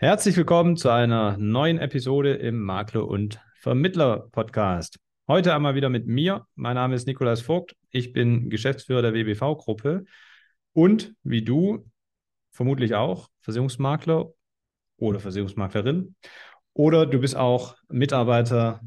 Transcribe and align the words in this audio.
Herzlich 0.00 0.36
willkommen 0.36 0.76
zu 0.76 0.90
einer 0.90 1.36
neuen 1.38 1.80
Episode 1.80 2.34
im 2.34 2.62
Makler- 2.62 3.08
und 3.08 3.40
Vermittler-Podcast. 3.56 5.00
Heute 5.26 5.52
einmal 5.52 5.74
wieder 5.74 5.88
mit 5.88 6.06
mir. 6.06 6.46
Mein 6.54 6.76
Name 6.76 6.94
ist 6.94 7.08
Nikolaus 7.08 7.40
Vogt. 7.40 7.74
Ich 7.90 8.12
bin 8.12 8.48
Geschäftsführer 8.48 9.02
der 9.02 9.12
WBV-Gruppe 9.12 10.04
und 10.72 11.16
wie 11.24 11.42
du 11.42 11.90
vermutlich 12.52 12.94
auch 12.94 13.28
Versicherungsmakler 13.40 14.26
oder 14.98 15.18
Versicherungsmaklerin 15.18 16.14
oder 16.74 17.04
du 17.04 17.18
bist 17.18 17.34
auch 17.34 17.74
Mitarbeiter 17.88 18.80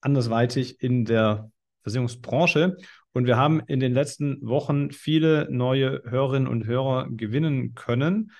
andersweitig 0.00 0.80
in 0.80 1.04
der 1.04 1.50
Versicherungsbranche. 1.82 2.78
Und 3.12 3.26
wir 3.26 3.36
haben 3.36 3.60
in 3.66 3.80
den 3.80 3.92
letzten 3.92 4.40
Wochen 4.40 4.92
viele 4.92 5.46
neue 5.50 6.02
Hörerinnen 6.06 6.48
und 6.48 6.64
Hörer 6.64 7.08
gewinnen 7.10 7.74
können. 7.74 8.32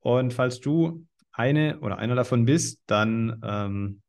Und 0.00 0.34
falls 0.34 0.58
du 0.58 1.06
eine 1.38 1.80
oder 1.80 1.98
einer 1.98 2.14
davon 2.14 2.44
bist, 2.44 2.82
dann 2.86 3.40
ähm, 3.44 4.02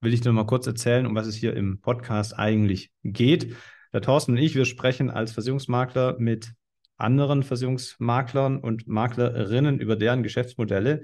will 0.00 0.14
ich 0.14 0.20
dir 0.20 0.32
mal 0.32 0.46
kurz 0.46 0.66
erzählen, 0.66 1.06
um 1.06 1.14
was 1.14 1.26
es 1.26 1.36
hier 1.36 1.54
im 1.54 1.80
Podcast 1.80 2.38
eigentlich 2.38 2.90
geht. 3.04 3.54
Der 3.92 4.02
Thorsten 4.02 4.32
und 4.32 4.38
ich, 4.38 4.54
wir 4.54 4.64
sprechen 4.64 5.10
als 5.10 5.32
Versicherungsmakler 5.32 6.16
mit 6.18 6.52
anderen 6.96 7.42
Versicherungsmaklern 7.42 8.58
und 8.58 8.86
Maklerinnen 8.86 9.78
über 9.78 9.96
deren 9.96 10.22
Geschäftsmodelle, 10.22 11.02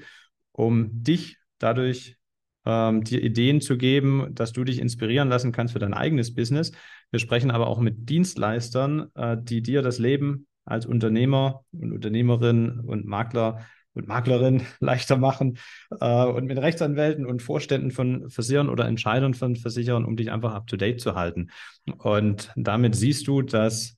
um 0.53 1.03
dich 1.03 1.39
dadurch 1.59 2.17
ähm, 2.65 3.05
dir 3.05 3.23
Ideen 3.23 3.61
zu 3.61 3.79
geben, 3.79 4.35
dass 4.35 4.53
du 4.53 4.65
dich 4.65 4.79
inspirieren 4.79 5.29
lassen 5.29 5.53
kannst 5.53 5.73
für 5.73 5.79
dein 5.79 5.95
eigenes 5.95 6.35
Business. 6.35 6.73
Wir 7.11 7.21
sprechen 7.21 7.51
aber 7.51 7.69
auch 7.69 7.81
mit 7.81 8.09
Dienstleistern, 8.09 9.11
äh, 9.15 9.37
die 9.41 9.63
dir 9.63 9.83
das 9.83 9.99
Leben 9.99 10.47
als 10.65 10.85
Unternehmer 10.85 11.65
und 11.73 11.93
Unternehmerin 11.93 12.81
und 12.81 13.07
Makler 13.07 13.65
und 13.97 14.09
Maklerin 14.09 14.63
leichter 14.81 15.17
machen 15.17 15.59
äh, 16.01 16.27
und 16.27 16.47
mit 16.47 16.59
Rechtsanwälten 16.59 17.27
und 17.27 17.43
Vorständen 17.43 17.91
von 17.91 18.31
Versicherern 18.31 18.69
oder 18.69 18.87
Entscheidern 18.87 19.35
von 19.35 19.57
Versicherern, 19.57 20.05
um 20.05 20.17
dich 20.17 20.31
einfach 20.31 20.55
up 20.55 20.67
to 20.67 20.77
date 20.77 21.01
zu 21.01 21.15
halten. 21.15 21.51
Und 21.99 22.53
damit 22.55 22.95
siehst 22.95 23.27
du, 23.27 23.43
dass 23.43 23.97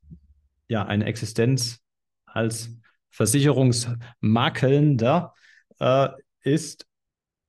ja 0.69 0.85
eine 0.85 1.07
Existenz 1.07 1.81
als 2.27 2.77
Versicherungsmakelnder 3.11 5.35
äh, 5.81 6.09
ist 6.43 6.87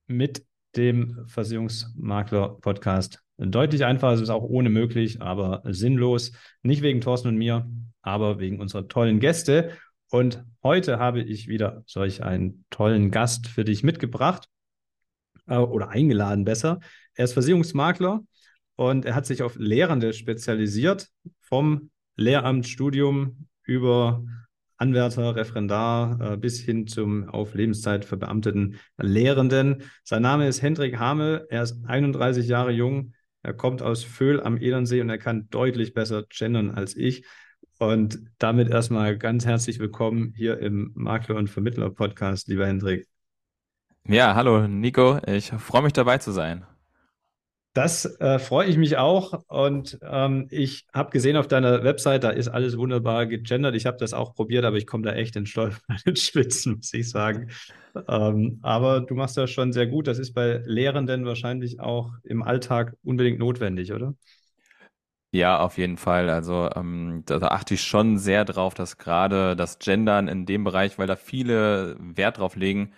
mit 0.06 0.44
dem 0.76 1.26
Versicherungsmakler-Podcast 1.26 3.22
deutlich 3.38 3.84
einfacher. 3.84 4.14
Es 4.14 4.20
ist 4.20 4.30
auch 4.30 4.42
ohne 4.42 4.70
möglich, 4.70 5.22
aber 5.22 5.62
sinnlos. 5.64 6.32
Nicht 6.62 6.82
wegen 6.82 7.00
Thorsten 7.00 7.28
und 7.28 7.36
mir, 7.36 7.68
aber 8.02 8.38
wegen 8.38 8.60
unserer 8.60 8.88
tollen 8.88 9.20
Gäste. 9.20 9.72
Und 10.10 10.44
heute 10.64 10.98
habe 10.98 11.22
ich 11.22 11.46
wieder 11.46 11.84
solch 11.86 12.24
einen 12.24 12.64
tollen 12.70 13.12
Gast 13.12 13.46
für 13.46 13.64
dich 13.64 13.84
mitgebracht 13.84 14.48
äh, 15.46 15.56
oder 15.56 15.90
eingeladen 15.90 16.44
besser. 16.44 16.80
Er 17.14 17.24
ist 17.24 17.32
Versicherungsmakler 17.32 18.20
und 18.74 19.04
er 19.04 19.14
hat 19.14 19.26
sich 19.26 19.42
auf 19.42 19.54
Lehrende 19.56 20.12
spezialisiert, 20.12 21.08
vom 21.40 21.90
Lehramtsstudium 22.16 23.46
über 23.62 24.24
Anwärter, 24.78 25.36
Referendar 25.36 26.32
äh, 26.32 26.36
bis 26.36 26.58
hin 26.58 26.88
zum 26.88 27.28
auf 27.28 27.54
Lebenszeit 27.54 28.04
verbeamteten 28.04 28.80
Lehrenden. 28.96 29.84
Sein 30.02 30.22
Name 30.22 30.48
ist 30.48 30.60
Hendrik 30.60 30.98
Hamel. 30.98 31.46
Er 31.50 31.62
ist 31.62 31.84
31 31.84 32.48
Jahre 32.48 32.72
jung. 32.72 33.12
Er 33.42 33.54
kommt 33.54 33.80
aus 33.80 34.02
Föhl 34.02 34.42
am 34.42 34.56
Edernsee 34.56 35.02
und 35.02 35.08
er 35.08 35.18
kann 35.18 35.48
deutlich 35.50 35.94
besser 35.94 36.24
gendern 36.28 36.70
als 36.70 36.96
ich. 36.96 37.24
Und 37.80 38.20
damit 38.36 38.68
erstmal 38.68 39.16
ganz 39.16 39.46
herzlich 39.46 39.78
willkommen 39.78 40.34
hier 40.36 40.58
im 40.58 40.92
Makler- 40.94 41.36
und 41.36 41.48
Vermittler-Podcast, 41.48 42.46
lieber 42.48 42.66
Hendrik. 42.66 43.08
Ja, 44.06 44.34
hallo 44.34 44.68
Nico. 44.68 45.18
Ich 45.26 45.48
freue 45.48 45.80
mich 45.80 45.94
dabei 45.94 46.18
zu 46.18 46.30
sein. 46.30 46.66
Das 47.72 48.04
äh, 48.20 48.38
freue 48.38 48.68
ich 48.68 48.76
mich 48.76 48.98
auch. 48.98 49.44
Und 49.48 49.98
ähm, 50.02 50.46
ich 50.50 50.88
habe 50.92 51.10
gesehen 51.10 51.38
auf 51.38 51.48
deiner 51.48 51.82
Website, 51.82 52.22
da 52.22 52.28
ist 52.28 52.48
alles 52.48 52.76
wunderbar 52.76 53.24
gegendert. 53.24 53.74
Ich 53.74 53.86
habe 53.86 53.96
das 53.96 54.12
auch 54.12 54.34
probiert, 54.34 54.66
aber 54.66 54.76
ich 54.76 54.86
komme 54.86 55.04
da 55.04 55.14
echt 55.14 55.34
in 55.36 55.46
Stolpern 55.46 55.96
in 56.04 56.16
Schwitzen, 56.16 56.76
muss 56.76 56.92
ich 56.92 57.08
sagen. 57.08 57.48
Ähm, 58.08 58.58
aber 58.60 59.00
du 59.00 59.14
machst 59.14 59.38
das 59.38 59.50
schon 59.50 59.72
sehr 59.72 59.86
gut. 59.86 60.06
Das 60.06 60.18
ist 60.18 60.34
bei 60.34 60.60
Lehrenden 60.66 61.24
wahrscheinlich 61.24 61.80
auch 61.80 62.12
im 62.24 62.42
Alltag 62.42 62.94
unbedingt 63.02 63.38
notwendig, 63.38 63.94
oder? 63.94 64.16
Ja, 65.32 65.60
auf 65.60 65.78
jeden 65.78 65.96
Fall. 65.96 66.28
Also 66.28 66.68
ähm, 66.74 67.22
da, 67.26 67.38
achte 67.38 67.74
ich 67.74 67.82
schon 67.82 68.18
sehr 68.18 68.44
drauf, 68.44 68.74
dass 68.74 68.98
gerade 68.98 69.54
das 69.54 69.78
Gendern 69.78 70.26
in 70.26 70.44
dem 70.44 70.64
Bereich, 70.64 70.98
weil 70.98 71.06
da 71.06 71.14
viele 71.14 71.96
Wert 72.00 72.38
drauf 72.38 72.56
legen, 72.56 72.92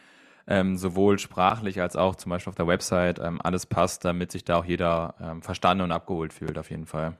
ähm, 0.46 0.76
sowohl 0.78 1.18
sprachlich 1.18 1.80
als 1.82 1.94
auch 1.94 2.16
zum 2.16 2.30
Beispiel 2.30 2.50
auf 2.50 2.54
der 2.56 2.66
Website 2.66 3.18
ähm, 3.22 3.40
alles 3.42 3.66
passt, 3.66 4.04
damit 4.06 4.32
sich 4.32 4.44
da 4.44 4.56
auch 4.56 4.64
jeder 4.64 5.14
ähm, 5.20 5.42
verstanden 5.42 5.84
und 5.84 5.92
abgeholt 5.92 6.32
fühlt, 6.32 6.56
auf 6.58 6.70
jeden 6.70 6.86
Fall. 6.86 7.18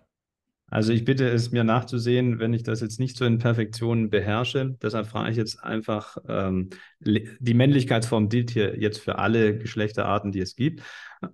Also 0.70 0.94
ich 0.94 1.04
bitte 1.04 1.28
es 1.28 1.50
mir 1.52 1.64
nachzusehen, 1.64 2.38
wenn 2.38 2.54
ich 2.54 2.62
das 2.62 2.80
jetzt 2.80 2.98
nicht 2.98 3.18
so 3.18 3.26
in 3.26 3.38
Perfektion 3.38 4.08
beherrsche. 4.08 4.74
Deshalb 4.80 5.06
frage 5.06 5.30
ich 5.30 5.36
jetzt 5.36 5.62
einfach, 5.62 6.16
ähm, 6.26 6.70
die 7.00 7.52
Männlichkeitsform 7.54 8.30
gilt 8.30 8.50
hier 8.50 8.80
jetzt 8.80 8.98
für 8.98 9.18
alle 9.18 9.58
Geschlechterarten, 9.58 10.32
die 10.32 10.40
es 10.40 10.56
gibt. 10.56 10.82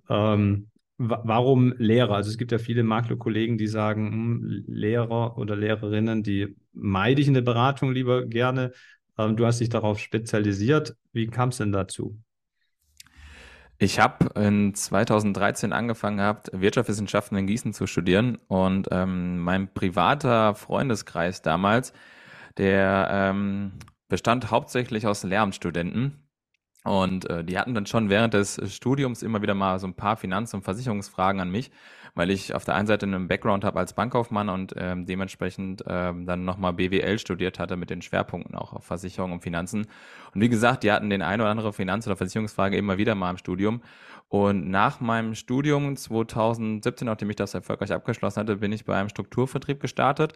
Ähm, 0.09 0.69
warum 0.99 1.73
Lehrer? 1.77 2.15
Also 2.15 2.29
es 2.29 2.37
gibt 2.37 2.51
ja 2.51 2.57
viele 2.57 2.83
Maklerkollegen, 2.83 3.57
die 3.57 3.67
sagen, 3.67 4.11
hm, 4.11 4.63
Lehrer 4.67 5.37
oder 5.37 5.55
Lehrerinnen, 5.55 6.23
die 6.23 6.55
meide 6.73 7.21
ich 7.21 7.27
in 7.27 7.33
der 7.33 7.41
Beratung 7.41 7.93
lieber 7.93 8.25
gerne. 8.25 8.73
Ähm, 9.17 9.37
du 9.37 9.45
hast 9.45 9.61
dich 9.61 9.69
darauf 9.69 9.99
spezialisiert. 9.99 10.95
Wie 11.13 11.27
kam 11.27 11.49
es 11.49 11.57
denn 11.57 11.71
dazu? 11.71 12.19
Ich 13.77 13.97
habe 13.97 14.29
in 14.35 14.75
2013 14.75 15.71
angefangen 15.71 16.17
gehabt, 16.17 16.49
Wirtschaftswissenschaften 16.51 17.37
in 17.37 17.47
Gießen 17.47 17.71
zu 17.71 17.87
studieren 17.87 18.37
und 18.49 18.89
ähm, 18.91 19.39
mein 19.39 19.73
privater 19.73 20.53
Freundeskreis 20.53 21.41
damals, 21.41 21.93
der 22.57 23.07
ähm, 23.09 23.71
bestand 24.09 24.51
hauptsächlich 24.51 25.07
aus 25.07 25.23
Lehramtsstudenten 25.23 26.28
und 26.89 27.29
äh, 27.29 27.43
die 27.43 27.57
hatten 27.57 27.75
dann 27.75 27.85
schon 27.85 28.09
während 28.09 28.33
des 28.33 28.59
Studiums 28.73 29.21
immer 29.21 29.41
wieder 29.41 29.53
mal 29.53 29.77
so 29.79 29.87
ein 29.87 29.93
paar 29.93 30.17
Finanz- 30.17 30.53
und 30.53 30.63
Versicherungsfragen 30.63 31.39
an 31.39 31.51
mich 31.51 31.71
weil 32.15 32.31
ich 32.31 32.53
auf 32.53 32.65
der 32.65 32.75
einen 32.75 32.87
Seite 32.87 33.05
einen 33.05 33.27
Background 33.27 33.63
habe 33.63 33.79
als 33.79 33.93
Bankkaufmann 33.93 34.49
und 34.49 34.73
ähm, 34.77 35.05
dementsprechend 35.05 35.83
ähm, 35.87 36.25
dann 36.25 36.45
nochmal 36.45 36.73
BWL 36.73 37.19
studiert 37.19 37.59
hatte 37.59 37.77
mit 37.77 37.89
den 37.89 38.01
Schwerpunkten 38.01 38.55
auch 38.55 38.73
auf 38.73 38.83
Versicherung 38.83 39.31
und 39.31 39.41
Finanzen. 39.41 39.87
Und 40.33 40.41
wie 40.41 40.49
gesagt, 40.49 40.83
die 40.83 40.91
hatten 40.91 41.09
den 41.09 41.21
ein 41.21 41.39
oder 41.39 41.49
andere 41.49 41.73
Finanz- 41.73 42.07
oder 42.07 42.15
Versicherungsfrage 42.15 42.77
immer 42.77 42.97
wieder 42.97 43.15
mal 43.15 43.31
im 43.31 43.37
Studium. 43.37 43.81
Und 44.27 44.69
nach 44.69 44.99
meinem 44.99 45.33
Studium 45.33 45.95
2017, 45.95 47.05
nachdem 47.05 47.29
ich 47.29 47.35
das 47.35 47.53
erfolgreich 47.53 47.91
abgeschlossen 47.91 48.41
hatte, 48.41 48.57
bin 48.57 48.71
ich 48.71 48.85
bei 48.85 48.95
einem 48.95 49.09
Strukturvertrieb 49.09 49.79
gestartet 49.79 50.33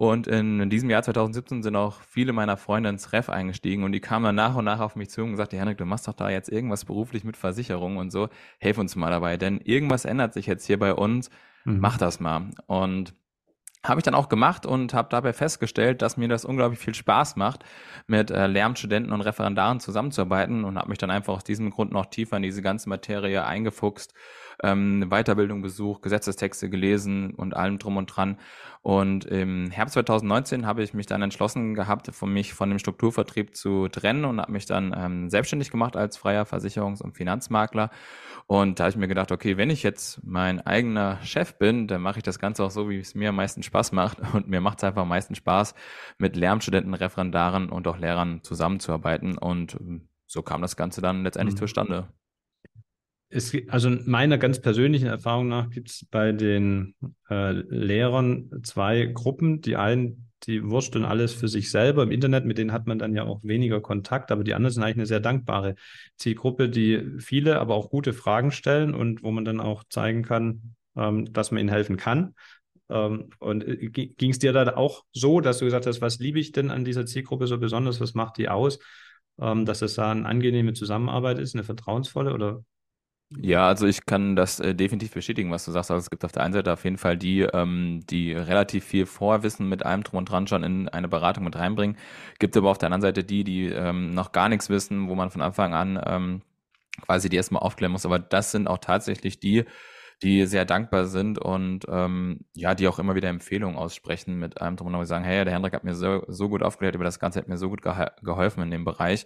und 0.00 0.28
in, 0.28 0.60
in, 0.60 0.70
diesem 0.70 0.88
Jahr 0.88 1.02
2017 1.02 1.62
sind 1.62 1.76
auch 1.76 2.00
viele 2.00 2.32
meiner 2.32 2.56
Freunde 2.56 2.88
ins 2.88 3.12
Ref 3.12 3.28
eingestiegen 3.28 3.84
und 3.84 3.92
die 3.92 4.00
kamen 4.00 4.24
dann 4.24 4.34
nach 4.34 4.54
und 4.54 4.64
nach 4.64 4.80
auf 4.80 4.96
mich 4.96 5.10
zu 5.10 5.22
und 5.22 5.32
gesagt, 5.32 5.52
Janik, 5.52 5.76
du 5.76 5.84
machst 5.84 6.08
doch 6.08 6.14
da 6.14 6.30
jetzt 6.30 6.50
irgendwas 6.50 6.86
beruflich 6.86 7.22
mit 7.22 7.36
Versicherung 7.36 7.98
und 7.98 8.10
so, 8.10 8.30
helf 8.60 8.78
uns 8.78 8.96
mal 8.96 9.10
dabei, 9.10 9.36
denn 9.36 9.58
irgendwas 9.58 10.06
ändert 10.06 10.32
sich 10.32 10.46
jetzt 10.46 10.64
hier 10.64 10.78
bei 10.78 10.94
uns, 10.94 11.28
mhm. 11.66 11.80
mach 11.80 11.98
das 11.98 12.18
mal. 12.18 12.48
Und 12.66 13.12
habe 13.84 14.00
ich 14.00 14.04
dann 14.04 14.14
auch 14.14 14.30
gemacht 14.30 14.64
und 14.64 14.94
habe 14.94 15.08
dabei 15.10 15.34
festgestellt, 15.34 16.00
dass 16.00 16.16
mir 16.16 16.28
das 16.28 16.46
unglaublich 16.46 16.80
viel 16.80 16.94
Spaß 16.94 17.36
macht, 17.36 17.64
mit 18.06 18.30
äh, 18.30 18.46
Lehramtsstudenten 18.46 19.12
und 19.12 19.20
Referendaren 19.20 19.80
zusammenzuarbeiten 19.80 20.64
und 20.64 20.78
habe 20.78 20.88
mich 20.88 20.98
dann 20.98 21.10
einfach 21.10 21.34
aus 21.34 21.44
diesem 21.44 21.68
Grund 21.68 21.92
noch 21.92 22.06
tiefer 22.06 22.38
in 22.38 22.42
diese 22.42 22.62
ganze 22.62 22.88
Materie 22.88 23.44
eingefuchst 23.44 24.14
ähm, 24.62 25.06
Weiterbildung 25.10 25.62
besucht, 25.62 26.02
Gesetzestexte 26.02 26.68
gelesen 26.70 27.34
und 27.34 27.54
allem 27.54 27.78
drum 27.78 27.96
und 27.96 28.06
dran. 28.06 28.38
Und 28.82 29.26
im 29.26 29.70
Herbst 29.70 29.94
2019 29.94 30.66
habe 30.66 30.82
ich 30.82 30.94
mich 30.94 31.06
dann 31.06 31.20
entschlossen 31.20 31.74
gehabt, 31.74 32.14
von 32.14 32.32
mich 32.32 32.54
von 32.54 32.70
dem 32.70 32.78
Strukturvertrieb 32.78 33.54
zu 33.54 33.88
trennen 33.88 34.24
und 34.24 34.40
habe 34.40 34.52
mich 34.52 34.64
dann 34.64 34.94
ähm, 34.96 35.28
selbstständig 35.28 35.70
gemacht 35.70 35.96
als 35.96 36.16
freier 36.16 36.44
Versicherungs- 36.44 37.02
und 37.02 37.16
Finanzmakler. 37.16 37.90
Und 38.46 38.80
da 38.80 38.84
habe 38.84 38.90
ich 38.90 38.96
mir 38.96 39.08
gedacht, 39.08 39.32
okay, 39.32 39.56
wenn 39.58 39.70
ich 39.70 39.82
jetzt 39.82 40.20
mein 40.24 40.60
eigener 40.66 41.18
Chef 41.22 41.58
bin, 41.58 41.88
dann 41.88 42.00
mache 42.00 42.18
ich 42.18 42.22
das 42.22 42.38
Ganze 42.38 42.64
auch 42.64 42.70
so, 42.70 42.88
wie 42.88 42.98
es 42.98 43.14
mir 43.14 43.28
am 43.28 43.36
meisten 43.36 43.62
Spaß 43.62 43.92
macht. 43.92 44.18
Und 44.32 44.48
mir 44.48 44.60
macht 44.60 44.78
es 44.78 44.84
einfach 44.84 45.02
am 45.02 45.08
meisten 45.08 45.34
Spaß, 45.34 45.74
mit 46.18 46.36
Lehramtsstudenten, 46.36 46.94
Referendaren 46.94 47.68
und 47.68 47.86
auch 47.86 47.98
Lehrern 47.98 48.40
zusammenzuarbeiten. 48.42 49.38
Und 49.38 49.76
ähm, 49.78 50.08
so 50.26 50.42
kam 50.42 50.62
das 50.62 50.76
Ganze 50.76 51.00
dann 51.00 51.22
letztendlich 51.22 51.54
mhm. 51.56 51.60
zustande 51.60 52.08
es, 53.30 53.56
also 53.68 53.90
meiner 54.04 54.38
ganz 54.38 54.60
persönlichen 54.60 55.06
Erfahrung 55.06 55.48
nach 55.48 55.70
gibt 55.70 55.90
es 55.90 56.04
bei 56.10 56.32
den 56.32 56.94
äh, 57.30 57.52
Lehrern 57.52 58.50
zwei 58.62 59.06
Gruppen. 59.06 59.60
Die 59.60 59.76
einen, 59.76 60.30
die 60.44 60.68
wursteln 60.68 61.04
alles 61.04 61.32
für 61.32 61.48
sich 61.48 61.70
selber 61.70 62.02
im 62.02 62.10
Internet, 62.10 62.44
mit 62.44 62.58
denen 62.58 62.72
hat 62.72 62.86
man 62.86 62.98
dann 62.98 63.14
ja 63.14 63.24
auch 63.24 63.40
weniger 63.42 63.80
Kontakt, 63.80 64.32
aber 64.32 64.42
die 64.42 64.54
anderen 64.54 64.72
sind 64.74 64.82
eigentlich 64.82 64.96
eine 64.96 65.06
sehr 65.06 65.20
dankbare 65.20 65.76
Zielgruppe, 66.16 66.68
die 66.68 67.18
viele, 67.18 67.60
aber 67.60 67.74
auch 67.74 67.90
gute 67.90 68.12
Fragen 68.12 68.50
stellen 68.50 68.94
und 68.94 69.22
wo 69.22 69.30
man 69.30 69.44
dann 69.44 69.60
auch 69.60 69.84
zeigen 69.88 70.22
kann, 70.22 70.74
ähm, 70.96 71.32
dass 71.32 71.52
man 71.52 71.60
ihnen 71.60 71.68
helfen 71.68 71.96
kann. 71.96 72.34
Ähm, 72.88 73.30
und 73.38 73.66
äh, 73.66 73.88
ging 73.88 74.30
es 74.30 74.40
dir 74.40 74.52
da 74.52 74.76
auch 74.76 75.04
so, 75.12 75.40
dass 75.40 75.58
du 75.58 75.66
gesagt 75.66 75.86
hast, 75.86 76.00
was 76.00 76.18
liebe 76.18 76.40
ich 76.40 76.52
denn 76.52 76.70
an 76.70 76.84
dieser 76.84 77.06
Zielgruppe 77.06 77.46
so 77.46 77.58
besonders, 77.58 78.00
was 78.00 78.14
macht 78.14 78.38
die 78.38 78.48
aus? 78.48 78.80
ähm, 79.40 79.64
dass 79.64 79.78
das 79.80 79.94
da 79.94 80.10
eine 80.10 80.26
angenehme 80.26 80.74
Zusammenarbeit 80.74 81.38
ist, 81.38 81.54
eine 81.54 81.64
vertrauensvolle 81.64 82.34
oder? 82.34 82.64
Ja, 83.36 83.68
also 83.68 83.86
ich 83.86 84.06
kann 84.06 84.34
das 84.34 84.58
äh, 84.58 84.74
definitiv 84.74 85.12
bestätigen, 85.12 85.52
was 85.52 85.64
du 85.64 85.70
sagst. 85.70 85.90
Also 85.92 86.00
es 86.02 86.10
gibt 86.10 86.24
auf 86.24 86.32
der 86.32 86.42
einen 86.42 86.52
Seite 86.52 86.72
auf 86.72 86.82
jeden 86.82 86.98
Fall 86.98 87.16
die, 87.16 87.42
ähm, 87.42 88.00
die 88.10 88.32
relativ 88.32 88.84
viel 88.84 89.06
Vorwissen 89.06 89.68
mit 89.68 89.84
allem 89.86 90.02
drum 90.02 90.18
und 90.18 90.28
dran 90.28 90.48
schon 90.48 90.64
in 90.64 90.88
eine 90.88 91.06
Beratung 91.06 91.44
mit 91.44 91.54
reinbringen. 91.54 91.96
Gibt 92.40 92.56
aber 92.56 92.70
auf 92.70 92.78
der 92.78 92.88
anderen 92.88 93.02
Seite 93.02 93.22
die, 93.22 93.44
die 93.44 93.66
ähm, 93.66 94.14
noch 94.14 94.32
gar 94.32 94.48
nichts 94.48 94.68
wissen, 94.68 95.08
wo 95.08 95.14
man 95.14 95.30
von 95.30 95.42
Anfang 95.42 95.74
an 95.74 96.00
ähm, 96.04 96.42
quasi 97.02 97.28
die 97.28 97.36
erstmal 97.36 97.62
aufklären 97.62 97.92
muss. 97.92 98.04
Aber 98.06 98.18
das 98.18 98.50
sind 98.52 98.66
auch 98.68 98.78
tatsächlich 98.78 99.38
die, 99.40 99.64
die 100.22 100.46
sehr 100.46 100.64
dankbar 100.64 101.06
sind 101.06 101.38
und 101.38 101.86
ähm, 101.88 102.40
ja, 102.54 102.74
die 102.74 102.88
auch 102.88 102.98
immer 102.98 103.14
wieder 103.14 103.28
Empfehlungen 103.28 103.76
aussprechen 103.76 104.38
mit 104.40 104.60
einem 104.60 104.76
drum 104.76 104.88
und 104.88 104.94
dran, 104.94 105.06
sagen, 105.06 105.24
hey, 105.24 105.44
der 105.44 105.54
Hendrik 105.54 105.74
hat 105.74 105.84
mir 105.84 105.94
so, 105.94 106.24
so 106.28 106.48
gut 106.48 106.62
aufgeklärt 106.64 106.96
über 106.96 107.04
das 107.04 107.20
Ganze, 107.20 107.38
hat 107.38 107.48
mir 107.48 107.58
so 107.58 107.68
gut 107.70 107.82
geholfen 107.82 108.62
in 108.64 108.70
dem 108.72 108.84
Bereich. 108.84 109.24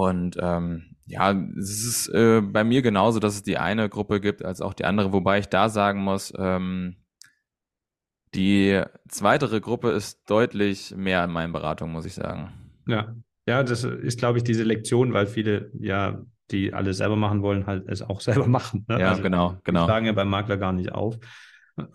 Und 0.00 0.38
ähm, 0.40 0.96
ja, 1.04 1.32
es 1.58 1.84
ist 1.84 2.08
äh, 2.08 2.40
bei 2.40 2.64
mir 2.64 2.80
genauso, 2.80 3.20
dass 3.20 3.34
es 3.34 3.42
die 3.42 3.58
eine 3.58 3.90
Gruppe 3.90 4.18
gibt 4.18 4.42
als 4.42 4.62
auch 4.62 4.72
die 4.72 4.86
andere, 4.86 5.12
wobei 5.12 5.40
ich 5.40 5.48
da 5.48 5.68
sagen 5.68 6.00
muss, 6.02 6.32
ähm, 6.38 6.96
die 8.34 8.80
zweitere 9.08 9.60
Gruppe 9.60 9.90
ist 9.90 10.22
deutlich 10.30 10.94
mehr 10.96 11.22
in 11.22 11.32
meinen 11.32 11.52
Beratungen, 11.52 11.92
muss 11.92 12.06
ich 12.06 12.14
sagen. 12.14 12.50
Ja, 12.86 13.14
ja, 13.46 13.62
das 13.62 13.84
ist, 13.84 14.18
glaube 14.18 14.38
ich, 14.38 14.44
diese 14.44 14.62
Lektion, 14.62 15.12
weil 15.12 15.26
viele 15.26 15.70
ja, 15.78 16.22
die 16.50 16.72
alles 16.72 16.96
selber 16.96 17.16
machen 17.16 17.42
wollen, 17.42 17.66
halt 17.66 17.86
es 17.86 18.00
auch 18.00 18.20
selber 18.22 18.46
machen. 18.46 18.86
Ne? 18.88 19.00
Ja, 19.00 19.10
also, 19.10 19.22
genau, 19.22 19.58
genau. 19.64 19.82
Die 19.82 19.84
schlagen 19.84 20.06
ja 20.06 20.12
beim 20.12 20.30
Makler 20.30 20.56
gar 20.56 20.72
nicht 20.72 20.92
auf. 20.92 21.18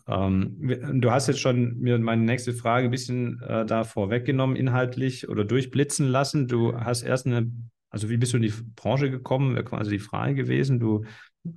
Ähm, 0.07 1.01
du 1.01 1.09
hast 1.09 1.27
jetzt 1.27 1.39
schon 1.39 1.79
mir 1.79 1.97
meine 1.97 2.21
nächste 2.21 2.53
Frage 2.53 2.87
ein 2.87 2.91
bisschen 2.91 3.41
äh, 3.41 3.65
da 3.65 3.83
vorweggenommen, 3.83 4.55
inhaltlich 4.55 5.27
oder 5.27 5.43
durchblitzen 5.43 6.07
lassen. 6.07 6.47
Du 6.47 6.79
hast 6.79 7.01
erst 7.01 7.25
eine 7.25 7.51
also 7.95 8.09
wie 8.09 8.17
bist 8.17 8.33
du 8.33 8.37
in 8.37 8.43
die 8.43 8.53
Branche 8.75 9.09
gekommen? 9.09 9.55
Wäre 9.55 9.63
quasi 9.63 9.89
die 9.89 9.99
Frage 9.99 10.35
gewesen. 10.35 10.81
Du 10.81 11.05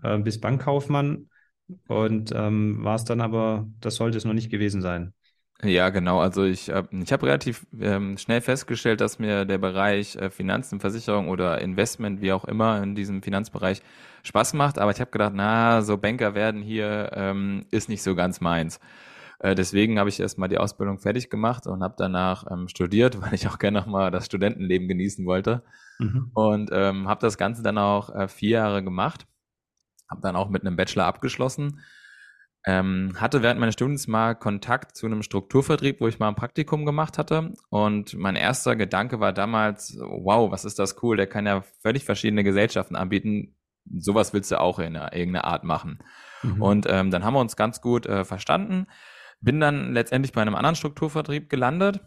äh, 0.05 0.17
bist 0.19 0.41
Bankkaufmann 0.41 1.29
und 1.89 2.33
ähm, 2.33 2.85
warst 2.85 3.11
dann 3.11 3.21
aber, 3.21 3.67
das 3.81 3.97
sollte 3.97 4.19
es 4.19 4.25
noch 4.25 4.35
nicht 4.35 4.49
gewesen 4.49 4.81
sein. 4.81 5.13
Ja, 5.65 5.89
genau. 5.89 6.21
Also 6.21 6.45
ich, 6.45 6.69
äh, 6.69 6.85
ich 6.93 7.13
habe 7.13 7.27
relativ 7.27 7.67
ähm, 7.81 8.17
schnell 8.19 8.41
festgestellt, 8.41 9.01
dass 9.01 9.19
mir 9.19 9.45
der 9.45 9.59
Bereich 9.59 10.15
äh, 10.15 10.31
Finanzen, 10.31 10.79
Versicherung 10.79 11.29
oder 11.29 11.61
Investment, 11.61 12.21
wie 12.21 12.31
auch 12.31 12.45
immer, 12.45 12.81
in 12.85 12.95
diesem 12.95 13.21
Finanzbereich 13.21 13.83
Spaß 14.23 14.55
macht. 14.55 14.79
Aber 14.79 14.93
ich 14.93 15.01
habe 15.01 15.11
gedacht, 15.11 15.33
na, 15.35 15.83
so 15.83 15.99
Banker 15.99 16.37
werden 16.37 16.63
hier 16.63 17.11
ähm, 17.15 17.67
ist 17.73 17.89
nicht 17.89 18.05
so 18.05 18.15
ganz 18.15 18.41
meins. 18.41 18.79
Äh, 19.41 19.55
deswegen 19.55 19.99
habe 19.99 20.09
ich 20.09 20.19
erstmal 20.19 20.49
die 20.49 20.59
Ausbildung 20.59 20.99
fertig 20.99 21.31
gemacht 21.31 21.67
und 21.67 21.83
habe 21.83 21.95
danach 21.97 22.51
ähm, 22.51 22.69
studiert, 22.69 23.21
weil 23.23 23.35
ich 23.35 23.49
auch 23.49 23.59
gerne 23.59 23.79
nochmal 23.79 24.11
das 24.11 24.27
Studentenleben 24.27 24.89
genießen 24.89 25.27
wollte. 25.27 25.63
Mhm. 25.99 26.31
Und 26.35 26.71
ähm, 26.73 27.09
habe 27.09 27.21
das 27.21 27.39
Ganze 27.39 27.63
dann 27.63 27.79
auch 27.79 28.15
äh, 28.15 28.29
vier 28.29 28.51
Jahre 28.51 28.83
gemacht. 28.83 29.27
Habe 30.11 30.21
dann 30.23 30.37
auch 30.37 30.49
mit 30.49 30.63
einem 30.63 30.77
Bachelor 30.77 31.05
abgeschlossen. 31.05 31.81
Ähm, 32.67 33.15
hatte 33.17 33.43
während 33.43 33.61
meines 33.61 33.75
Studiums 33.75 34.09
mal 34.09 34.35
Kontakt 34.35 34.97
zu 34.97 35.07
einem 35.07 35.23
Strukturvertrieb, 35.23 36.01
wo 36.01 36.09
ich 36.09 36.19
mal 36.19 36.29
ein 36.29 36.35
Praktikum 36.35 36.85
gemacht 36.85 37.17
hatte. 37.17 37.53
Und 37.71 38.15
mein 38.15 38.37
erster 38.37 38.75
Gedanke 38.75 39.21
war 39.21 39.33
damals, 39.33 39.97
wow, 40.01 40.51
was 40.51 40.65
ist 40.65 40.79
das 40.79 41.03
cool, 41.03 41.17
der 41.17 41.29
kann 41.29 41.47
ja 41.47 41.63
völlig 41.83 42.05
verschiedene 42.05 42.43
Gesellschaften 42.43 42.97
anbieten. 42.97 43.55
Sowas 43.97 44.35
willst 44.35 44.51
du 44.51 44.61
auch 44.61 44.81
in 44.81 44.97
irgendeiner 44.97 45.45
Art 45.45 45.65
machen. 45.65 46.01
Mhm. 46.43 46.63
Und 46.63 46.87
ähm, 46.91 47.11
dann 47.11 47.25
haben 47.25 47.35
wir 47.35 47.41
uns 47.41 47.57
ganz 47.57 47.81
gut 47.81 48.07
äh, 48.07 48.25
verstanden. 48.25 48.87
Bin 49.41 49.61
dann 49.61 49.93
letztendlich 49.93 50.33
bei 50.33 50.43
einem 50.43 50.55
anderen 50.55 50.77
Strukturvertrieb 50.77 51.49
gelandet 51.49 52.01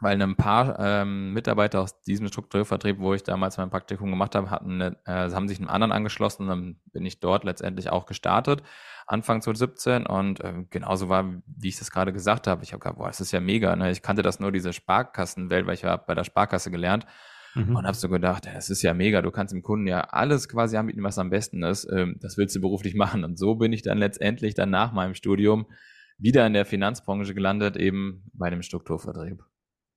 weil 0.00 0.20
ein 0.20 0.36
paar 0.36 0.78
ähm, 0.78 1.32
Mitarbeiter 1.32 1.80
aus 1.80 2.00
diesem 2.02 2.28
Strukturvertrieb, 2.28 2.98
wo 2.98 3.14
ich 3.14 3.22
damals 3.22 3.58
mein 3.58 3.70
Praktikum 3.70 4.10
gemacht 4.10 4.34
habe, 4.34 4.50
hatten 4.50 4.80
eine, 4.80 4.96
äh, 5.04 5.30
haben 5.32 5.46
sich 5.46 5.58
einem 5.58 5.68
anderen 5.68 5.92
angeschlossen 5.92 6.48
dann 6.48 6.80
bin 6.92 7.04
ich 7.04 7.20
dort 7.20 7.44
letztendlich 7.44 7.90
auch 7.90 8.06
gestartet, 8.06 8.62
Anfang 9.06 9.42
2017 9.42 10.06
und 10.06 10.40
äh, 10.40 10.64
genauso 10.70 11.08
war, 11.08 11.42
wie 11.46 11.68
ich 11.68 11.78
das 11.78 11.90
gerade 11.90 12.12
gesagt 12.12 12.46
habe. 12.46 12.62
Ich 12.64 12.72
habe 12.72 12.80
gedacht, 12.80 12.98
boah, 12.98 13.08
das 13.08 13.20
ist 13.20 13.32
ja 13.32 13.40
mega. 13.40 13.76
Ne? 13.76 13.90
Ich 13.90 14.02
kannte 14.02 14.22
das 14.22 14.40
nur, 14.40 14.52
diese 14.52 14.72
Sparkassenwelt, 14.72 15.66
weil 15.66 15.74
ich 15.74 15.84
habe 15.84 16.04
bei 16.06 16.14
der 16.14 16.24
Sparkasse 16.24 16.70
gelernt 16.70 17.06
mhm. 17.54 17.76
und 17.76 17.86
habe 17.86 17.96
so 17.96 18.08
gedacht, 18.08 18.46
das 18.46 18.70
ist 18.70 18.82
ja 18.82 18.94
mega. 18.94 19.20
Du 19.20 19.30
kannst 19.30 19.52
dem 19.52 19.62
Kunden 19.62 19.86
ja 19.86 20.00
alles 20.00 20.48
quasi 20.48 20.76
anbieten, 20.76 21.02
was 21.02 21.18
am 21.18 21.28
besten 21.28 21.62
ist. 21.62 21.86
Ähm, 21.92 22.16
das 22.20 22.38
willst 22.38 22.56
du 22.56 22.60
beruflich 22.60 22.94
machen. 22.96 23.24
Und 23.24 23.38
so 23.38 23.56
bin 23.56 23.72
ich 23.72 23.82
dann 23.82 23.98
letztendlich 23.98 24.54
dann 24.54 24.70
nach 24.70 24.92
meinem 24.92 25.14
Studium 25.14 25.66
wieder 26.20 26.46
in 26.46 26.52
der 26.52 26.64
Finanzbranche 26.64 27.34
gelandet, 27.34 27.76
eben 27.76 28.24
bei 28.32 28.50
dem 28.50 28.62
Strukturvertrieb. 28.62 29.42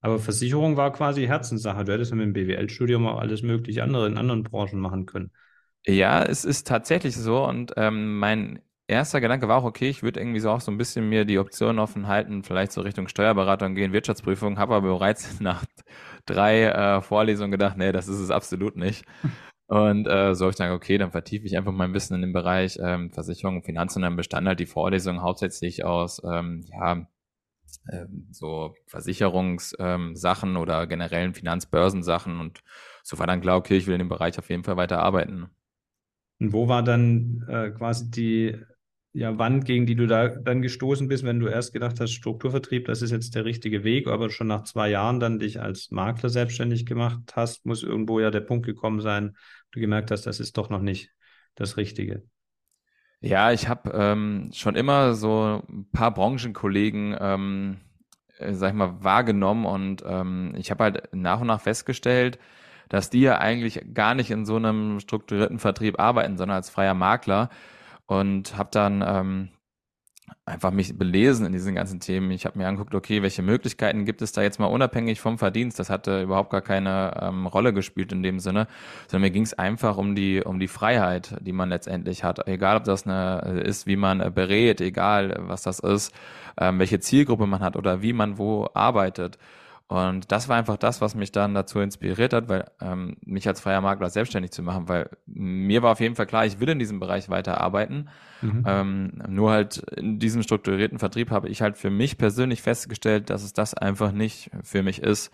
Aber 0.01 0.19
Versicherung 0.19 0.75
war 0.75 0.91
quasi 0.91 1.25
Herzenssache. 1.25 1.85
Du 1.85 1.93
hättest 1.93 2.13
mit 2.13 2.25
dem 2.25 2.33
BWL-Studium 2.33 3.07
auch 3.07 3.19
alles 3.19 3.41
mögliche 3.41 3.83
andere 3.83 4.07
in 4.07 4.17
anderen 4.17 4.43
Branchen 4.43 4.79
machen 4.79 5.05
können. 5.05 5.31
Ja, 5.85 6.23
es 6.23 6.45
ist 6.45 6.67
tatsächlich 6.67 7.15
so. 7.15 7.45
Und 7.45 7.73
ähm, 7.77 8.19
mein 8.19 8.61
erster 8.87 9.21
Gedanke 9.21 9.47
war 9.47 9.57
auch, 9.57 9.63
okay, 9.63 9.89
ich 9.89 10.03
würde 10.03 10.19
irgendwie 10.19 10.39
so 10.39 10.49
auch 10.49 10.61
so 10.61 10.71
ein 10.71 10.77
bisschen 10.77 11.09
mir 11.09 11.25
die 11.25 11.39
Option 11.39 11.79
offen 11.79 12.07
halten, 12.07 12.43
vielleicht 12.43 12.71
so 12.71 12.81
Richtung 12.81 13.07
Steuerberatung 13.07 13.75
gehen, 13.75 13.93
Wirtschaftsprüfung, 13.93 14.59
habe 14.59 14.75
aber 14.75 14.89
bereits 14.89 15.39
nach 15.39 15.65
drei 16.25 16.63
äh, 16.63 17.01
Vorlesungen 17.01 17.51
gedacht, 17.51 17.77
nee, 17.77 17.91
das 17.91 18.07
ist 18.07 18.19
es 18.19 18.31
absolut 18.31 18.75
nicht. 18.75 19.05
Und 19.73 20.05
äh, 20.05 20.35
so 20.35 20.45
habe 20.45 20.51
ich 20.51 20.55
dann, 20.55 20.71
okay, 20.71 20.99
dann 20.99 21.09
vertiefe 21.09 21.47
ich 21.47 21.57
einfach 21.57 21.71
mein 21.71 21.95
Wissen 21.95 22.13
in 22.13 22.21
dem 22.21 22.31
Bereich 22.31 22.77
ähm, 22.79 23.09
Versicherung 23.09 23.55
und 23.55 23.65
Finanzen 23.65 23.97
und 23.97 24.03
dann 24.03 24.15
bestand 24.15 24.47
halt 24.47 24.59
die 24.59 24.67
Vorlesung 24.67 25.23
hauptsächlich 25.23 25.83
aus 25.83 26.21
ähm, 26.23 26.63
ja, 26.71 27.07
ähm, 27.91 28.27
so 28.29 28.75
Versicherungssachen 28.85 30.49
ähm, 30.49 30.57
oder 30.57 30.85
generellen 30.85 31.33
Finanzbörsensachen 31.33 32.39
und 32.39 32.63
so 33.01 33.17
war 33.17 33.25
dann 33.25 33.41
klar, 33.41 33.57
okay, 33.57 33.75
ich 33.75 33.87
will 33.87 33.95
in 33.95 33.99
dem 33.99 34.09
Bereich 34.09 34.37
auf 34.37 34.47
jeden 34.51 34.63
Fall 34.63 34.77
weiter 34.77 34.99
arbeiten. 34.99 35.49
Und 36.39 36.53
wo 36.53 36.67
war 36.67 36.83
dann 36.83 37.43
äh, 37.49 37.71
quasi 37.71 38.11
die 38.11 38.55
ja, 39.13 39.38
Wand, 39.38 39.65
gegen 39.65 39.86
die 39.86 39.95
du 39.95 40.07
da 40.07 40.27
dann 40.27 40.63
gestoßen 40.63 41.07
bist, 41.07 41.24
wenn 41.24 41.39
du 41.39 41.48
erst 41.48 41.71
gedacht 41.71 42.00
hast, 42.00 42.12
Strukturvertrieb, 42.12 42.86
das 42.86 43.04
ist 43.04 43.12
jetzt 43.12 43.36
der 43.36 43.45
richtige 43.45 43.83
Weg, 43.83 44.07
aber 44.07 44.31
schon 44.31 44.48
nach 44.48 44.63
zwei 44.63 44.89
Jahren 44.89 45.19
dann 45.19 45.38
dich 45.38 45.62
als 45.62 45.92
Makler 45.92 46.30
selbstständig 46.30 46.88
gemacht 46.88 47.33
hast, 47.36 47.65
muss 47.65 47.83
irgendwo 47.83 48.19
ja 48.19 48.31
der 48.31 48.42
Punkt 48.42 48.65
gekommen 48.65 49.01
sein, 49.01 49.38
du 49.71 49.80
gemerkt 49.80 50.10
hast, 50.10 50.25
das 50.25 50.39
ist 50.39 50.57
doch 50.57 50.69
noch 50.69 50.81
nicht 50.81 51.12
das 51.54 51.77
Richtige. 51.77 52.24
Ja, 53.21 53.51
ich 53.51 53.69
habe 53.69 53.92
ähm, 53.94 54.50
schon 54.51 54.75
immer 54.75 55.13
so 55.13 55.63
ein 55.69 55.88
paar 55.92 56.12
Branchenkollegen, 56.12 57.16
ähm, 57.19 57.77
äh, 58.39 58.54
sag 58.54 58.69
ich 58.69 58.75
mal, 58.75 59.04
wahrgenommen 59.04 59.66
und 59.66 60.04
ähm, 60.06 60.56
ich 60.57 60.71
habe 60.71 60.83
halt 60.86 61.13
nach 61.13 61.39
und 61.39 61.48
nach 61.48 61.62
festgestellt, 61.62 62.39
dass 62.89 63.12
die 63.12 63.21
ja 63.21 63.38
eigentlich 63.38 63.86
gar 63.94 64.16
nicht 64.16 64.31
in 64.31 64.45
so 64.45 64.56
einem 64.56 65.00
strukturierten 65.00 65.59
Vertrieb 65.59 66.00
arbeiten, 66.00 66.38
sondern 66.38 66.56
als 66.57 66.71
freier 66.71 66.95
Makler 66.95 67.49
und 68.07 68.57
habe 68.57 68.69
dann 68.72 69.04
ähm, 69.06 69.50
einfach 70.45 70.72
mich 70.72 70.98
belesen 70.98 71.45
in 71.45 71.52
diesen 71.54 71.76
ganzen 71.76 72.00
Themen. 72.00 72.31
Ich 72.31 72.45
habe 72.45 72.57
mir 72.57 72.68
angeguckt, 72.68 72.95
okay, 72.95 73.22
welche 73.22 73.42
Möglichkeiten 73.42 74.06
gibt 74.06 74.22
es 74.22 74.31
da 74.31 74.42
jetzt 74.42 74.60
mal 74.60 74.68
unabhängig 74.68 75.19
vom 75.19 75.38
Verdienst? 75.38 75.80
Das 75.80 75.90
hatte 75.90 76.22
überhaupt 76.22 76.50
gar 76.50 76.62
keine 76.62 77.19
ähm, 77.22 77.48
Rolle 77.48 77.74
gespielt 77.74 78.12
in 78.12 78.24
dem 78.24 78.40
Sinne, 78.40 78.68
sondern 79.07 79.22
mir 79.22 79.31
ging 79.31 79.44
es 79.44 79.54
einfach 79.54 79.98
um 79.98 80.16
die 80.16 80.42
um 80.44 80.60
die 80.60 80.68
Freiheit, 80.68 81.38
die 81.42 81.54
man 81.54 81.69
letztendlich 81.69 82.24
hat. 82.24 82.48
Egal, 82.48 82.78
ob 82.78 82.83
das 82.83 83.06
eine 83.06 83.62
ist, 83.64 83.88
wie 83.88 83.95
man 83.95 84.22
äh, 84.22 84.31
berät, 84.33 84.81
egal 84.81 85.36
was 85.40 85.64
das 85.64 85.80
ist, 85.80 86.14
ähm, 86.57 86.80
welche 86.80 87.00
Zielgruppe 87.00 87.48
man 87.48 87.62
hat 87.62 87.76
oder 87.76 88.02
wie 88.02 88.14
man 88.14 88.38
wo 88.38 88.68
arbeitet. 88.74 89.38
Und 89.94 90.31
das 90.31 90.50
war 90.50 90.57
einfach 90.57 90.78
das, 90.78 91.02
was 91.02 91.14
mich 91.14 91.31
dann 91.31 91.54
dazu 91.54 91.80
inspiriert 91.80 92.33
hat, 92.33 92.50
weil 92.50 92.66
ähm, 92.81 93.16
mich 93.23 93.47
als 93.47 93.62
freier 93.62 93.80
Makler 93.80 94.09
selbstständig 94.09 94.50
zu 94.50 94.64
machen, 94.64 94.90
weil 94.90 95.07
mir 95.28 95.83
war 95.83 95.92
auf 95.92 96.00
jeden 96.00 96.16
Fall 96.16 96.26
klar, 96.26 96.47
ich 96.47 96.59
will 96.59 96.69
in 96.69 96.80
diesem 96.80 97.00
Bereich 97.00 97.30
weiterarbeiten. 97.30 98.09
Mhm. 98.42 98.64
Ähm, 98.66 99.23
nur 99.28 99.52
halt 99.52 99.78
in 99.95 100.18
diesem 100.18 100.42
strukturierten 100.42 100.97
Vertrieb 100.97 101.30
habe 101.30 101.47
ich 101.47 101.62
halt 101.62 101.78
für 101.78 101.92
mich 101.92 102.18
persönlich 102.18 102.64
festgestellt, 102.64 103.30
dass 103.30 103.44
es 103.44 103.54
das 103.54 103.76
einfach 103.76 104.12
nicht 104.12 104.50
für 104.64 104.81
mich 104.81 105.00
ist. 105.00 105.31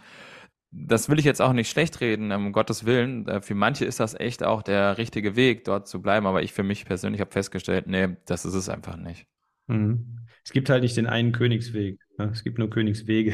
Das 0.71 1.07
will 1.07 1.19
ich 1.19 1.25
jetzt 1.25 1.41
auch 1.41 1.53
nicht 1.53 1.69
schlecht 1.69 2.01
reden, 2.01 2.31
um 2.33 2.51
Gottes 2.51 2.85
Willen. 2.85 3.29
Äh, 3.29 3.41
für 3.41 3.55
manche 3.55 3.85
ist 3.85 4.01
das 4.01 4.13
echt 4.13 4.43
auch 4.43 4.61
der 4.61 4.97
richtige 4.97 5.37
Weg, 5.37 5.63
dort 5.63 5.87
zu 5.87 6.01
bleiben, 6.01 6.27
aber 6.27 6.43
ich 6.43 6.51
für 6.51 6.63
mich 6.63 6.83
persönlich 6.83 7.21
habe 7.21 7.31
festgestellt, 7.31 7.87
nee, 7.87 8.17
das 8.25 8.43
ist 8.43 8.55
es 8.55 8.67
einfach 8.67 8.97
nicht. 8.97 9.25
Mhm. 9.67 10.19
Es 10.43 10.51
gibt 10.51 10.69
halt 10.69 10.83
nicht 10.83 10.97
den 10.97 11.07
einen 11.07 11.31
Königsweg. 11.31 11.97
Es 12.31 12.43
gibt 12.43 12.59
nur 12.59 12.69
Königswege. 12.69 13.33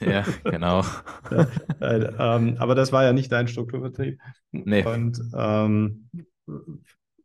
Ja, 0.00 0.24
genau. 0.44 0.82
äh, 1.80 2.10
ähm, 2.18 2.56
aber 2.58 2.74
das 2.74 2.92
war 2.92 3.04
ja 3.04 3.12
nicht 3.12 3.30
dein 3.30 3.48
Strukturvertrieb. 3.48 4.18
Nee. 4.50 4.84
Und 4.84 5.20
ähm, 5.36 6.08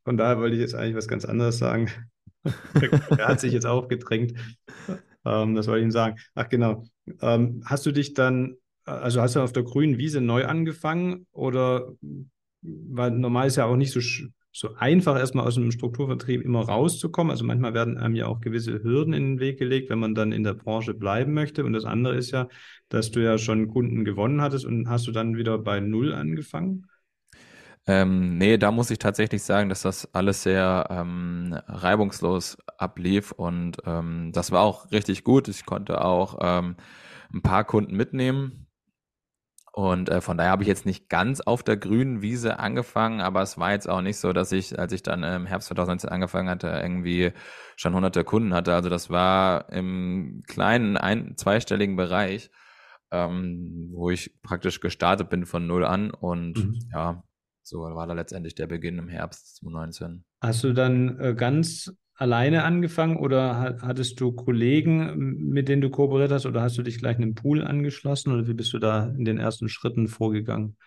von 0.04 0.18
daher 0.18 0.38
wollte 0.40 0.56
ich 0.56 0.62
jetzt 0.62 0.76
eigentlich 0.76 0.96
was 0.96 1.08
ganz 1.08 1.26
anderes 1.26 1.58
sagen. 1.58 1.90
er 3.18 3.28
hat 3.28 3.40
sich 3.40 3.54
jetzt 3.54 3.66
aufgedrängt. 3.66 4.34
Ähm, 5.26 5.56
das 5.56 5.68
wollte 5.68 5.80
ich 5.80 5.86
ihm 5.86 5.92
sagen. 5.92 6.18
Ach 6.36 6.48
genau. 6.48 6.86
Ähm, 7.22 7.62
hast 7.66 7.86
du 7.86 7.92
dich 7.92 8.14
dann, 8.14 8.56
also 8.86 9.22
hast 9.22 9.36
du 9.36 9.42
auf 9.42 9.54
der 9.54 9.64
grünen 9.64 9.98
Wiese 9.98 10.22
neu 10.22 10.46
angefangen 10.46 11.26
oder 11.32 11.92
weil 12.62 13.12
normal 13.12 13.48
ist 13.48 13.56
ja 13.56 13.66
auch 13.66 13.76
nicht 13.76 13.92
so 13.92 14.00
so 14.52 14.74
einfach 14.76 15.18
erstmal 15.18 15.46
aus 15.46 15.56
dem 15.56 15.72
Strukturvertrieb 15.72 16.42
immer 16.42 16.62
rauszukommen. 16.62 17.32
Also 17.32 17.46
manchmal 17.46 17.74
werden 17.74 17.98
einem 17.98 18.16
ja 18.16 18.26
auch 18.26 18.42
gewisse 18.42 18.84
Hürden 18.84 19.14
in 19.14 19.24
den 19.24 19.40
Weg 19.40 19.60
gelegt, 19.60 19.90
wenn 19.90 20.00
man 20.00 20.16
dann 20.16 20.32
in 20.32 20.44
der 20.44 20.54
Branche 20.54 20.94
bleiben 20.94 21.34
möchte. 21.34 21.64
Und 21.64 21.74
das 21.74 21.86
andere 21.86 22.16
ist 22.16 22.32
ja, 22.32 22.48
dass 22.90 23.12
du 23.12 23.24
ja 23.24 23.38
schon 23.38 23.68
Kunden 23.68 24.06
gewonnen 24.06 24.42
hattest 24.42 24.66
und 24.66 24.90
hast 24.90 25.08
du 25.08 25.12
dann 25.12 25.38
wieder 25.38 25.58
bei 25.60 25.80
Null 25.80 26.14
angefangen? 26.14 26.88
Ähm, 27.88 28.38
nee, 28.38 28.58
da 28.58 28.72
muss 28.72 28.92
ich 28.92 29.00
tatsächlich 29.00 29.42
sagen, 29.42 29.70
dass 29.70 29.82
das 29.82 30.14
alles 30.14 30.44
sehr 30.44 30.88
ähm, 30.90 31.56
reibungslos 31.68 32.58
ablief 32.78 33.32
und 33.32 33.78
ähm, 33.86 34.32
das 34.34 34.52
war 34.52 34.62
auch 34.62 34.92
richtig 34.92 35.24
gut. 35.24 35.48
Ich 35.48 35.66
konnte 35.66 36.04
auch 36.04 36.38
ähm, 36.42 36.76
ein 37.34 37.42
paar 37.42 37.64
Kunden 37.64 37.96
mitnehmen 37.96 38.69
und 39.80 40.10
äh, 40.10 40.20
von 40.20 40.38
daher 40.38 40.52
habe 40.52 40.64
ich 40.64 40.68
jetzt 40.68 40.86
nicht 40.86 41.08
ganz 41.08 41.40
auf 41.40 41.64
der 41.64 41.78
grünen 41.78 42.22
Wiese 42.22 42.60
angefangen, 42.60 43.22
aber 43.22 43.42
es 43.42 43.58
war 43.58 43.72
jetzt 43.72 43.88
auch 43.88 44.02
nicht 44.02 44.18
so, 44.18 44.34
dass 44.34 44.52
ich, 44.52 44.78
als 44.78 44.92
ich 44.92 45.04
dann 45.04 45.24
im 45.24 45.46
Herbst 45.46 45.70
2019 45.70 46.10
angefangen 46.10 46.50
hatte, 46.50 46.68
irgendwie 46.68 47.32
schon 47.78 47.96
hunderte 47.96 48.26
Kunden 48.26 48.54
hatte. 48.54 48.74
Also 48.74 48.90
das 48.90 49.10
war 49.10 49.72
im 49.72 50.44
kleinen, 50.48 50.98
ein, 50.98 51.38
zweistelligen 51.38 51.96
Bereich, 51.96 52.52
ähm, 53.12 53.92
wo 53.94 54.10
ich 54.10 54.42
praktisch 54.42 54.82
gestartet 54.82 55.30
bin 55.30 55.46
von 55.46 55.66
null 55.66 55.86
an 55.86 56.12
und 56.12 56.58
mhm. 56.58 56.80
ja, 56.92 57.24
so 57.64 57.80
war 57.80 58.06
da 58.06 58.12
letztendlich 58.12 58.56
der 58.56 58.68
Beginn 58.68 58.98
im 58.98 59.08
Herbst 59.08 59.60
2019. 59.62 60.26
Hast 60.42 60.62
du 60.66 60.74
dann 60.74 61.18
äh, 61.22 61.34
ganz 61.36 61.96
alleine 62.20 62.64
angefangen 62.64 63.18
oder 63.18 63.78
hattest 63.82 64.20
du 64.22 64.32
Kollegen, 64.32 65.16
mit 65.52 65.68
denen 65.70 65.82
du 65.82 65.90
kooperiert 65.90 66.32
hast 66.32 66.46
oder 66.46 66.62
hast 66.62 66.78
du 66.78 66.84
dich 66.84 67.00
gleich 67.00 67.18
einem 67.18 67.36
Pool 67.36 67.64
angeschlossen 67.64 68.32
oder 68.34 68.48
wie 68.48 68.54
bist 68.54 68.74
du 68.74 68.80
da 68.80 69.08
in 69.18 69.26
den 69.26 69.38
ersten 69.40 69.70
Schritten 69.70 70.08
vorgegangen? 70.08 70.78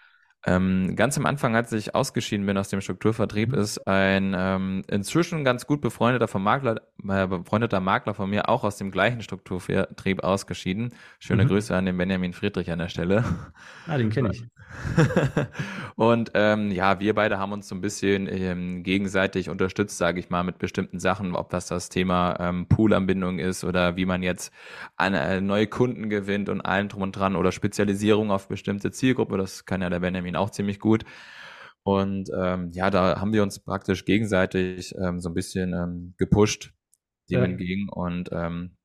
Ähm, 0.45 0.97
ganz 0.97 1.17
am 1.17 1.27
Anfang, 1.27 1.55
als 1.55 1.73
ich 1.73 1.95
ausgeschieden 1.95 2.45
bin 2.47 2.59
aus 2.59 2.69
dem 2.69 2.81
Strukturvertrieb, 2.81 3.51
mhm. 3.51 3.59
ist 3.59 3.87
ein 3.87 4.35
ähm, 4.37 4.83
inzwischen 4.89 5.45
ganz 5.45 5.67
gut 5.67 5.81
befreundeter, 5.81 6.27
vom 6.27 6.43
Makler, 6.43 6.81
äh, 7.09 7.27
befreundeter 7.29 7.81
Makler 7.81 8.15
von 8.15 8.29
mir 8.29 8.49
auch 8.49 8.65
aus 8.65 8.77
dem 8.77 8.91
gleichen 8.91 9.23
Strukturvertrieb 9.23 10.25
ausgeschieden. 10.25 10.95
Schöne 11.21 11.45
mhm. 11.45 11.49
Grüße 11.49 11.77
an 11.77 11.87
den 11.87 11.97
Benjamin 11.97 12.33
Friedrich 12.33 12.71
an 12.71 12.79
der 12.79 12.89
Stelle. 12.89 13.25
Ah, 13.89 13.99
den 13.99 14.11
kenne 14.11 14.31
ich. 14.31 14.45
und 15.97 16.31
ähm, 16.35 16.71
ja, 16.71 17.01
wir 17.01 17.15
beide 17.15 17.39
haben 17.39 17.53
uns 17.53 17.69
so 17.69 17.75
ein 17.75 17.81
bisschen 17.81 18.29
ähm, 18.31 18.83
gegenseitig 18.83 19.49
unterstützt, 19.49 19.99
sage 19.99 20.21
ich 20.21 20.31
mal, 20.31 20.45
mit 20.45 20.59
bestimmten 20.59 20.99
Sachen, 20.99 21.35
ob 21.35 21.51
das 21.51 21.67
das 21.67 21.89
Thema 21.89 22.37
ähm, 22.39 22.67
Poolanbindung 22.69 23.39
ist 23.39 23.65
oder 23.65 23.97
wie 23.97 24.07
man 24.07 24.23
jetzt 24.23 24.53
eine, 24.97 25.21
äh, 25.21 25.41
neue 25.41 25.67
Kunden 25.67 26.09
gewinnt 26.09 26.49
und 26.49 26.61
allen 26.61 26.89
drum 26.89 27.03
und 27.03 27.13
dran 27.13 27.37
oder 27.37 27.51
Spezialisierung 27.53 28.31
auf 28.31 28.49
bestimmte 28.49 28.91
Zielgruppe. 28.93 29.37
Das 29.37 29.67
kann 29.67 29.83
ja 29.83 29.91
der 29.91 30.01
Benjamin 30.01 30.32
auch 30.37 30.51
ziemlich 30.51 30.79
gut. 30.79 31.05
Und 31.85 32.31
ähm, 32.37 32.71
ja, 32.73 32.91
da 32.91 33.21
haben 33.21 33.33
wir 33.33 33.43
uns 33.43 33.59
praktisch 33.59 34.05
gegenseitig 34.05 34.95
ähm, 34.97 35.21
so 35.21 35.31
ein 35.31 35.35
bisschen 35.35 35.73
ähm, 35.73 36.15
gepusht, 36.17 36.73
dem 37.29 37.41
ja. 37.41 37.45
entgegen. 37.45 37.89
Und 37.89 38.31
ähm, 38.33 38.77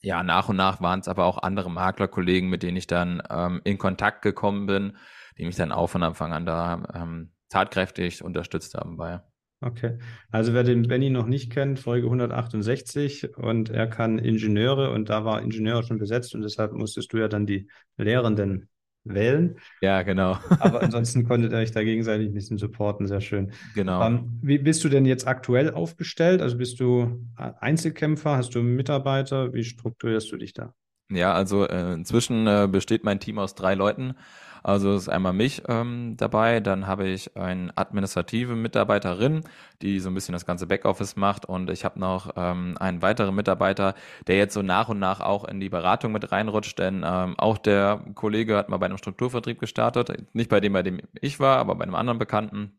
ja, 0.00 0.22
nach 0.22 0.48
und 0.48 0.56
nach 0.56 0.80
waren 0.80 1.00
es 1.00 1.08
aber 1.08 1.24
auch 1.24 1.38
andere 1.38 1.70
Maklerkollegen, 1.70 2.50
mit 2.50 2.62
denen 2.64 2.76
ich 2.76 2.88
dann 2.88 3.22
ähm, 3.30 3.60
in 3.64 3.78
Kontakt 3.78 4.22
gekommen 4.22 4.66
bin, 4.66 4.96
die 5.38 5.44
mich 5.44 5.56
dann 5.56 5.72
auch 5.72 5.88
von 5.88 6.02
Anfang 6.02 6.32
an 6.32 6.44
da 6.44 6.82
ähm, 6.94 7.32
tatkräftig 7.48 8.24
unterstützt 8.24 8.74
haben 8.74 8.96
bei. 8.96 9.20
Okay, 9.60 9.98
also 10.32 10.54
wer 10.54 10.64
den 10.64 10.88
Benny 10.88 11.08
noch 11.08 11.26
nicht 11.26 11.52
kennt, 11.52 11.78
Folge 11.78 12.06
168 12.06 13.36
und 13.36 13.70
er 13.70 13.86
kann 13.86 14.18
Ingenieure 14.18 14.90
und 14.90 15.08
da 15.08 15.24
war 15.24 15.40
Ingenieur 15.40 15.84
schon 15.84 15.98
besetzt 15.98 16.34
und 16.34 16.42
deshalb 16.42 16.72
musstest 16.72 17.12
du 17.12 17.18
ja 17.18 17.28
dann 17.28 17.46
die 17.46 17.70
Lehrenden 17.96 18.68
wählen. 19.04 19.56
Ja, 19.80 20.02
genau. 20.02 20.38
Aber 20.60 20.82
ansonsten 20.82 21.26
konntet 21.26 21.52
ihr 21.52 21.58
euch 21.58 21.72
da 21.72 21.82
gegenseitig 21.82 22.28
ein 22.28 22.34
bisschen 22.34 22.58
supporten, 22.58 23.06
sehr 23.06 23.20
schön. 23.20 23.52
Genau. 23.74 24.04
Ähm, 24.04 24.38
wie 24.42 24.58
bist 24.58 24.84
du 24.84 24.88
denn 24.88 25.06
jetzt 25.06 25.26
aktuell 25.26 25.70
aufgestellt? 25.70 26.40
Also 26.40 26.58
bist 26.58 26.80
du 26.80 27.24
Einzelkämpfer, 27.36 28.36
hast 28.36 28.54
du 28.54 28.62
Mitarbeiter? 28.62 29.52
Wie 29.52 29.64
strukturierst 29.64 30.30
du 30.32 30.36
dich 30.36 30.52
da? 30.52 30.74
Ja, 31.10 31.34
also 31.34 31.66
äh, 31.66 31.92
inzwischen 31.92 32.46
äh, 32.46 32.68
besteht 32.70 33.04
mein 33.04 33.20
Team 33.20 33.38
aus 33.38 33.54
drei 33.54 33.74
Leuten. 33.74 34.14
Also 34.62 34.94
ist 34.94 35.08
einmal 35.08 35.32
mich 35.32 35.62
ähm, 35.68 36.16
dabei, 36.16 36.60
dann 36.60 36.86
habe 36.86 37.08
ich 37.08 37.36
eine 37.36 37.76
administrative 37.76 38.54
Mitarbeiterin, 38.54 39.42
die 39.82 39.98
so 39.98 40.08
ein 40.08 40.14
bisschen 40.14 40.34
das 40.34 40.46
ganze 40.46 40.66
Backoffice 40.66 41.16
macht 41.16 41.46
und 41.46 41.68
ich 41.70 41.84
habe 41.84 41.98
noch 41.98 42.30
ähm, 42.36 42.76
einen 42.78 43.02
weiteren 43.02 43.34
Mitarbeiter, 43.34 43.94
der 44.26 44.36
jetzt 44.36 44.54
so 44.54 44.62
nach 44.62 44.88
und 44.88 45.00
nach 45.00 45.20
auch 45.20 45.44
in 45.44 45.58
die 45.58 45.68
Beratung 45.68 46.12
mit 46.12 46.30
reinrutscht, 46.30 46.78
denn 46.78 47.02
ähm, 47.04 47.38
auch 47.38 47.58
der 47.58 48.04
Kollege 48.14 48.56
hat 48.56 48.68
mal 48.68 48.76
bei 48.76 48.86
einem 48.86 48.98
Strukturvertrieb 48.98 49.58
gestartet, 49.58 50.12
nicht 50.34 50.48
bei 50.48 50.60
dem, 50.60 50.72
bei 50.72 50.82
dem 50.82 51.00
ich 51.20 51.40
war, 51.40 51.58
aber 51.58 51.74
bei 51.74 51.84
einem 51.84 51.96
anderen 51.96 52.18
Bekannten. 52.18 52.78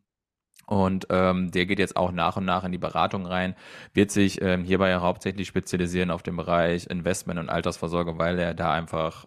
Und 0.66 1.08
ähm, 1.10 1.50
der 1.50 1.66
geht 1.66 1.78
jetzt 1.78 1.96
auch 1.96 2.10
nach 2.10 2.38
und 2.38 2.46
nach 2.46 2.64
in 2.64 2.72
die 2.72 2.78
Beratung 2.78 3.26
rein, 3.26 3.54
wird 3.92 4.10
sich 4.10 4.40
ähm, 4.40 4.64
hierbei 4.64 4.94
hauptsächlich 4.96 5.46
spezialisieren 5.46 6.10
auf 6.10 6.22
den 6.22 6.36
Bereich 6.36 6.86
Investment 6.86 7.38
und 7.38 7.50
Altersvorsorge, 7.50 8.18
weil 8.18 8.38
er 8.38 8.54
da 8.54 8.72
einfach 8.72 9.26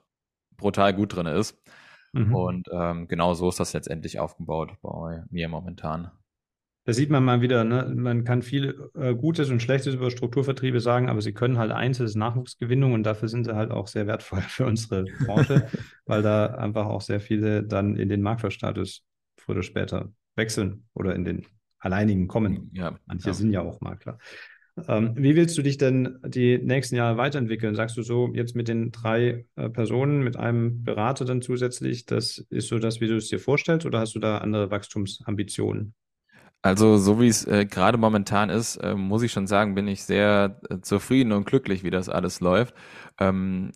brutal 0.58 0.94
gut 0.94 1.16
drin 1.16 1.28
ist. 1.28 1.56
Mhm. 2.14 2.36
Und 2.36 2.68
ähm, 2.72 3.08
genau 3.08 3.34
so 3.34 3.50
ist 3.50 3.60
das 3.60 3.74
letztendlich 3.74 4.20
aufgebaut 4.20 4.74
bei 4.82 5.24
mir 5.30 5.48
momentan. 5.50 6.12
Da 6.88 6.94
sieht 6.94 7.10
man 7.10 7.26
mal 7.26 7.42
wieder, 7.42 7.66
ne? 7.66 7.92
man 7.94 8.24
kann 8.24 8.42
viel 8.42 8.90
äh, 8.96 9.14
Gutes 9.14 9.50
und 9.50 9.62
Schlechtes 9.62 9.96
über 9.96 10.10
Strukturvertriebe 10.10 10.80
sagen, 10.80 11.10
aber 11.10 11.22
sie 11.22 11.34
können 11.34 11.58
halt 11.58 11.74
ist 11.74 12.16
Nachwuchsgewinnung 12.16 12.94
und 12.94 13.04
dafür 13.04 13.28
sind 13.28 13.44
sie 13.44 13.56
halt 13.56 13.72
auch 13.72 13.88
sehr 13.88 14.08
wertvoll 14.08 14.40
für 14.48 14.66
unsere 14.66 15.04
Branche, 15.26 15.68
weil 16.06 16.22
da 16.22 16.46
einfach 16.46 16.86
auch 16.86 17.02
sehr 17.02 17.20
viele 17.20 17.64
dann 17.64 17.98
in 17.98 18.08
den 18.08 18.22
Maklerstatus 18.22 19.04
früher 19.38 19.58
oder 19.58 19.64
später 19.64 20.14
wechseln 20.38 20.86
oder 20.94 21.14
in 21.14 21.26
den 21.26 21.46
alleinigen 21.80 22.30
kommen. 22.30 22.72
Ja, 22.74 22.98
Manche 23.06 23.28
ja. 23.28 23.34
sind 23.34 23.52
ja 23.52 23.62
auch 23.62 23.82
Makler. 23.82 24.18
Ähm, 24.88 25.14
wie 25.16 25.36
willst 25.36 25.58
du 25.58 25.62
dich 25.62 25.78
denn 25.78 26.20
die 26.26 26.58
nächsten 26.60 26.96
Jahre 26.96 27.18
weiterentwickeln? 27.18 27.76
Sagst 27.76 27.98
du 27.98 28.04
so, 28.04 28.32
jetzt 28.34 28.56
mit 28.56 28.68
den 28.68 28.92
drei 28.92 29.46
äh, 29.56 29.70
Personen, 29.70 30.24
mit 30.24 30.38
einem 30.38 30.84
Berater 30.84 31.26
dann 31.26 31.42
zusätzlich, 31.42 32.06
das 32.06 32.46
ist 32.50 32.68
so 32.68 32.78
das, 32.78 33.02
wie 33.02 33.08
du 33.08 33.16
es 33.16 33.30
dir 33.30 33.40
vorstellst, 33.40 33.86
oder 33.86 34.00
hast 34.00 34.16
du 34.16 34.20
da 34.20 34.38
andere 34.38 34.70
Wachstumsambitionen? 34.70 35.94
Also 36.62 36.98
so 36.98 37.20
wie 37.22 37.28
es 37.28 37.46
äh, 37.46 37.66
gerade 37.66 37.98
momentan 37.98 38.50
ist, 38.50 38.78
äh, 38.78 38.96
muss 38.96 39.24
ich 39.24 39.32
schon 39.32 39.48
sagen, 39.48 39.76
bin 39.76 39.88
ich 39.88 40.04
sehr 40.04 40.60
äh, 40.70 40.80
zufrieden 40.82 41.32
und 41.32 41.46
glücklich, 41.46 41.84
wie 41.84 41.92
das 41.92 42.10
alles 42.10 42.40
läuft. 42.40 42.76
Ähm, 43.20 43.72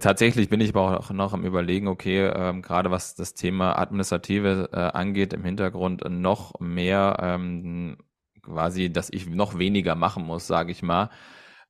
tatsächlich 0.00 0.48
bin 0.48 0.60
ich 0.60 0.70
aber 0.70 1.00
auch 1.00 1.10
noch 1.10 1.32
am 1.32 1.44
Überlegen, 1.44 1.88
okay, 1.88 2.26
ähm, 2.26 2.62
gerade 2.62 2.90
was 2.90 3.14
das 3.14 3.34
Thema 3.34 3.78
Administrative 3.78 4.70
äh, 4.72 4.76
angeht, 4.76 5.32
im 5.32 5.44
Hintergrund 5.44 6.04
noch 6.08 6.58
mehr 6.60 7.16
ähm, 7.20 7.96
quasi, 8.48 8.90
dass 8.92 9.10
ich 9.10 9.28
noch 9.28 9.58
weniger 9.58 9.94
machen 9.94 10.24
muss, 10.24 10.46
sage 10.46 10.72
ich 10.72 10.82
mal. 10.82 11.10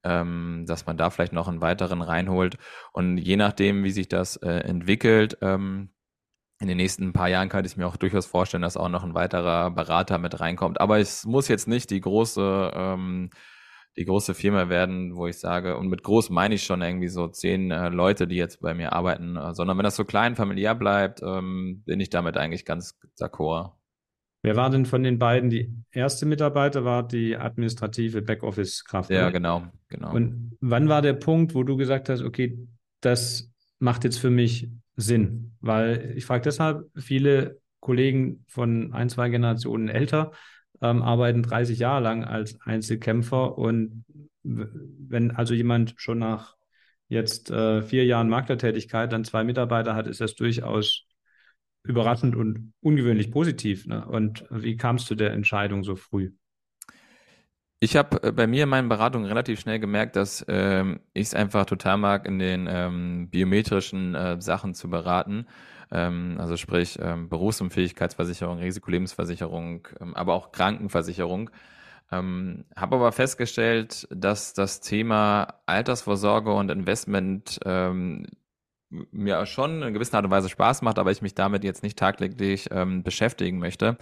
Ähm, 0.05 0.65
dass 0.69 0.87
man 0.87 0.97
da 0.97 1.11
vielleicht 1.11 1.33
noch 1.33 1.49
einen 1.49 1.61
weiteren 1.61 2.03
reinholt. 2.03 2.57
Und 2.93 3.19
je 3.19 3.37
nachdem, 3.37 3.83
wie 3.83 3.91
sich 3.91 4.09
das 4.09 4.37
äh, 4.37 4.49
entwickelt, 4.49 5.39
ähm, 5.43 5.91
in 6.61 6.69
den 6.69 6.77
nächsten 6.77 7.13
paar 7.13 7.29
Jahren 7.29 7.49
könnte 7.49 7.69
ich 7.69 7.77
mir 7.77 7.87
auch 7.87 7.97
durchaus 7.97 8.27
vorstellen, 8.27 8.63
dass 8.63 8.77
auch 8.77 8.89
noch 8.89 9.05
ein 9.05 9.15
weiterer 9.15 9.71
Berater 9.71 10.19
mit 10.19 10.41
reinkommt. 10.41 10.81
Aber 10.81 10.99
es 10.99 11.25
muss 11.25 11.49
jetzt 11.49 11.69
nicht 11.69 11.91
die 11.91 12.01
große, 12.01 12.73
ähm, 12.75 13.31
die 13.97 14.05
große 14.05 14.35
Firma 14.35 14.69
werden, 14.69 15.17
wo 15.17 15.27
ich 15.27 15.39
sage, 15.39 15.77
und 15.77 15.89
mit 15.89 16.03
groß 16.03 16.31
meine 16.31 16.57
ich 16.57 16.65
schon 16.65 16.83
irgendwie 16.83 17.09
so 17.09 17.29
zehn 17.29 17.71
äh, 17.71 17.89
Leute, 17.89 18.27
die 18.27 18.37
jetzt 18.37 18.61
bei 18.61 18.75
mir 18.75 18.93
arbeiten, 18.93 19.37
äh, 19.37 19.55
sondern 19.55 19.77
wenn 19.79 19.85
das 19.85 19.97
so 19.97 20.05
klein 20.05 20.37
familiär 20.37 20.75
bleibt, 20.75 21.23
ähm, 21.23 21.83
bin 21.87 22.01
ich 22.01 22.11
damit 22.11 22.37
eigentlich 22.37 22.65
ganz 22.65 22.99
d'accord. 23.21 23.78
Wer 24.42 24.57
war 24.57 24.71
denn 24.71 24.87
von 24.87 25.02
den 25.02 25.18
beiden 25.18 25.50
die 25.50 25.73
erste 25.90 26.25
Mitarbeiter? 26.26 26.85
War 26.85 27.07
die 27.07 27.37
administrative 27.37 28.23
Backoffice-Kraft? 28.23 29.11
Ja, 29.11 29.30
genau, 29.30 29.64
genau. 29.88 30.12
Und 30.12 30.57
wann 30.61 30.88
war 30.88 31.02
der 31.02 31.14
Punkt, 31.14 31.54
wo 31.54 31.64
du 31.64 31.76
gesagt 31.76 32.09
hast, 32.09 32.23
okay, 32.23 32.59
das 33.00 33.50
macht 33.78 34.04
jetzt 34.04 34.18
für 34.18 34.30
mich 34.30 34.68
Sinn? 34.97 35.57
Weil 35.61 36.12
ich 36.16 36.25
frage 36.25 36.42
deshalb, 36.42 36.85
viele 36.97 37.61
Kollegen 37.80 38.45
von 38.49 38.92
ein, 38.92 39.09
zwei 39.09 39.28
Generationen 39.28 39.88
älter 39.88 40.33
ähm, 40.80 41.02
arbeiten 41.02 41.42
30 41.42 41.78
Jahre 41.78 42.02
lang 42.02 42.25
als 42.25 42.61
Einzelkämpfer 42.61 43.59
und 43.59 44.04
wenn 44.42 45.30
also 45.33 45.54
jemand 45.54 45.95
schon 45.97 46.18
nach 46.18 46.54
jetzt 47.09 47.50
äh, 47.50 47.83
vier 47.83 48.04
Jahren 48.04 48.28
Maklertätigkeit 48.28 49.12
dann 49.12 49.25
zwei 49.25 49.45
Mitarbeiter 49.45 49.95
hat, 49.95 50.07
ist 50.07 50.21
das 50.21 50.35
durchaus 50.35 51.04
überraschend 51.88 52.37
und 52.37 52.73
ungewöhnlich 52.80 53.30
positiv. 53.30 53.87
Ne? 53.87 54.07
Und 54.07 54.45
wie 54.50 54.76
kamst 54.76 55.11
du 55.11 55.14
der 55.14 55.33
Entscheidung 55.33 55.83
so 55.83 55.97
früh? 55.97 56.33
Ich 57.80 57.97
habe 57.97 58.23
äh, 58.23 58.33
bei 58.33 58.47
mir 58.47 58.64
in 58.64 58.68
meinen 58.68 58.88
Beratungen 58.88 59.26
relativ 59.26 59.61
schnell 59.61 59.78
gemerkt, 59.78 60.16
dass 60.16 60.45
ähm, 60.49 61.00
ich 61.14 61.28
es 61.28 61.35
einfach 61.35 61.64
total 61.64 61.97
mag, 61.97 62.26
in 62.26 62.38
den 62.38 62.68
ähm, 62.68 63.28
biometrischen 63.30 64.14
äh, 64.14 64.40
Sachen 64.40 64.75
zu 64.75 64.90
beraten. 64.90 65.47
Ähm, 65.90 66.37
also 66.38 66.57
sprich 66.57 66.99
ähm, 67.00 67.28
Berufsunfähigkeitsversicherung, 67.28 68.59
Risikolebensversicherung, 68.59 69.88
ähm, 70.00 70.14
aber 70.14 70.35
auch 70.35 70.52
Krankenversicherung. 70.52 71.50
Ähm, 72.11 72.64
habe 72.75 72.97
aber 72.97 73.12
festgestellt, 73.12 74.09
dass 74.11 74.54
das 74.54 74.80
Thema 74.80 75.61
Altersvorsorge 75.66 76.52
und 76.52 76.71
Investment 76.71 77.61
ähm, 77.64 78.26
mir 78.90 79.45
schon 79.47 79.83
in 79.83 79.95
gewisser 79.95 80.18
Art 80.18 80.25
und 80.25 80.30
Weise 80.30 80.49
Spaß 80.49 80.83
macht, 80.83 80.99
aber 80.99 81.11
ich 81.11 81.23
mich 81.23 81.35
damit 81.35 81.64
jetzt 81.64 81.83
nicht 81.83 81.99
tagtäglich 81.99 82.68
ähm, 82.71 83.02
beschäftigen 83.02 83.59
möchte. 83.59 83.99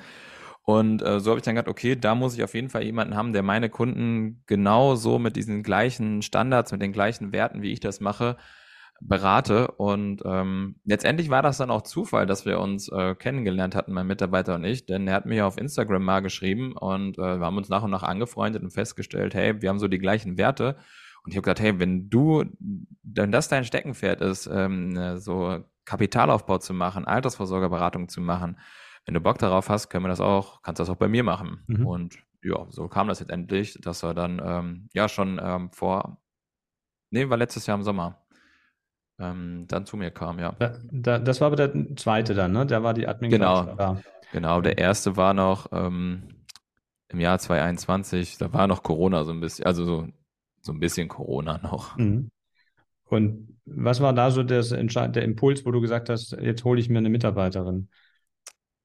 Und 0.66 1.00
äh, 1.02 1.20
so 1.20 1.30
habe 1.30 1.38
ich 1.38 1.44
dann 1.44 1.54
gedacht, 1.54 1.70
okay, 1.70 1.94
da 1.94 2.16
muss 2.16 2.34
ich 2.34 2.42
auf 2.42 2.54
jeden 2.54 2.70
Fall 2.70 2.82
jemanden 2.82 3.14
haben, 3.14 3.32
der 3.32 3.44
meine 3.44 3.70
Kunden 3.70 4.42
genau 4.46 4.96
so 4.96 5.20
mit 5.20 5.36
diesen 5.36 5.62
gleichen 5.62 6.22
Standards, 6.22 6.72
mit 6.72 6.82
den 6.82 6.92
gleichen 6.92 7.32
Werten, 7.32 7.62
wie 7.62 7.72
ich 7.72 7.78
das 7.78 8.00
mache, 8.00 8.36
berate. 9.00 9.68
Und 9.72 10.22
ähm, 10.24 10.76
letztendlich 10.84 11.30
war 11.30 11.42
das 11.42 11.58
dann 11.58 11.70
auch 11.70 11.82
Zufall, 11.82 12.26
dass 12.26 12.46
wir 12.46 12.58
uns 12.58 12.88
äh, 12.88 13.14
kennengelernt 13.14 13.76
hatten, 13.76 13.92
mein 13.92 14.08
Mitarbeiter 14.08 14.56
und 14.56 14.64
ich, 14.64 14.86
denn 14.86 15.06
er 15.06 15.14
hat 15.14 15.26
mir 15.26 15.46
auf 15.46 15.56
Instagram 15.56 16.02
mal 16.04 16.20
geschrieben 16.20 16.76
und 16.76 17.16
äh, 17.16 17.38
wir 17.38 17.46
haben 17.46 17.56
uns 17.56 17.68
nach 17.68 17.84
und 17.84 17.92
nach 17.92 18.02
angefreundet 18.02 18.62
und 18.64 18.70
festgestellt, 18.70 19.34
hey, 19.34 19.62
wir 19.62 19.68
haben 19.68 19.78
so 19.78 19.88
die 19.88 19.98
gleichen 19.98 20.36
Werte. 20.36 20.76
Und 21.26 21.32
ich 21.32 21.36
habe 21.36 21.42
gesagt, 21.42 21.58
hey, 21.58 21.80
wenn 21.80 22.08
du, 22.08 22.44
wenn 23.02 23.32
das 23.32 23.48
dein 23.48 23.64
Steckenpferd 23.64 24.20
ist, 24.20 24.46
ähm, 24.46 25.18
so 25.18 25.64
Kapitalaufbau 25.84 26.58
zu 26.58 26.72
machen, 26.72 27.04
Altersvorsorgeberatung 27.04 28.08
zu 28.08 28.20
machen, 28.20 28.60
wenn 29.06 29.14
du 29.14 29.20
Bock 29.20 29.38
darauf 29.38 29.68
hast, 29.68 29.88
können 29.88 30.04
wir 30.04 30.08
das 30.08 30.20
auch, 30.20 30.62
kannst 30.62 30.78
du 30.78 30.82
das 30.82 30.90
auch 30.90 30.96
bei 30.96 31.08
mir 31.08 31.24
machen. 31.24 31.64
Mhm. 31.66 31.84
Und 31.84 32.18
ja, 32.44 32.64
so 32.68 32.86
kam 32.86 33.08
das 33.08 33.18
jetzt 33.18 33.30
endlich, 33.30 33.76
dass 33.82 34.04
er 34.04 34.14
dann 34.14 34.40
ähm, 34.44 34.88
ja 34.94 35.08
schon 35.08 35.40
ähm, 35.42 35.72
vor, 35.72 36.18
nee, 37.10 37.28
war 37.28 37.36
letztes 37.36 37.66
Jahr 37.66 37.76
im 37.76 37.82
Sommer, 37.82 38.24
ähm, 39.18 39.64
dann 39.66 39.84
zu 39.84 39.96
mir 39.96 40.12
kam, 40.12 40.38
ja. 40.38 40.52
Da, 40.60 40.78
da, 40.92 41.18
das 41.18 41.40
war 41.40 41.48
aber 41.48 41.56
der 41.56 41.96
zweite 41.96 42.34
dann, 42.34 42.52
ne? 42.52 42.66
Der 42.66 42.84
war 42.84 42.94
die 42.94 43.08
Admin. 43.08 43.32
Genau, 43.32 43.76
genau. 44.30 44.60
Der 44.60 44.78
erste 44.78 45.16
war 45.16 45.34
noch 45.34 45.72
ähm, 45.72 46.28
im 47.08 47.18
Jahr 47.18 47.40
2021, 47.40 48.38
da 48.38 48.52
war 48.52 48.68
noch 48.68 48.84
Corona 48.84 49.24
so 49.24 49.32
ein 49.32 49.40
bisschen, 49.40 49.66
also 49.66 49.84
so, 49.84 50.08
so 50.66 50.72
ein 50.72 50.80
bisschen 50.80 51.08
Corona 51.08 51.58
noch. 51.58 51.96
Mhm. 51.96 52.30
Und 53.08 53.56
was 53.64 54.00
war 54.00 54.12
da 54.12 54.30
so 54.30 54.42
das, 54.42 54.70
der 54.70 55.22
Impuls, 55.22 55.64
wo 55.64 55.70
du 55.70 55.80
gesagt 55.80 56.08
hast, 56.08 56.32
jetzt 56.40 56.64
hole 56.64 56.80
ich 56.80 56.88
mir 56.88 56.98
eine 56.98 57.08
Mitarbeiterin? 57.08 57.88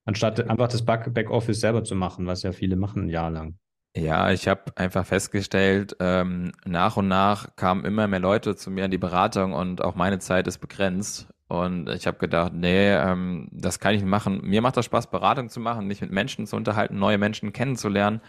Anstatt 0.06 0.48
einfach 0.50 0.68
das 0.68 0.86
Backoffice 0.86 1.60
selber 1.60 1.84
zu 1.84 1.96
machen, 1.96 2.26
was 2.26 2.44
ja 2.44 2.52
viele 2.52 2.76
machen 2.76 3.04
ein 3.04 3.10
Jahr 3.10 3.30
lang. 3.30 3.58
Ja, 3.96 4.32
ich 4.32 4.48
habe 4.48 4.72
einfach 4.78 5.06
festgestellt, 5.06 5.98
ähm, 6.00 6.54
nach 6.66 6.98
und 6.98 7.10
nach 7.10 7.56
kamen 7.58 7.84
immer 7.84 8.08
mehr 8.08 8.20
Leute 8.20 8.56
zu 8.56 8.72
mir 8.72 8.86
in 8.86 8.92
die 8.92 8.98
Beratung 8.98 9.54
und 9.54 9.84
auch 9.84 9.96
meine 9.96 10.20
Zeit 10.20 10.48
ist 10.48 10.60
begrenzt. 10.60 11.28
Und 11.48 11.90
ich 11.90 12.08
habe 12.08 12.18
gedacht, 12.18 12.54
nee, 12.54 12.90
ähm, 12.90 13.50
das 13.52 13.80
kann 13.80 13.94
ich 13.94 14.02
nicht 14.02 14.10
machen. 14.10 14.40
Mir 14.44 14.62
macht 14.62 14.78
das 14.78 14.86
Spaß, 14.86 15.12
Beratung 15.12 15.50
zu 15.50 15.60
machen, 15.60 15.88
mich 15.88 16.00
mit 16.00 16.12
Menschen 16.12 16.48
zu 16.48 16.56
unterhalten, 16.56 16.98
neue 16.98 17.18
Menschen 17.18 17.52
kennenzulernen 17.52 18.22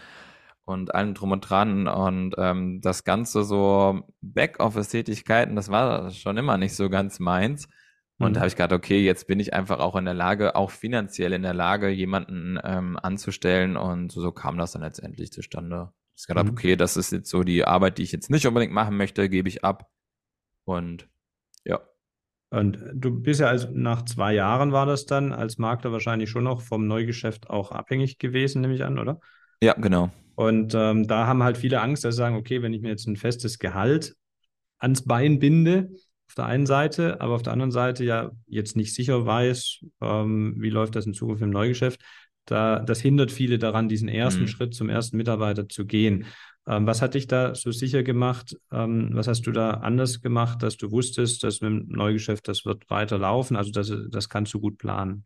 und 0.65 0.95
allem 0.95 1.13
drum 1.13 1.31
und 1.31 1.41
dran. 1.41 1.87
Und 1.87 2.35
ähm, 2.37 2.81
das 2.81 3.03
Ganze 3.03 3.43
so 3.43 4.01
Backoffice-Tätigkeiten, 4.21 5.55
das 5.55 5.69
war 5.69 6.11
schon 6.11 6.37
immer 6.37 6.57
nicht 6.57 6.75
so 6.75 6.89
ganz 6.89 7.19
meins. 7.19 7.67
Und 8.19 8.29
mhm. 8.29 8.33
da 8.33 8.39
habe 8.41 8.47
ich 8.47 8.55
gedacht, 8.55 8.73
okay, 8.73 9.03
jetzt 9.03 9.27
bin 9.27 9.39
ich 9.39 9.53
einfach 9.53 9.79
auch 9.79 9.95
in 9.95 10.05
der 10.05 10.13
Lage, 10.13 10.55
auch 10.55 10.71
finanziell 10.71 11.33
in 11.33 11.41
der 11.41 11.53
Lage, 11.53 11.89
jemanden 11.89 12.59
ähm, 12.63 12.97
anzustellen. 13.01 13.75
Und 13.75 14.11
so, 14.11 14.31
kam 14.31 14.57
das 14.57 14.71
dann 14.71 14.83
letztendlich 14.83 15.31
zustande. 15.31 15.91
Ich 16.15 16.23
habe 16.29 16.39
gedacht, 16.39 16.53
mhm. 16.53 16.57
okay, 16.57 16.75
das 16.75 16.95
ist 16.95 17.11
jetzt 17.11 17.29
so 17.29 17.43
die 17.43 17.65
Arbeit, 17.65 17.97
die 17.97 18.03
ich 18.03 18.11
jetzt 18.11 18.29
nicht 18.29 18.45
unbedingt 18.45 18.73
machen 18.73 18.97
möchte, 18.97 19.29
gebe 19.29 19.49
ich 19.49 19.63
ab. 19.63 19.89
Und 20.63 21.09
ja. 21.65 21.81
Und 22.51 22.79
du 22.93 23.19
bist 23.19 23.39
ja 23.39 23.47
also 23.47 23.67
nach 23.73 24.05
zwei 24.05 24.33
Jahren 24.33 24.71
war 24.71 24.85
das 24.85 25.07
dann 25.07 25.33
als 25.33 25.57
Makler 25.57 25.91
wahrscheinlich 25.91 26.29
schon 26.29 26.43
noch 26.43 26.61
vom 26.61 26.87
Neugeschäft 26.87 27.49
auch 27.49 27.71
abhängig 27.71 28.19
gewesen, 28.19 28.61
nehme 28.61 28.75
ich 28.75 28.83
an, 28.83 28.99
oder? 28.99 29.19
Ja, 29.61 29.73
genau. 29.73 30.11
Und 30.35 30.73
ähm, 30.75 31.07
da 31.07 31.27
haben 31.27 31.43
halt 31.43 31.57
viele 31.57 31.81
Angst, 31.81 32.03
dass 32.03 32.15
sie 32.15 32.19
sagen, 32.19 32.35
okay, 32.35 32.61
wenn 32.61 32.73
ich 32.73 32.81
mir 32.81 32.89
jetzt 32.89 33.07
ein 33.07 33.17
festes 33.17 33.59
Gehalt 33.59 34.15
ans 34.79 35.05
Bein 35.05 35.39
binde, 35.39 35.91
auf 36.27 36.35
der 36.35 36.45
einen 36.45 36.65
Seite, 36.65 37.21
aber 37.21 37.35
auf 37.35 37.43
der 37.43 37.53
anderen 37.53 37.71
Seite 37.71 38.03
ja 38.03 38.31
jetzt 38.47 38.75
nicht 38.75 38.95
sicher 38.95 39.25
weiß, 39.25 39.85
ähm, 40.01 40.55
wie 40.57 40.69
läuft 40.69 40.95
das 40.95 41.05
in 41.05 41.13
Zukunft 41.13 41.43
im 41.43 41.51
Neugeschäft. 41.51 42.01
Da, 42.45 42.79
das 42.79 42.99
hindert 42.99 43.31
viele 43.31 43.59
daran, 43.59 43.87
diesen 43.87 44.09
ersten 44.09 44.41
mhm. 44.41 44.47
Schritt 44.47 44.73
zum 44.73 44.89
ersten 44.89 45.15
Mitarbeiter 45.17 45.69
zu 45.69 45.85
gehen. 45.85 46.25
Ähm, 46.67 46.87
was 46.87 47.01
hat 47.01 47.13
dich 47.13 47.27
da 47.27 47.55
so 47.55 47.71
sicher 47.71 48.03
gemacht? 48.03 48.57
Ähm, 48.71 49.11
was 49.13 49.27
hast 49.27 49.45
du 49.45 49.51
da 49.51 49.71
anders 49.71 50.21
gemacht, 50.21 50.63
dass 50.63 50.77
du 50.77 50.91
wusstest, 50.91 51.43
dass 51.43 51.61
mit 51.61 51.69
dem 51.69 51.87
Neugeschäft 51.89 52.47
das 52.47 52.65
wird 52.65 52.89
weiterlaufen? 52.89 53.55
Also 53.55 53.71
das, 53.71 53.93
das 54.09 54.27
kannst 54.27 54.53
du 54.53 54.59
gut 54.59 54.77
planen. 54.77 55.25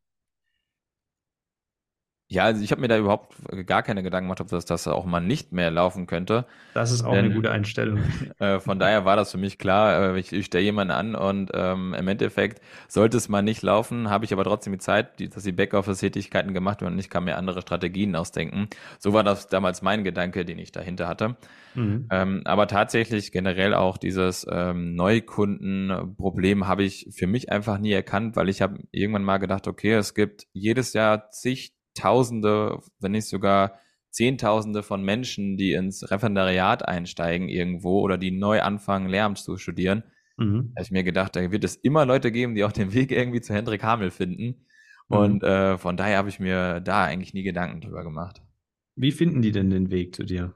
Ja, 2.30 2.44
also 2.44 2.62
ich 2.62 2.72
habe 2.72 2.82
mir 2.82 2.90
da 2.90 2.98
überhaupt 2.98 3.36
gar 3.66 3.84
keine 3.84 4.04
Gedanken 4.04 4.28
gemacht, 4.28 4.42
ob 4.42 4.50
das, 4.50 4.66
das 4.66 4.86
auch 4.88 5.06
mal 5.06 5.22
nicht 5.22 5.54
mehr 5.54 5.72
laufen 5.72 6.08
könnte. 6.08 6.46
Das 6.74 6.92
ist 6.92 7.04
auch 7.04 7.14
Denn, 7.14 7.26
eine 7.26 7.34
gute 7.34 7.52
Einstellung. 7.52 8.00
Äh, 8.40 8.60
von 8.60 8.78
daher 8.78 9.04
war 9.04 9.16
das 9.16 9.32
für 9.32 9.38
mich 9.38 9.58
klar, 9.58 10.16
äh, 10.16 10.20
ich, 10.20 10.32
ich 10.32 10.46
stelle 10.46 10.64
jemanden 10.64 10.92
an 10.92 11.16
und 11.16 11.50
ähm, 11.54 11.96
im 11.98 12.08
Endeffekt 12.08 12.62
sollte 12.88 13.18
es 13.18 13.30
mal 13.30 13.42
nicht 13.42 13.64
laufen, 13.64 14.10
habe 14.12 14.26
ich 14.26 14.34
aber 14.34 14.44
trotzdem 14.44 14.74
die 14.74 14.80
Zeit, 14.80 15.18
die, 15.18 15.28
dass 15.30 15.44
die 15.44 15.52
Backoffice-Tätigkeiten 15.54 16.54
gemacht 16.54 16.82
werden 16.82 16.94
und 16.94 17.00
ich 17.00 17.10
kann 17.10 17.24
mir 17.24 17.38
andere 17.38 17.62
Strategien 17.62 18.16
ausdenken. 18.16 18.68
So 19.00 19.14
war 19.14 19.24
das 19.24 19.48
damals 19.48 19.82
mein 19.82 20.04
Gedanke, 20.04 20.46
den 20.46 20.60
ich 20.60 20.72
dahinter 20.72 21.08
hatte. 21.08 21.36
Mhm. 21.74 22.08
Ähm, 22.12 22.42
aber 22.46 22.68
tatsächlich 22.68 23.32
generell 23.32 23.74
auch 23.74 23.98
dieses 23.98 24.46
ähm, 24.50 24.94
Neukundenproblem 24.96 26.68
habe 26.68 26.84
ich 26.84 27.08
für 27.12 27.28
mich 27.28 27.52
einfach 27.52 27.80
nie 27.80 27.94
erkannt, 27.94 28.36
weil 28.36 28.50
ich 28.50 28.62
habe 28.62 28.80
irgendwann 28.92 29.24
mal 29.24 29.38
gedacht, 29.38 29.68
okay, 29.68 29.94
es 29.94 30.14
gibt 30.14 30.46
jedes 30.54 30.94
Jahr 30.94 31.32
zig 31.32 31.77
Tausende, 31.98 32.80
wenn 33.00 33.12
nicht 33.12 33.28
sogar 33.28 33.80
Zehntausende 34.12 34.84
von 34.84 35.04
Menschen, 35.04 35.58
die 35.58 35.74
ins 35.74 36.10
Referendariat 36.10 36.88
einsteigen 36.88 37.50
irgendwo 37.50 38.02
oder 38.02 38.18
die 38.18 38.32
neu 38.32 38.62
anfangen, 38.62 39.10
Lehramt 39.10 39.38
zu 39.38 39.58
studieren. 39.58 40.04
Mhm. 40.38 40.72
Da 40.74 40.80
habe 40.80 40.84
ich 40.84 40.92
mir 40.92 41.04
gedacht, 41.04 41.36
da 41.36 41.52
wird 41.52 41.64
es 41.64 41.76
immer 41.76 42.06
Leute 42.06 42.32
geben, 42.32 42.56
die 42.56 42.64
auch 42.64 42.72
den 42.72 42.94
Weg 42.94 43.12
irgendwie 43.12 43.42
zu 43.42 43.54
Hendrik 43.54 43.84
Hamel 43.84 44.12
finden. 44.12 44.66
Mhm. 45.10 45.18
Und 45.18 45.44
äh, 45.44 45.78
von 45.78 45.98
daher 45.98 46.18
habe 46.18 46.30
ich 46.30 46.40
mir 46.40 46.80
da 46.80 47.04
eigentlich 47.04 47.34
nie 47.34 47.44
Gedanken 47.44 47.82
drüber 47.82 48.04
gemacht. 48.04 48.42
Wie 48.96 49.12
finden 49.12 49.42
die 49.42 49.52
denn 49.52 49.70
den 49.70 49.92
Weg 49.92 50.16
zu 50.16 50.24
dir? 50.24 50.56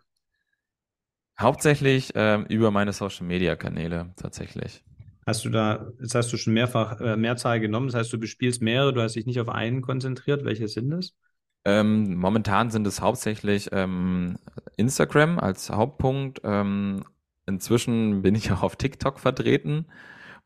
Hauptsächlich 1.40 2.16
äh, 2.16 2.42
über 2.50 2.72
meine 2.72 2.94
Social 2.94 3.26
Media 3.26 3.56
Kanäle 3.56 4.14
tatsächlich. 4.16 4.84
Hast 5.26 5.46
du 5.46 5.50
da, 5.50 5.92
jetzt 6.00 6.16
hast 6.16 6.34
du 6.34 6.38
schon 6.38 6.54
mehrfach 6.54 7.00
äh, 7.00 7.16
Mehrzahl 7.16 7.60
genommen, 7.60 7.88
das 7.88 7.96
heißt, 7.96 8.14
du 8.14 8.20
bespielst 8.20 8.62
mehrere, 8.62 8.94
du 8.94 9.02
hast 9.02 9.16
dich 9.16 9.28
nicht 9.28 9.40
auf 9.40 9.50
einen 9.50 9.82
konzentriert. 9.82 10.44
Welche 10.46 10.68
sind 10.68 10.90
das? 10.90 11.16
Ähm, 11.64 12.16
momentan 12.16 12.72
sind 12.72 12.88
es 12.88 13.02
hauptsächlich 13.02 13.70
ähm, 13.72 14.38
Instagram 14.78 15.40
als 15.40 15.70
Hauptpunkt. 15.70 16.42
Ähm, 16.44 17.04
inzwischen 17.46 18.22
bin 18.22 18.36
ich 18.36 18.52
auch 18.52 18.64
auf 18.64 18.76
TikTok 18.76 19.20
vertreten, 19.20 19.86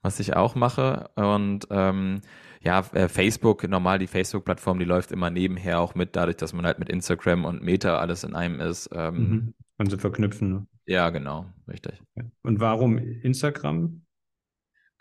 was 0.01 0.19
ich 0.19 0.35
auch 0.35 0.55
mache. 0.55 1.09
Und 1.15 1.67
ähm, 1.69 2.21
ja, 2.61 2.79
äh, 2.93 3.07
Facebook, 3.07 3.67
normal 3.67 3.99
die 3.99 4.07
Facebook-Plattform, 4.07 4.79
die 4.79 4.85
läuft 4.85 5.11
immer 5.11 5.29
nebenher 5.29 5.79
auch 5.79 5.95
mit, 5.95 6.15
dadurch, 6.15 6.37
dass 6.37 6.53
man 6.53 6.65
halt 6.65 6.79
mit 6.79 6.89
Instagram 6.89 7.45
und 7.45 7.61
Meta 7.61 7.99
alles 7.99 8.23
in 8.23 8.35
einem 8.35 8.59
ist. 8.59 8.89
Ähm, 8.91 9.15
mhm. 9.15 9.53
Und 9.77 9.91
sie 9.91 9.97
verknüpfen. 9.97 10.51
Ne? 10.51 10.67
Ja, 10.87 11.09
genau, 11.09 11.45
richtig. 11.67 12.01
Und 12.41 12.59
warum 12.59 12.97
Instagram? 12.97 14.04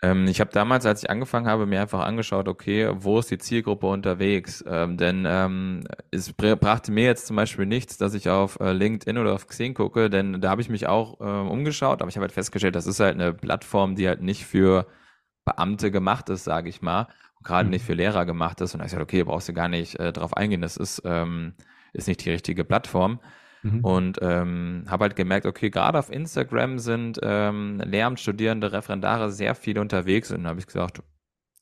Ähm, 0.05 0.27
ich 0.27 0.39
habe 0.39 0.51
damals, 0.51 0.85
als 0.85 1.03
ich 1.03 1.09
angefangen 1.09 1.47
habe, 1.47 1.65
mir 1.65 1.81
einfach 1.81 2.05
angeschaut, 2.05 2.47
okay, 2.47 2.91
wo 2.93 3.17
ist 3.17 3.31
die 3.31 3.39
Zielgruppe 3.39 3.87
unterwegs? 3.87 4.63
Ähm, 4.67 4.97
denn 4.97 5.25
ähm, 5.27 5.83
es 6.11 6.31
brachte 6.33 6.91
mir 6.91 7.05
jetzt 7.05 7.25
zum 7.25 7.35
Beispiel 7.35 7.65
nichts, 7.65 7.97
dass 7.97 8.13
ich 8.13 8.29
auf 8.29 8.59
äh, 8.59 8.71
LinkedIn 8.71 9.17
oder 9.17 9.33
auf 9.33 9.47
Xing 9.47 9.73
gucke, 9.73 10.09
denn 10.11 10.41
da 10.41 10.49
habe 10.51 10.61
ich 10.61 10.69
mich 10.69 10.87
auch 10.87 11.19
äh, 11.19 11.23
umgeschaut, 11.23 12.01
aber 12.01 12.09
ich 12.09 12.17
habe 12.17 12.25
halt 12.25 12.33
festgestellt, 12.33 12.75
das 12.75 12.85
ist 12.85 12.99
halt 12.99 13.15
eine 13.15 13.33
Plattform, 13.33 13.95
die 13.95 14.07
halt 14.07 14.21
nicht 14.21 14.45
für 14.45 14.85
Beamte 15.43 15.89
gemacht 15.91 16.29
ist, 16.29 16.43
sage 16.43 16.69
ich 16.69 16.81
mal, 16.83 17.07
und 17.37 17.45
gerade 17.45 17.65
mhm. 17.65 17.71
nicht 17.71 17.85
für 17.85 17.93
Lehrer 17.93 18.25
gemacht 18.25 18.61
ist. 18.61 18.73
Und 18.73 18.79
da 18.79 18.83
habe 18.83 18.87
ich 18.87 18.93
gesagt, 18.93 19.11
okay, 19.11 19.23
brauchst 19.23 19.49
du 19.49 19.53
gar 19.53 19.69
nicht 19.69 19.99
äh, 19.99 20.13
drauf 20.13 20.37
eingehen, 20.37 20.61
das 20.61 20.77
ist, 20.77 21.01
ähm, 21.05 21.53
ist 21.93 22.07
nicht 22.07 22.23
die 22.25 22.31
richtige 22.31 22.63
Plattform. 22.63 23.19
Mhm. 23.65 23.79
Und 23.79 24.19
ähm, 24.21 24.85
habe 24.87 25.05
halt 25.05 25.15
gemerkt, 25.15 25.47
okay, 25.47 25.71
gerade 25.71 25.97
auf 25.97 26.11
Instagram 26.11 26.77
sind 26.77 27.19
ähm, 27.23 27.81
Lehramtsstudierende, 27.83 28.71
Referendare 28.71 29.31
sehr 29.31 29.55
viel 29.55 29.79
unterwegs. 29.79 30.29
Und 30.29 30.43
dann 30.43 30.49
habe 30.49 30.59
ich 30.59 30.67
gesagt, 30.67 31.01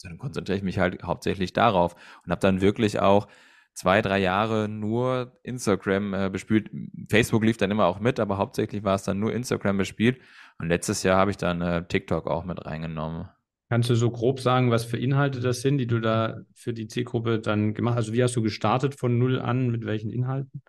dann 0.04 0.18
konzentriere 0.18 0.58
ich 0.58 0.64
mich 0.64 0.80
halt 0.80 1.02
hauptsächlich 1.04 1.54
darauf 1.54 1.96
und 2.26 2.32
habe 2.32 2.42
dann 2.42 2.60
wirklich 2.60 3.00
auch 3.00 3.30
zwei, 3.74 4.02
drei 4.02 4.20
Jahre 4.20 4.68
nur 4.68 5.40
Instagram 5.44 6.14
äh, 6.14 6.30
bespielt. 6.30 6.70
Facebook 7.10 7.46
lief 7.46 7.56
dann 7.56 7.72
immer 7.72 7.86
auch 7.86 8.02
mit, 8.02 8.20
aber 8.20 8.38
hauptsächlich 8.38 8.84
war 8.84 8.96
es 8.96 9.04
dann 9.04 9.20
nur 9.20 9.34
Instagram 9.34 9.78
bespielt. 9.78 10.20
Und 10.60 10.68
letztes 10.68 11.04
Jahr 11.04 11.18
habe 11.18 11.32
ich 11.32 11.38
dann 11.38 11.62
äh, 11.62 11.88
TikTok 11.88 12.28
auch 12.28 12.44
mit 12.44 12.66
reingenommen. 12.66 13.30
Kannst 13.70 13.90
du 13.90 13.96
so 13.96 14.12
grob 14.12 14.42
sagen, 14.42 14.72
was 14.72 14.84
für 14.84 14.98
Inhalte 14.98 15.40
das 15.40 15.62
sind, 15.62 15.78
die 15.78 15.88
du 15.88 16.02
da 16.02 16.42
für 16.54 16.74
die 16.74 16.88
Zielgruppe 16.88 17.40
dann 17.40 17.74
gemacht 17.74 17.96
hast? 17.96 18.08
Also 18.08 18.14
wie 18.14 18.24
hast 18.24 18.36
du 18.36 18.42
gestartet 18.42 18.94
von 18.94 19.18
null 19.18 19.40
an, 19.40 19.70
mit 19.70 19.86
welchen 19.86 20.12
Inhalten? 20.12 20.62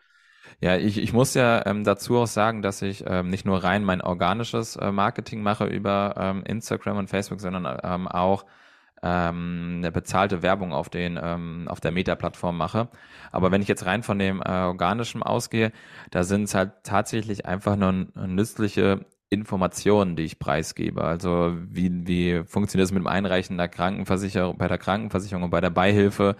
Ja, 0.60 0.76
ich, 0.76 0.98
ich 0.98 1.12
muss 1.12 1.34
ja 1.34 1.64
ähm, 1.66 1.84
dazu 1.84 2.18
auch 2.18 2.26
sagen, 2.26 2.62
dass 2.62 2.82
ich 2.82 3.04
ähm, 3.06 3.28
nicht 3.28 3.44
nur 3.44 3.62
rein 3.62 3.84
mein 3.84 4.00
organisches 4.00 4.76
äh, 4.76 4.92
Marketing 4.92 5.42
mache 5.42 5.66
über 5.66 6.14
ähm, 6.18 6.42
Instagram 6.44 6.98
und 6.98 7.08
Facebook, 7.10 7.40
sondern 7.40 7.78
ähm, 7.82 8.08
auch 8.08 8.44
ähm, 9.02 9.74
eine 9.78 9.92
bezahlte 9.92 10.42
Werbung 10.42 10.72
auf 10.72 10.88
den 10.88 11.18
ähm, 11.22 11.66
auf 11.68 11.80
der 11.80 11.92
Meta-Plattform 11.92 12.56
mache. 12.56 12.88
Aber 13.32 13.52
wenn 13.52 13.60
ich 13.62 13.68
jetzt 13.68 13.84
rein 13.86 14.02
von 14.02 14.18
dem 14.18 14.40
äh, 14.40 14.48
organischen 14.48 15.22
ausgehe, 15.22 15.72
da 16.10 16.24
sind 16.24 16.44
es 16.44 16.54
halt 16.54 16.72
tatsächlich 16.84 17.46
einfach 17.46 17.76
nur 17.76 17.92
nützliche 17.92 19.04
Informationen, 19.30 20.16
die 20.16 20.22
ich 20.22 20.38
preisgebe. 20.38 21.04
Also 21.04 21.54
wie, 21.68 22.06
wie 22.06 22.44
funktioniert 22.44 22.86
es 22.86 22.92
mit 22.92 23.02
dem 23.02 23.06
Einreichen 23.06 23.58
der 23.58 23.68
Krankenversicherung, 23.68 24.56
bei 24.56 24.68
der 24.68 24.78
Krankenversicherung 24.78 25.42
und 25.44 25.50
bei 25.50 25.60
der 25.60 25.70
Beihilfe? 25.70 26.36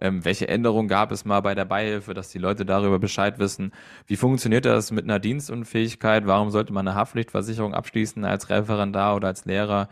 Ähm, 0.00 0.24
welche 0.24 0.48
Änderungen 0.48 0.88
gab 0.88 1.12
es 1.12 1.24
mal 1.24 1.40
bei 1.40 1.54
der 1.54 1.64
Beihilfe, 1.64 2.14
dass 2.14 2.30
die 2.30 2.38
Leute 2.38 2.64
darüber 2.64 2.98
Bescheid 2.98 3.38
wissen? 3.38 3.72
Wie 4.06 4.16
funktioniert 4.16 4.64
das 4.64 4.90
mit 4.90 5.04
einer 5.04 5.18
Dienstunfähigkeit? 5.18 6.26
Warum 6.26 6.50
sollte 6.50 6.72
man 6.72 6.86
eine 6.86 6.96
Haftpflichtversicherung 6.96 7.74
abschließen 7.74 8.24
als 8.24 8.50
Referendar 8.50 9.16
oder 9.16 9.28
als 9.28 9.44
Lehrer? 9.44 9.88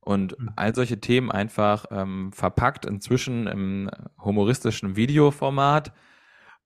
Und 0.00 0.38
mhm. 0.38 0.50
all 0.56 0.74
solche 0.74 1.00
Themen 1.00 1.30
einfach 1.30 1.86
ähm, 1.90 2.32
verpackt 2.32 2.86
inzwischen 2.86 3.46
im 3.46 3.90
humoristischen 4.22 4.96
Videoformat 4.96 5.92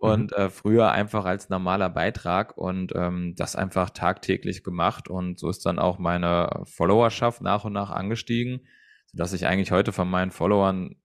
und 0.03 0.33
mhm. 0.33 0.37
äh, 0.37 0.51
früher 0.51 0.91
einfach 0.91 1.25
als 1.25 1.49
normaler 1.49 1.89
Beitrag 1.89 2.59
und 2.59 2.93
ähm, 2.97 3.35
das 3.37 3.55
einfach 3.55 3.91
tagtäglich 3.91 4.65
gemacht 4.65 5.09
und 5.09 5.39
so 5.39 5.49
ist 5.49 5.65
dann 5.65 5.79
auch 5.79 6.01
meine 6.01 6.63
Followerschaft 6.65 7.41
nach 7.41 7.65
und 7.65 7.73
nach 7.73 7.91
angestiegen, 7.91 8.67
sodass 9.07 9.33
ich 9.33 9.47
eigentlich 9.47 9.71
heute 9.71 9.93
von 9.93 10.11
meinen 10.11 10.33
Followern, 10.33 10.97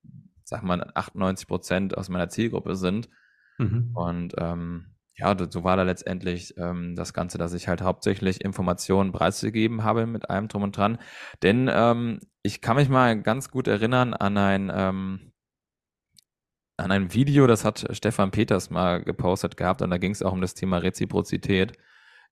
sag 0.47 0.63
mal, 0.63 0.91
98 0.93 1.47
Prozent 1.47 1.97
aus 1.97 2.09
meiner 2.09 2.29
Zielgruppe 2.29 2.75
sind 2.75 3.09
mhm. 3.57 3.91
und 3.93 4.33
ähm, 4.37 4.95
ja, 5.15 5.35
so 5.49 5.63
war 5.63 5.75
da 5.75 5.83
letztendlich 5.83 6.55
ähm, 6.57 6.95
das 6.95 7.13
Ganze, 7.13 7.39
dass 7.39 7.53
ich 7.53 7.67
halt 7.67 7.81
hauptsächlich 7.81 8.43
Informationen 8.43 9.11
preisgegeben 9.11 9.83
habe 9.83 10.05
mit 10.05 10.29
allem 10.29 10.47
drum 10.47 10.61
und 10.61 10.77
dran. 10.77 10.99
Denn 11.41 11.67
ähm, 11.73 12.19
ich 12.43 12.61
kann 12.61 12.75
mich 12.75 12.87
mal 12.87 13.19
ganz 13.19 13.49
gut 13.49 13.67
erinnern 13.67 14.13
an 14.13 14.37
ein 14.37 14.71
ähm, 14.73 15.31
an 16.77 16.91
ein 16.91 17.11
Video, 17.15 17.47
das 17.47 17.65
hat 17.65 17.87
Stefan 17.91 18.29
Peters 18.29 18.69
mal 18.69 19.03
gepostet 19.03 19.57
gehabt 19.57 19.81
und 19.81 19.89
da 19.89 19.97
ging 19.97 20.11
es 20.11 20.21
auch 20.21 20.33
um 20.33 20.41
das 20.41 20.53
Thema 20.53 20.77
Reziprozität. 20.77 21.73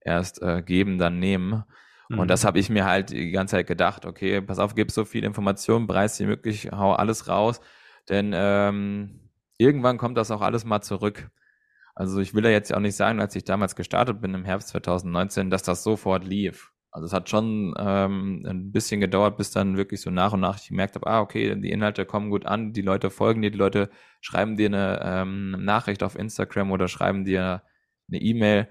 Erst 0.02 0.40
äh, 0.44 0.62
geben, 0.62 1.00
dann 1.00 1.18
nehmen. 1.18 1.64
Mhm. 2.10 2.20
Und 2.20 2.28
das 2.28 2.46
habe 2.46 2.60
ich 2.60 2.70
mir 2.70 2.86
halt 2.86 3.10
die 3.10 3.32
ganze 3.32 3.54
Zeit 3.54 3.66
gedacht, 3.66 4.06
okay, 4.06 4.40
pass 4.42 4.60
auf, 4.60 4.76
gib 4.76 4.92
so 4.92 5.04
viel 5.04 5.24
Information, 5.24 5.88
preis 5.88 6.20
wie 6.20 6.28
möglich, 6.28 6.70
hau 6.72 6.94
alles 6.94 7.28
raus, 7.28 7.60
denn 8.10 8.32
ähm, 8.36 9.32
irgendwann 9.58 9.98
kommt 9.98 10.18
das 10.18 10.32
auch 10.32 10.42
alles 10.42 10.66
mal 10.66 10.82
zurück. 10.82 11.30
Also 11.96 12.20
ich 12.20 12.34
will 12.34 12.44
ja 12.44 12.52
jetzt 12.52 12.74
auch 12.74 12.80
nicht 12.80 12.96
sagen, 12.96 13.22
als 13.22 13.36
ich 13.36 13.46
damals 13.46 13.76
gestartet 13.76 14.22
bin 14.22 14.34
im 14.34 14.46
Herbst 14.46 14.70
2019, 14.70 15.50
dass 15.50 15.64
das 15.64 15.84
sofort 15.84 16.26
lief. 16.26 16.72
Also 16.92 17.08
es 17.08 17.14
hat 17.14 17.30
schon 17.30 17.74
ähm, 17.78 18.46
ein 18.48 18.72
bisschen 18.72 19.02
gedauert, 19.02 19.38
bis 19.38 19.52
dann 19.52 19.76
wirklich 19.76 20.00
so 20.02 20.12
nach 20.12 20.32
und 20.34 20.40
nach 20.40 20.58
ich 20.60 20.70
gemerkt 20.70 20.96
habe, 20.96 21.08
ah, 21.08 21.20
okay, 21.20 21.54
die 21.60 21.72
Inhalte 21.72 22.06
kommen 22.06 22.30
gut 22.30 22.46
an, 22.46 22.72
die 22.72 22.82
Leute 22.82 23.10
folgen 23.10 23.42
dir, 23.42 23.52
die 23.52 23.58
Leute 23.58 23.90
schreiben 24.22 24.56
dir 24.56 24.68
eine 24.68 25.02
ähm, 25.04 25.52
Nachricht 25.64 26.04
auf 26.04 26.18
Instagram 26.18 26.72
oder 26.72 26.88
schreiben 26.88 27.26
dir 27.26 27.64
eine 28.08 28.22
E-Mail. 28.22 28.70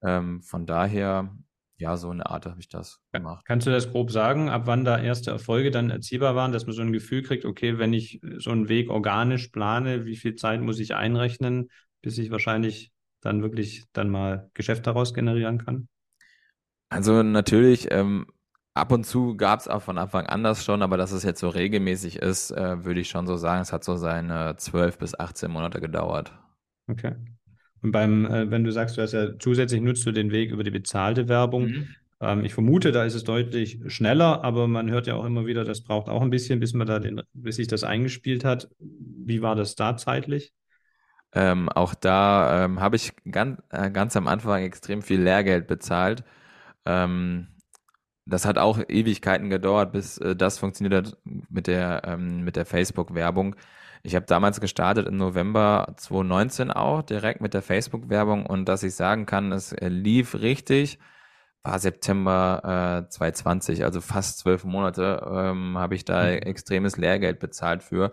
Ähm, 0.00 0.42
von 0.42 0.66
daher, 0.66 1.36
ja, 1.78 1.96
so 1.96 2.10
eine 2.10 2.26
Art 2.26 2.46
habe 2.46 2.60
ich 2.60 2.68
das 2.68 3.00
gemacht. 3.12 3.44
Kannst 3.46 3.66
du 3.66 3.70
das 3.70 3.90
grob 3.90 4.10
sagen, 4.10 4.48
ab 4.48 4.62
wann 4.64 4.84
da 4.84 4.98
erste 4.98 5.30
Erfolge 5.30 5.70
dann 5.70 5.90
erzielbar 5.90 6.34
waren, 6.34 6.52
dass 6.52 6.66
man 6.66 6.74
so 6.74 6.82
ein 6.82 6.92
Gefühl 6.92 7.22
kriegt, 7.22 7.44
okay, 7.44 7.78
wenn 7.78 7.92
ich 7.92 8.20
so 8.38 8.50
einen 8.50 8.68
Weg 8.68 8.88
organisch 8.88 9.48
plane, 9.48 10.06
wie 10.06 10.16
viel 10.16 10.34
Zeit 10.36 10.60
muss 10.62 10.78
ich 10.78 10.94
einrechnen, 10.94 11.68
bis 12.02 12.18
ich 12.18 12.30
wahrscheinlich 12.30 12.92
dann 13.20 13.42
wirklich 13.42 13.84
dann 13.92 14.08
mal 14.08 14.50
Geschäft 14.54 14.86
daraus 14.86 15.12
generieren 15.12 15.58
kann? 15.58 15.88
Also 16.88 17.22
natürlich, 17.22 17.90
ähm, 17.90 18.26
ab 18.72 18.92
und 18.92 19.04
zu 19.04 19.36
gab 19.36 19.60
es 19.60 19.68
auch 19.68 19.82
von 19.82 19.98
Anfang 19.98 20.26
an 20.26 20.44
das 20.44 20.64
schon, 20.64 20.82
aber 20.82 20.96
dass 20.96 21.12
es 21.12 21.24
jetzt 21.24 21.40
so 21.40 21.48
regelmäßig 21.48 22.16
ist, 22.16 22.52
äh, 22.52 22.84
würde 22.84 23.00
ich 23.00 23.08
schon 23.08 23.26
so 23.26 23.36
sagen, 23.36 23.62
es 23.62 23.72
hat 23.72 23.84
so 23.84 23.96
seine 23.96 24.56
12 24.56 24.98
bis 24.98 25.18
18 25.18 25.50
Monate 25.50 25.80
gedauert. 25.80 26.32
Okay. 26.88 27.14
Und 27.82 27.92
beim, 27.92 28.26
äh, 28.26 28.50
wenn 28.50 28.64
du 28.64 28.72
sagst, 28.72 28.96
du 28.96 29.02
hast 29.02 29.12
ja 29.12 29.38
zusätzlich 29.38 29.80
nutzt 29.80 30.06
du 30.06 30.12
den 30.12 30.32
Weg 30.32 30.50
über 30.50 30.64
die 30.64 30.70
bezahlte 30.70 31.28
Werbung. 31.28 31.66
Mhm. 31.66 31.88
Ähm, 32.20 32.44
ich 32.44 32.54
vermute, 32.54 32.92
da 32.92 33.04
ist 33.04 33.14
es 33.14 33.24
deutlich 33.24 33.80
schneller, 33.86 34.42
aber 34.44 34.68
man 34.68 34.90
hört 34.90 35.06
ja 35.06 35.14
auch 35.14 35.24
immer 35.24 35.46
wieder, 35.46 35.64
das 35.64 35.82
braucht 35.82 36.08
auch 36.08 36.22
ein 36.22 36.30
bisschen, 36.30 36.60
bis 36.60 36.72
man 36.72 36.86
da 36.86 36.98
den, 36.98 37.22
bis 37.34 37.56
sich 37.56 37.68
das 37.68 37.84
eingespielt 37.84 38.44
hat. 38.44 38.68
Wie 38.78 39.42
war 39.42 39.54
das 39.54 39.74
da 39.74 39.96
zeitlich? 39.96 40.52
Ähm, 41.32 41.68
auch 41.68 41.94
da 41.94 42.64
ähm, 42.64 42.80
habe 42.80 42.96
ich 42.96 43.12
ganz, 43.30 43.60
äh, 43.70 43.90
ganz 43.90 44.16
am 44.16 44.26
Anfang 44.26 44.62
extrem 44.62 45.02
viel 45.02 45.20
Lehrgeld 45.20 45.66
bezahlt 45.66 46.24
ähm, 46.86 47.48
das 48.24 48.44
hat 48.46 48.58
auch 48.58 48.78
Ewigkeiten 48.88 49.50
gedauert, 49.50 49.92
bis 49.92 50.18
äh, 50.18 50.34
das 50.34 50.58
funktioniert 50.58 51.08
hat 51.08 51.18
mit 51.24 51.66
der, 51.66 52.02
ähm, 52.06 52.42
mit 52.44 52.56
der 52.56 52.64
Facebook-Werbung. 52.64 53.56
Ich 54.06 54.14
habe 54.14 54.24
damals 54.24 54.60
gestartet 54.60 55.08
im 55.08 55.16
November 55.16 55.92
2019 55.96 56.70
auch, 56.70 57.02
direkt 57.02 57.40
mit 57.40 57.54
der 57.54 57.62
Facebook-Werbung 57.62 58.46
und 58.46 58.68
dass 58.68 58.84
ich 58.84 58.94
sagen 58.94 59.26
kann, 59.26 59.50
es 59.50 59.72
äh, 59.72 59.88
lief 59.88 60.36
richtig, 60.36 61.00
war 61.64 61.80
September 61.80 63.02
äh, 63.04 63.10
2020, 63.10 63.82
also 63.82 64.00
fast 64.00 64.38
zwölf 64.38 64.62
Monate, 64.62 65.26
ähm, 65.28 65.76
habe 65.76 65.96
ich 65.96 66.04
da 66.04 66.22
mhm. 66.22 66.38
extremes 66.38 66.96
Lehrgeld 66.96 67.40
bezahlt 67.40 67.82
für. 67.82 68.12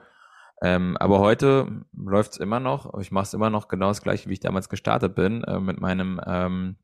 Ähm, 0.64 0.98
aber 0.98 1.20
heute 1.20 1.86
läuft 1.96 2.32
es 2.32 2.38
immer 2.40 2.60
noch. 2.60 2.98
Ich 3.00 3.12
mache 3.12 3.26
es 3.26 3.36
immer 3.36 3.52
noch 3.52 3.68
genau 3.68 3.90
das 3.90 4.02
gleiche, 4.02 4.30
wie 4.30 4.34
ich 4.34 4.40
damals 4.40 4.70
gestartet 4.70 5.14
bin, 5.14 5.44
äh, 5.44 5.60
mit 5.60 5.80
meinem 5.80 6.20
ähm, 6.26 6.78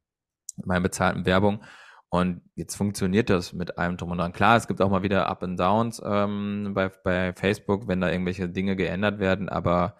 meiner 0.64 0.82
bezahlten 0.82 1.26
Werbung. 1.26 1.64
Und 2.10 2.42
jetzt 2.56 2.76
funktioniert 2.76 3.30
das 3.30 3.54
mit 3.54 3.78
allem 3.78 3.98
drum 3.98 4.12
und 4.12 4.18
dran. 4.18 4.34
Klar, 4.34 4.58
es 4.58 4.68
gibt 4.68 4.82
auch 4.82 4.90
mal 4.90 5.04
wieder 5.04 5.28
Up 5.28 5.44
and 5.44 5.60
Downs 5.60 6.02
ähm, 6.04 6.72
bei, 6.74 6.90
bei 6.90 7.34
Facebook, 7.34 7.88
wenn 7.88 8.02
da 8.02 8.12
irgendwelche 8.12 8.50
Dinge 8.50 8.76
geändert 8.76 9.20
werden, 9.20 9.48
aber 9.48 9.96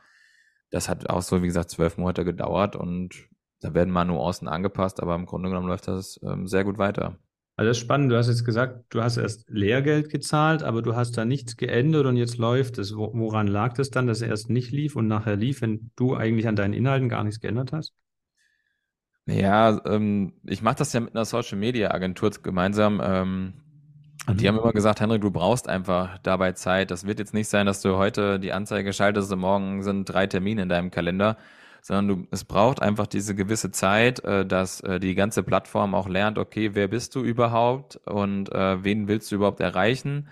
das 0.72 0.90
hat 0.90 1.10
auch 1.10 1.22
so, 1.22 1.42
wie 1.42 1.48
gesagt, 1.48 1.70
zwölf 1.70 1.98
Monate 1.98 2.26
gedauert 2.26 2.76
und 2.76 3.30
da 3.62 3.74
werden 3.74 3.92
mal 3.92 4.06
Nuancen 4.06 4.48
angepasst, 4.48 5.02
aber 5.02 5.16
im 5.16 5.26
Grunde 5.26 5.50
genommen 5.50 5.68
läuft 5.68 5.88
das 5.88 6.20
ähm, 6.24 6.48
sehr 6.48 6.64
gut 6.64 6.78
weiter. 6.78 7.20
Also 7.58 7.72
das 7.72 7.78
ist 7.78 7.84
spannend. 7.84 8.10
Du 8.10 8.16
hast 8.16 8.30
jetzt 8.30 8.46
gesagt, 8.46 8.86
du 8.90 9.04
hast 9.04 9.18
erst 9.18 9.50
Lehrgeld 9.50 10.10
gezahlt, 10.10 10.64
aber 10.64 10.82
du 10.82 10.96
hast 10.96 11.18
da 11.18 11.26
nichts 11.26 11.58
geändert 11.58 12.06
und 12.06 12.16
jetzt 12.16 12.38
läuft 12.38 12.78
es. 12.78 12.96
Woran 12.96 13.48
lag 13.48 13.74
das 13.74 13.90
dann, 13.90 14.08
dass 14.08 14.22
er 14.22 14.30
erst 14.30 14.50
nicht 14.50 14.72
lief 14.72 14.96
und 14.96 15.08
nachher 15.08 15.36
lief, 15.36 15.62
wenn 15.62 15.92
du 15.98 16.16
eigentlich 16.16 16.48
an 16.48 16.56
deinen 16.56 16.74
Inhalten 16.74 17.10
gar 17.10 17.26
nichts 17.26 17.42
geändert 17.42 17.74
hast? 17.74 17.94
Ja, 19.30 19.80
ähm, 19.86 20.34
ich 20.46 20.62
mache 20.62 20.78
das 20.78 20.94
ja 20.94 21.00
mit 21.00 21.16
einer 21.16 21.26
Social 21.26 21.58
Media 21.58 21.92
Agentur 21.92 22.32
gemeinsam. 22.42 23.02
Ähm, 23.04 23.54
und 24.28 24.42
die 24.42 24.48
haben 24.48 24.56
mhm. 24.56 24.62
immer 24.62 24.74
gesagt, 24.74 25.00
Henrik, 25.02 25.22
du 25.22 25.32
brauchst 25.32 25.68
einfach 25.68 26.18
dabei 26.20 26.52
Zeit. 26.52 26.92
Das 26.92 27.06
wird 27.06 27.20
jetzt 27.20 27.34
nicht 27.34 27.48
sein, 27.48 27.66
dass 27.66 27.82
du 27.82 27.98
heute 27.98 28.40
die 28.40 28.54
Anzeige 28.54 28.94
schaltest 28.94 29.32
und 29.32 29.40
morgen 29.40 29.82
sind 29.84 30.06
drei 30.06 30.28
Termine 30.28 30.64
in 30.64 30.70
deinem 30.70 30.92
Kalender, 30.92 31.38
sondern 31.82 32.08
du, 32.08 32.28
es 32.32 32.44
braucht 32.44 32.82
einfach 32.82 33.08
diese 33.08 33.36
gewisse 33.36 33.72
Zeit, 33.72 34.24
äh, 34.24 34.46
dass 34.46 34.82
äh, 34.82 35.00
die 35.00 35.16
ganze 35.16 35.44
Plattform 35.44 35.96
auch 35.96 36.08
lernt, 36.08 36.38
okay, 36.38 36.76
wer 36.76 36.88
bist 36.88 37.16
du 37.16 37.24
überhaupt 37.24 37.96
und 38.06 38.52
äh, 38.52 38.84
wen 38.84 39.08
willst 39.08 39.32
du 39.32 39.36
überhaupt 39.36 39.62
erreichen? 39.62 40.30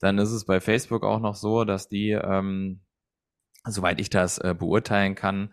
Dann 0.00 0.18
ist 0.18 0.32
es 0.32 0.44
bei 0.44 0.60
Facebook 0.60 1.04
auch 1.04 1.20
noch 1.20 1.34
so, 1.34 1.64
dass 1.64 1.88
die, 1.88 2.10
ähm, 2.10 2.80
soweit 3.64 4.00
ich 4.00 4.10
das 4.10 4.38
äh, 4.38 4.54
beurteilen 4.58 5.14
kann, 5.14 5.50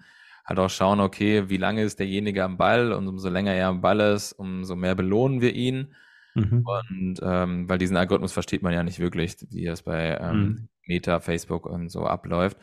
halt 0.47 0.60
auch 0.60 0.69
schauen, 0.69 0.99
okay, 0.99 1.49
wie 1.49 1.57
lange 1.57 1.83
ist 1.83 1.99
derjenige 1.99 2.43
am 2.43 2.57
Ball 2.57 2.93
und 2.93 3.07
umso 3.07 3.29
länger 3.29 3.53
er 3.53 3.67
am 3.67 3.81
Ball 3.81 3.99
ist, 3.99 4.33
umso 4.33 4.75
mehr 4.75 4.95
belohnen 4.95 5.41
wir 5.41 5.53
ihn. 5.53 5.93
Mhm. 6.36 6.63
Und 6.65 7.19
ähm, 7.21 7.69
weil 7.69 7.77
diesen 7.77 7.97
Algorithmus 7.97 8.31
versteht 8.31 8.62
man 8.62 8.73
ja 8.73 8.83
nicht 8.83 8.99
wirklich, 8.99 9.36
wie 9.49 9.65
das 9.65 9.81
bei 9.81 10.17
ähm, 10.21 10.39
mhm. 10.39 10.69
Meta, 10.86 11.19
Facebook 11.19 11.65
und 11.65 11.89
so 11.89 12.05
abläuft. 12.05 12.57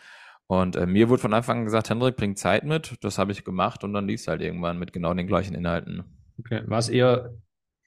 Und 0.47 0.77
äh, 0.77 0.87
mir 0.87 1.09
wurde 1.09 1.23
von 1.23 1.35
Anfang 1.35 1.59
an 1.59 1.65
gesagt, 1.65 1.91
Hendrik, 1.91 2.17
bring 2.17 2.37
Zeit 2.37 2.65
mit. 2.65 2.97
Das 3.03 3.19
habe 3.19 3.33
ich 3.33 3.45
gemacht 3.45 3.83
und 3.85 3.93
dann 3.93 4.07
lief 4.07 4.21
es 4.21 4.29
halt 4.29 4.43
irgendwann 4.43 4.79
mit 4.79 4.93
genau 4.93 5.13
den 5.15 5.27
gleichen 5.27 5.55
Inhalten. 5.55 6.05
Okay, 6.39 6.63
war 6.67 6.79
es 6.79 6.89
eher 6.89 7.35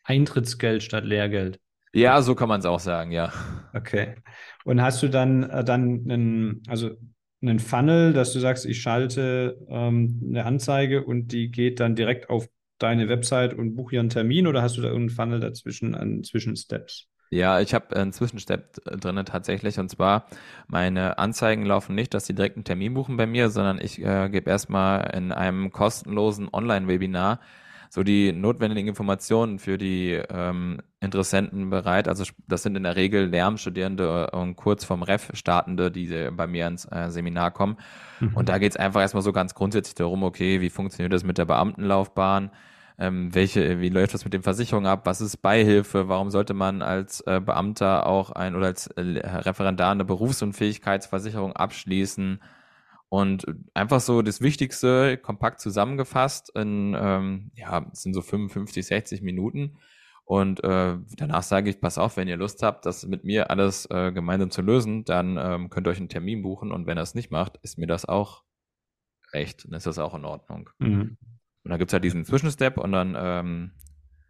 Eintrittsgeld 0.03 0.83
statt 0.83 1.05
Lehrgeld? 1.05 1.59
Ja, 1.93 2.21
so 2.21 2.35
kann 2.35 2.49
man 2.49 2.59
es 2.59 2.65
auch 2.65 2.79
sagen, 2.79 3.11
ja. 3.11 3.31
Okay. 3.73 4.15
Und 4.65 4.81
hast 4.81 5.01
du 5.01 5.07
dann, 5.07 5.43
äh, 5.43 5.63
dann 5.63 6.05
einen, 6.09 6.63
also 6.67 6.91
einen 7.41 7.59
Funnel, 7.59 8.13
dass 8.13 8.33
du 8.33 8.39
sagst, 8.39 8.65
ich 8.65 8.81
schalte 8.81 9.57
ähm, 9.69 10.21
eine 10.27 10.45
Anzeige 10.45 11.03
und 11.03 11.31
die 11.31 11.49
geht 11.51 11.79
dann 11.79 11.95
direkt 11.95 12.29
auf 12.29 12.47
deine 12.79 13.09
Website 13.09 13.53
und 13.53 13.75
buche 13.75 13.91
hier 13.91 13.99
einen 13.99 14.09
Termin 14.09 14.47
oder 14.47 14.61
hast 14.61 14.77
du 14.77 14.81
da 14.81 14.87
irgendeinen 14.87 15.15
Funnel 15.15 15.39
dazwischen 15.39 15.95
an 15.95 16.23
Zwischensteps? 16.23 17.07
Ja, 17.29 17.59
ich 17.59 17.73
habe 17.73 17.95
einen 17.95 18.13
Zwischenstep 18.13 18.75
drin 18.85 19.23
tatsächlich 19.25 19.79
und 19.79 19.89
zwar 19.89 20.27
meine 20.67 21.17
Anzeigen 21.17 21.65
laufen 21.65 21.93
nicht, 21.93 22.13
dass 22.13 22.25
sie 22.25 22.33
direkt 22.33 22.55
einen 22.55 22.63
Termin 22.63 22.93
buchen 22.93 23.17
bei 23.17 23.27
mir, 23.27 23.49
sondern 23.49 23.79
ich 23.81 24.01
äh, 24.01 24.29
gebe 24.29 24.49
erstmal 24.49 25.11
in 25.15 25.31
einem 25.33 25.71
kostenlosen 25.71 26.47
Online-Webinar 26.51 27.41
so 27.89 28.03
die 28.03 28.31
notwendigen 28.31 28.87
Informationen 28.87 29.59
für 29.59 29.77
die 29.77 30.19
ähm, 30.29 30.79
Interessenten 30.99 31.69
bereit. 31.69 32.07
Also 32.07 32.23
das 32.47 32.63
sind 32.63 32.75
in 32.75 32.83
der 32.83 32.95
Regel 32.95 33.27
Lärmstudierende 33.27 34.31
und 34.31 34.55
kurz 34.55 34.83
vom 34.83 35.03
Ref 35.03 35.29
startende, 35.33 35.91
die 35.91 36.29
bei 36.31 36.47
mir 36.47 36.67
ins 36.67 36.85
äh, 36.85 37.09
Seminar 37.09 37.51
kommen. 37.51 37.77
Mhm. 38.19 38.35
Und 38.35 38.49
da 38.49 38.57
geht 38.57 38.71
es 38.71 38.77
einfach 38.77 39.01
erstmal 39.01 39.23
so 39.23 39.31
ganz 39.31 39.53
grundsätzlich 39.55 39.95
darum, 39.95 40.23
okay, 40.23 40.61
wie 40.61 40.69
funktioniert 40.69 41.13
das 41.13 41.23
mit 41.23 41.37
der 41.37 41.45
Beamtenlaufbahn? 41.45 42.51
Ähm, 42.99 43.33
welche, 43.35 43.79
wie 43.79 43.89
läuft 43.89 44.15
das 44.15 44.23
mit 44.23 44.33
den 44.33 44.41
Versicherungen 44.41 44.89
ab? 44.89 45.01
Was 45.05 45.21
ist 45.21 45.37
Beihilfe? 45.37 46.09
Warum 46.09 46.31
sollte 46.31 46.55
man 46.55 46.81
als 46.81 47.21
äh, 47.21 47.39
Beamter 47.39 48.07
auch 48.07 48.31
ein 48.31 48.55
oder 48.55 48.67
als 48.67 48.87
äh, 48.87 49.01
Referendar 49.01 49.91
eine 49.91 50.03
Berufsunfähigkeitsversicherung 50.03 51.53
abschließen? 51.53 52.39
Und 53.09 53.45
einfach 53.73 54.01
so 54.01 54.21
das 54.21 54.41
Wichtigste 54.41 55.17
kompakt 55.17 55.61
zusammengefasst 55.61 56.51
in, 56.55 56.95
ähm, 56.99 57.51
ja, 57.55 57.89
es 57.91 58.01
sind 58.01 58.13
so 58.13 58.21
55, 58.21 58.85
60 58.85 59.21
Minuten. 59.21 59.77
Und 60.25 60.61
äh, 60.61 60.97
danach 61.15 61.43
sage 61.43 61.69
ich, 61.69 61.79
pass 61.79 61.97
auf, 61.97 62.17
wenn 62.17 62.27
ihr 62.27 62.35
Lust 62.35 62.61
habt, 62.61 62.85
das 62.85 63.05
mit 63.05 63.23
mir 63.23 63.49
alles 63.49 63.85
äh, 63.89 64.11
gemeinsam 64.11 64.51
zu 64.51 64.61
lösen, 64.61 65.05
dann 65.05 65.37
ähm, 65.37 65.69
könnt 65.69 65.87
ihr 65.87 65.91
euch 65.91 65.99
einen 65.99 66.09
Termin 66.09 66.41
buchen. 66.41 66.73
Und 66.73 66.85
wenn 66.85 66.97
er 66.97 67.03
es 67.03 67.15
nicht 67.15 67.31
macht, 67.31 67.57
ist 67.63 67.77
mir 67.77 67.87
das 67.87 68.03
auch 68.03 68.43
recht. 69.31 69.63
Dann 69.65 69.73
ist 69.73 69.87
das 69.87 69.99
auch 69.99 70.13
in 70.13 70.25
Ordnung. 70.25 70.69
Mhm. 70.79 71.17
Und 71.63 71.71
dann 71.71 71.79
gibt 71.79 71.91
es 71.91 71.93
halt 71.93 72.03
diesen 72.03 72.25
Zwischenstep 72.25 72.77
und 72.77 72.91
dann 72.91 73.15
ähm, 73.17 73.71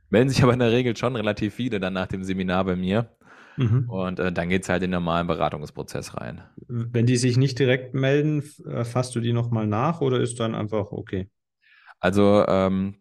melden 0.10 0.30
sich 0.30 0.44
aber 0.44 0.54
in 0.54 0.60
der 0.60 0.72
Regel 0.72 0.96
schon 0.96 1.16
relativ 1.16 1.56
viele 1.56 1.80
dann 1.80 1.94
nach 1.94 2.08
dem 2.08 2.24
Seminar 2.24 2.66
bei 2.66 2.76
mir. 2.76 3.16
Mhm. 3.58 3.89
Und 3.89 4.20
äh, 4.20 4.32
dann 4.32 4.50
geht 4.50 4.63
es 4.63 4.70
halt 4.70 4.84
in 4.84 4.91
den 4.91 5.00
normalen 5.00 5.28
Beratungsprozess 5.28 6.15
rein. 6.15 6.41
Wenn 6.67 7.06
die 7.06 7.17
sich 7.17 7.38
nicht 7.38 7.60
direkt 7.60 7.93
melden, 7.93 8.43
äh, 8.65 8.86
fasst 8.86 9.15
du 9.15 9.20
die 9.20 9.34
nochmal 9.34 9.67
nach 9.67 10.02
oder 10.02 10.20
ist 10.20 10.39
dann 10.39 10.56
einfach 10.56 10.91
okay? 10.91 11.30
Also 12.00 12.46
ähm, 12.48 12.96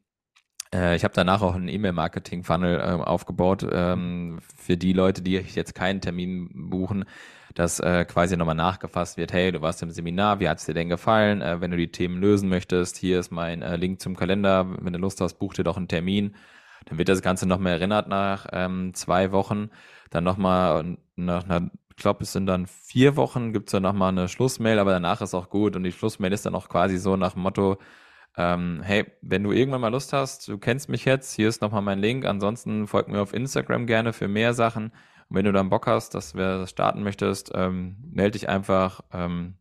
äh, 0.75 0.97
ich 0.97 1.05
habe 1.05 1.15
danach 1.15 1.43
auch 1.43 1.55
einen 1.55 1.69
E-Mail-Marketing-Funnel 1.69 2.81
äh, 2.81 3.03
aufgebaut 3.03 3.67
ähm, 3.71 4.39
für 4.57 4.77
die 4.77 4.93
Leute, 4.93 5.23
die 5.23 5.33
jetzt 5.33 5.75
keinen 5.75 6.01
Termin 6.01 6.51
buchen, 6.71 7.05
dass 7.55 7.81
äh, 7.81 8.05
quasi 8.05 8.37
nochmal 8.37 8.55
nachgefasst 8.55 9.17
wird, 9.17 9.33
hey, 9.33 9.53
du 9.53 9.63
warst 9.63 9.83
im 9.83 9.91
Seminar, 9.91 10.41
wie 10.41 10.49
hat 10.49 10.59
es 10.59 10.67
dir 10.67 10.75
denn 10.75 10.89
gefallen? 10.89 11.41
Äh, 11.41 11.61
wenn 11.61 11.71
du 11.71 11.77
die 11.77 11.91
Themen 11.93 12.21
lösen 12.21 12.49
möchtest, 12.49 12.97
hier 12.97 13.21
ist 13.21 13.31
mein 13.31 13.63
äh, 13.63 13.77
Link 13.77 14.01
zum 14.01 14.17
Kalender, 14.17 14.67
wenn 14.81 14.93
du 14.93 14.99
Lust 14.99 15.21
hast, 15.21 15.35
buch 15.39 15.55
dir 15.55 15.65
doch 15.65 15.77
einen 15.77 15.89
Termin. 15.89 16.35
Dann 16.87 16.99
wird 16.99 17.09
das 17.09 17.23
Ganze 17.23 17.47
nochmal 17.47 17.73
erinnert 17.73 18.09
nach 18.09 18.47
ähm, 18.53 18.95
zwei 18.95 19.33
Wochen. 19.33 19.71
Dann 20.11 20.25
nochmal 20.25 20.97
nach 21.17 21.45
einer, 21.45 21.71
ich 21.91 21.97
glaube, 21.97 22.25
es 22.25 22.33
sind 22.33 22.47
dann 22.47 22.67
vier 22.67 23.17
Wochen, 23.17 23.53
gibt 23.53 23.69
es 23.69 23.73
dann 23.73 23.83
nochmal 23.83 24.11
eine 24.11 24.29
Schlussmail, 24.29 24.79
aber 24.79 24.93
danach 24.93 25.21
ist 25.21 25.35
auch 25.35 25.51
gut. 25.51 25.77
Und 25.77 25.85
die 25.85 25.93
Schlussmail 25.93 26.33
ist 26.33 26.47
dann 26.47 26.55
auch 26.55 26.69
quasi 26.69 26.99
so 26.99 27.17
nach 27.17 27.33
dem 27.33 27.43
Motto, 27.43 27.79
ähm, 28.37 28.81
hey, 28.83 29.07
wenn 29.23 29.43
du 29.43 29.53
irgendwann 29.53 29.81
mal 29.81 29.89
Lust 29.89 30.13
hast, 30.13 30.47
du 30.49 30.59
kennst 30.59 30.89
mich 30.89 31.05
jetzt, 31.05 31.35
hier 31.35 31.49
ist 31.49 31.63
nochmal 31.63 31.83
mein 31.83 31.99
Link. 31.99 32.25
Ansonsten 32.25 32.87
folg 32.87 33.09
mir 33.09 33.21
auf 33.21 33.35
Instagram 33.35 33.87
gerne 33.87 34.13
für 34.13 34.29
mehr 34.29 34.55
Sachen. 34.55 34.93
Und 35.29 35.37
wenn 35.37 35.45
du 35.45 35.53
dann 35.53 35.71
Bock 35.71 35.87
hast, 35.87 36.15
dass 36.15 36.35
wir 36.35 36.59
das 36.59 36.71
starten 36.71 37.03
möchtest, 37.03 37.51
ähm, 37.55 37.97
melde 38.13 38.33
dich 38.33 38.49
einfach. 38.49 39.01
Ähm, 39.13 39.57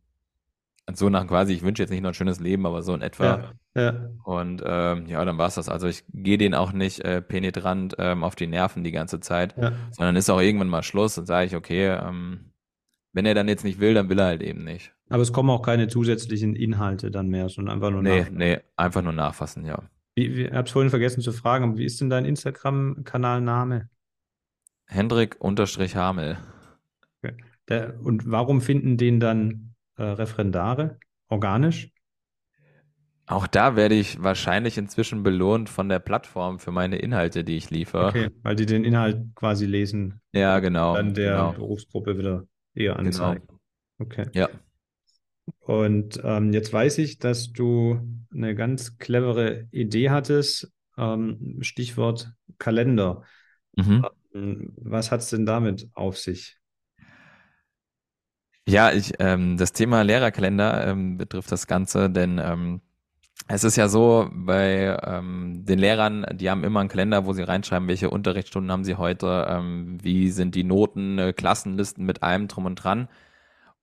so 0.94 1.08
nach 1.08 1.26
quasi, 1.26 1.52
ich 1.52 1.62
wünsche 1.62 1.82
jetzt 1.82 1.90
nicht 1.90 2.02
nur 2.02 2.12
ein 2.12 2.14
schönes 2.14 2.38
Leben, 2.40 2.64
aber 2.66 2.82
so 2.82 2.94
in 2.94 3.02
etwa. 3.02 3.52
Ja, 3.74 3.82
ja. 3.82 4.10
Und 4.24 4.62
ähm, 4.64 5.06
ja, 5.06 5.24
dann 5.24 5.36
war 5.38 5.48
es 5.48 5.56
das. 5.56 5.68
Also 5.68 5.88
ich 5.88 6.04
gehe 6.12 6.38
den 6.38 6.54
auch 6.54 6.72
nicht 6.72 7.00
äh, 7.00 7.20
penetrant 7.20 7.96
ähm, 7.98 8.22
auf 8.22 8.36
die 8.36 8.46
Nerven 8.46 8.84
die 8.84 8.92
ganze 8.92 9.20
Zeit, 9.20 9.56
ja. 9.56 9.72
sondern 9.90 10.16
ist 10.16 10.30
auch 10.30 10.40
irgendwann 10.40 10.68
mal 10.68 10.82
Schluss 10.82 11.18
und 11.18 11.26
sage 11.26 11.46
ich, 11.46 11.56
okay, 11.56 11.88
ähm, 11.88 12.52
wenn 13.12 13.26
er 13.26 13.34
dann 13.34 13.48
jetzt 13.48 13.64
nicht 13.64 13.80
will, 13.80 13.94
dann 13.94 14.08
will 14.08 14.18
er 14.18 14.26
halt 14.26 14.42
eben 14.42 14.62
nicht. 14.62 14.92
Aber 15.08 15.22
es 15.22 15.32
kommen 15.32 15.50
auch 15.50 15.62
keine 15.62 15.88
zusätzlichen 15.88 16.54
Inhalte 16.54 17.10
dann 17.10 17.28
mehr, 17.28 17.48
sondern 17.48 17.74
einfach 17.74 17.90
nur 17.90 18.02
Nee, 18.02 18.18
nachfassen. 18.18 18.36
nee, 18.36 18.58
einfach 18.76 19.02
nur 19.02 19.12
nachfassen, 19.12 19.64
ja. 19.64 19.82
Wie, 20.14 20.36
wie, 20.36 20.44
ich 20.44 20.52
habe 20.52 20.66
es 20.66 20.70
vorhin 20.70 20.90
vergessen 20.90 21.20
zu 21.20 21.32
fragen, 21.32 21.76
wie 21.78 21.84
ist 21.84 22.00
denn 22.00 22.10
dein 22.10 22.24
Instagram-Kanalname? 22.24 23.88
Hendrik-Hamel. 24.86 26.38
Okay. 27.22 27.36
Der, 27.68 28.00
und 28.02 28.30
warum 28.30 28.60
finden 28.60 28.96
den 28.96 29.18
dann 29.20 29.74
äh, 29.96 30.02
Referendare 30.02 30.98
organisch? 31.28 31.90
Auch 33.28 33.48
da 33.48 33.74
werde 33.74 33.96
ich 33.96 34.22
wahrscheinlich 34.22 34.78
inzwischen 34.78 35.24
belohnt 35.24 35.68
von 35.68 35.88
der 35.88 35.98
Plattform 35.98 36.60
für 36.60 36.70
meine 36.70 36.98
Inhalte, 36.98 37.42
die 37.42 37.56
ich 37.56 37.70
liefere. 37.70 38.06
Okay, 38.06 38.30
weil 38.42 38.54
die 38.54 38.66
den 38.66 38.84
Inhalt 38.84 39.34
quasi 39.34 39.66
lesen. 39.66 40.20
Ja, 40.32 40.60
genau. 40.60 40.94
Dann 40.94 41.12
der 41.12 41.32
genau. 41.32 41.52
Berufsgruppe 41.52 42.18
wieder 42.18 42.46
eher 42.74 42.94
genau. 42.94 43.06
anzeigen. 43.06 43.46
Genau. 43.46 43.60
Okay. 43.98 44.26
Ja. 44.32 44.48
Und 45.58 46.20
ähm, 46.22 46.52
jetzt 46.52 46.72
weiß 46.72 46.98
ich, 46.98 47.18
dass 47.18 47.52
du 47.52 48.00
eine 48.32 48.54
ganz 48.54 48.98
clevere 48.98 49.66
Idee 49.72 50.10
hattest. 50.10 50.72
Ähm, 50.96 51.58
Stichwort 51.60 52.32
Kalender. 52.58 53.22
Mhm. 53.76 54.06
Ähm, 54.34 54.72
was 54.76 55.10
hat 55.10 55.20
es 55.20 55.30
denn 55.30 55.46
damit 55.46 55.88
auf 55.94 56.16
sich? 56.16 56.58
Ja, 58.68 58.92
ich, 58.92 59.12
ähm, 59.20 59.56
das 59.56 59.72
Thema 59.72 60.02
Lehrerkalender 60.02 60.88
ähm, 60.88 61.16
betrifft 61.18 61.52
das 61.52 61.68
Ganze, 61.68 62.10
denn 62.10 62.38
ähm, 62.38 62.80
es 63.48 63.62
ist 63.62 63.76
ja 63.76 63.88
so, 63.88 64.28
bei 64.32 64.96
ähm, 65.04 65.64
den 65.64 65.78
Lehrern, 65.78 66.26
die 66.34 66.50
haben 66.50 66.64
immer 66.64 66.80
einen 66.80 66.88
Kalender, 66.88 67.26
wo 67.26 67.32
sie 67.32 67.42
reinschreiben, 67.44 67.86
welche 67.86 68.10
Unterrichtsstunden 68.10 68.72
haben 68.72 68.82
sie 68.84 68.96
heute, 68.96 69.46
ähm, 69.48 69.98
wie 70.02 70.30
sind 70.30 70.56
die 70.56 70.64
Noten, 70.64 71.18
äh, 71.18 71.32
Klassenlisten 71.32 72.04
mit 72.04 72.24
allem 72.24 72.48
drum 72.48 72.64
und 72.66 72.76
dran. 72.76 73.08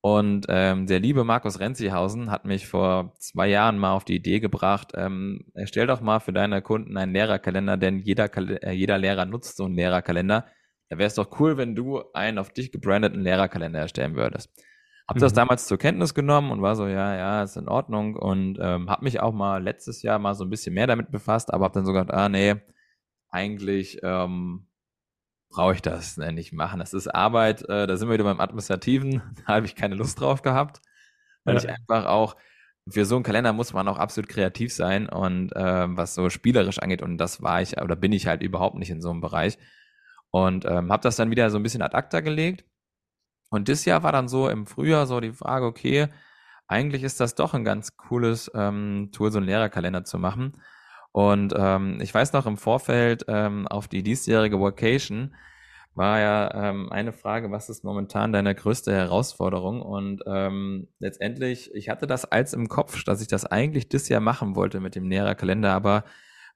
Und 0.01 0.47
ähm, 0.49 0.85
der 0.87 0.99
liebe 0.99 1.23
Markus 1.23 1.61
Renzihausen 1.61 2.29
hat 2.29 2.43
mich 2.43 2.67
vor 2.67 3.13
zwei 3.19 3.47
Jahren 3.47 3.77
mal 3.77 3.93
auf 3.93 4.03
die 4.03 4.15
Idee 4.15 4.41
gebracht, 4.41 4.91
ähm, 4.95 5.45
erstell 5.53 5.87
doch 5.87 6.01
mal 6.01 6.19
für 6.19 6.33
deine 6.33 6.61
Kunden 6.61 6.97
einen 6.97 7.13
Lehrerkalender, 7.13 7.77
denn 7.77 7.99
jeder, 7.99 8.29
äh, 8.65 8.73
jeder 8.73 8.97
Lehrer 8.97 9.25
nutzt 9.25 9.55
so 9.55 9.63
einen 9.63 9.75
Lehrerkalender. 9.75 10.45
Da 10.89 10.97
wäre 10.97 11.07
es 11.07 11.15
doch 11.15 11.39
cool, 11.39 11.55
wenn 11.55 11.73
du 11.73 12.03
einen 12.13 12.37
auf 12.37 12.51
dich 12.51 12.71
gebrandeten 12.73 13.21
Lehrerkalender 13.21 13.79
erstellen 13.79 14.15
würdest. 14.15 14.49
Hab 15.07 15.17
mhm. 15.17 15.21
das 15.21 15.33
damals 15.33 15.67
zur 15.67 15.77
Kenntnis 15.77 16.13
genommen 16.13 16.51
und 16.51 16.61
war 16.61 16.75
so, 16.75 16.87
ja, 16.87 17.15
ja, 17.15 17.43
ist 17.43 17.57
in 17.57 17.67
Ordnung 17.67 18.15
und 18.15 18.57
ähm, 18.61 18.89
habe 18.89 19.03
mich 19.03 19.19
auch 19.19 19.33
mal 19.33 19.61
letztes 19.61 20.01
Jahr 20.01 20.19
mal 20.19 20.33
so 20.33 20.45
ein 20.45 20.49
bisschen 20.49 20.73
mehr 20.73 20.87
damit 20.87 21.11
befasst, 21.11 21.53
aber 21.53 21.65
habe 21.65 21.73
dann 21.73 21.85
so 21.85 21.91
gedacht, 21.91 22.11
ah 22.11 22.29
nee, 22.29 22.55
eigentlich 23.29 23.99
ähm, 24.03 24.67
brauche 25.49 25.73
ich 25.73 25.81
das 25.81 26.17
äh, 26.17 26.31
nicht 26.31 26.53
machen. 26.53 26.79
Das 26.79 26.93
ist 26.93 27.07
Arbeit, 27.07 27.67
äh, 27.69 27.85
da 27.85 27.97
sind 27.97 28.07
wir 28.07 28.13
wieder 28.13 28.23
beim 28.23 28.39
Administrativen, 28.39 29.21
da 29.45 29.55
habe 29.55 29.65
ich 29.65 29.75
keine 29.75 29.95
Lust 29.95 30.19
drauf 30.21 30.41
gehabt, 30.41 30.81
weil 31.43 31.55
ja. 31.55 31.61
ich 31.61 31.69
einfach 31.69 32.05
auch, 32.05 32.35
für 32.89 33.05
so 33.05 33.15
einen 33.15 33.23
Kalender 33.23 33.53
muss 33.53 33.71
man 33.71 33.87
auch 33.87 33.97
absolut 33.97 34.29
kreativ 34.29 34.73
sein 34.73 35.07
und 35.07 35.55
äh, 35.55 35.97
was 35.97 36.15
so 36.15 36.29
spielerisch 36.29 36.79
angeht 36.79 37.01
und 37.01 37.17
das 37.17 37.41
war 37.41 37.61
ich 37.61 37.81
oder 37.81 37.95
bin 37.95 38.11
ich 38.11 38.27
halt 38.27 38.43
überhaupt 38.43 38.75
nicht 38.75 38.89
in 38.89 39.01
so 39.01 39.09
einem 39.09 39.21
Bereich 39.21 39.57
und 40.31 40.65
ähm, 40.65 40.91
habe 40.91 41.01
das 41.01 41.15
dann 41.15 41.31
wieder 41.31 41.49
so 41.49 41.57
ein 41.57 41.63
bisschen 41.63 41.81
ad 41.81 41.95
acta 41.95 42.19
gelegt 42.19 42.65
und 43.53 43.69
das 43.69 43.85
Jahr 43.85 44.01
war 44.01 44.11
dann 44.11 44.27
so 44.27 44.49
im 44.49 44.65
Frühjahr 44.65 45.05
so 45.05 45.19
die 45.19 45.31
Frage, 45.31 45.67
okay, 45.67 46.07
eigentlich 46.67 47.03
ist 47.03 47.19
das 47.19 47.35
doch 47.35 47.53
ein 47.53 47.63
ganz 47.63 47.97
cooles 47.97 48.49
ähm, 48.55 49.09
Tool, 49.11 49.31
so 49.31 49.37
einen 49.37 49.45
Lehrerkalender 49.45 50.03
zu 50.03 50.17
machen. 50.17 50.53
Und 51.11 51.53
ähm, 51.55 51.99
ich 52.01 52.11
weiß 52.11 52.33
noch 52.33 52.47
im 52.47 52.57
Vorfeld 52.57 53.25
ähm, 53.27 53.67
auf 53.67 53.87
die 53.87 54.01
diesjährige 54.01 54.59
Vacation 54.59 55.35
war 55.93 56.19
ja 56.19 56.69
ähm, 56.69 56.91
eine 56.91 57.13
Frage, 57.13 57.51
was 57.51 57.69
ist 57.69 57.83
momentan 57.83 58.33
deine 58.33 58.55
größte 58.55 58.91
Herausforderung? 58.91 59.83
Und 59.83 60.23
ähm, 60.25 60.87
letztendlich, 60.97 61.69
ich 61.75 61.89
hatte 61.89 62.07
das 62.07 62.25
als 62.25 62.53
im 62.53 62.67
Kopf, 62.67 63.03
dass 63.03 63.21
ich 63.21 63.27
das 63.27 63.45
eigentlich 63.45 63.87
dieses 63.87 64.09
Jahr 64.09 64.19
machen 64.19 64.55
wollte 64.55 64.79
mit 64.79 64.95
dem 64.95 65.07
Lehrerkalender, 65.07 65.71
aber 65.71 66.05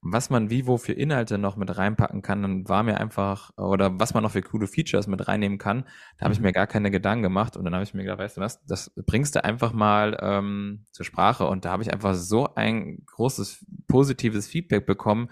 was 0.02 0.30
man 0.30 0.50
wie 0.50 0.68
wo 0.68 0.78
für 0.78 0.94
Inhalte 0.94 1.38
noch 1.38 1.56
mit 1.56 1.76
reinpacken 1.76 2.22
kann, 2.22 2.42
dann 2.42 2.70
war 2.70 2.84
mir 2.84 3.00
einfach, 3.00 3.52
oder 3.58 4.00
was 4.00 4.14
man 4.14 4.24
noch 4.24 4.32
für 4.32 4.42
coole 4.42 4.68
Features 4.68 5.08
mit 5.08 5.28
reinnehmen 5.28 5.58
kann, 5.58 5.86
da 6.18 6.26
habe 6.26 6.34
ich 6.34 6.40
mhm. 6.40 6.46
mir 6.46 6.52
gar 6.54 6.68
keine 6.68 6.92
Gedanken 6.92 7.24
gemacht 7.24 7.58
und 7.58 7.66
dann 7.66 7.74
habe 7.74 7.84
ich 7.84 7.94
mir 7.94 8.04
gedacht, 8.04 8.20
weißt 8.20 8.38
du 8.38 8.42
was, 8.42 8.64
das 8.66 8.92
bringst 8.96 9.36
du 9.36 9.44
einfach 9.44 9.74
mal 9.74 10.18
ähm, 10.22 10.86
zur 10.92 11.06
Sprache 11.06 11.48
und 11.48 11.66
da 11.66 11.72
habe 11.72 11.84
ich 11.84 11.92
einfach 11.92 12.14
so 12.14 12.54
ein 12.56 13.04
großes 13.06 13.66
positives 13.88 14.48
Feedback 14.48 14.86
bekommen 14.86 15.30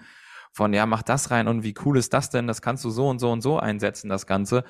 von, 0.52 0.72
ja, 0.72 0.86
mach 0.86 1.02
das 1.02 1.30
rein 1.30 1.48
und 1.48 1.62
wie 1.62 1.74
cool 1.84 1.96
ist 1.96 2.12
das 2.12 2.30
denn, 2.30 2.46
das 2.46 2.60
kannst 2.60 2.84
du 2.84 2.90
so 2.90 3.08
und 3.08 3.18
so 3.18 3.30
und 3.30 3.42
so 3.42 3.58
einsetzen, 3.58 4.08
das 4.08 4.26
Ganze. 4.26 4.58
Und 4.58 4.64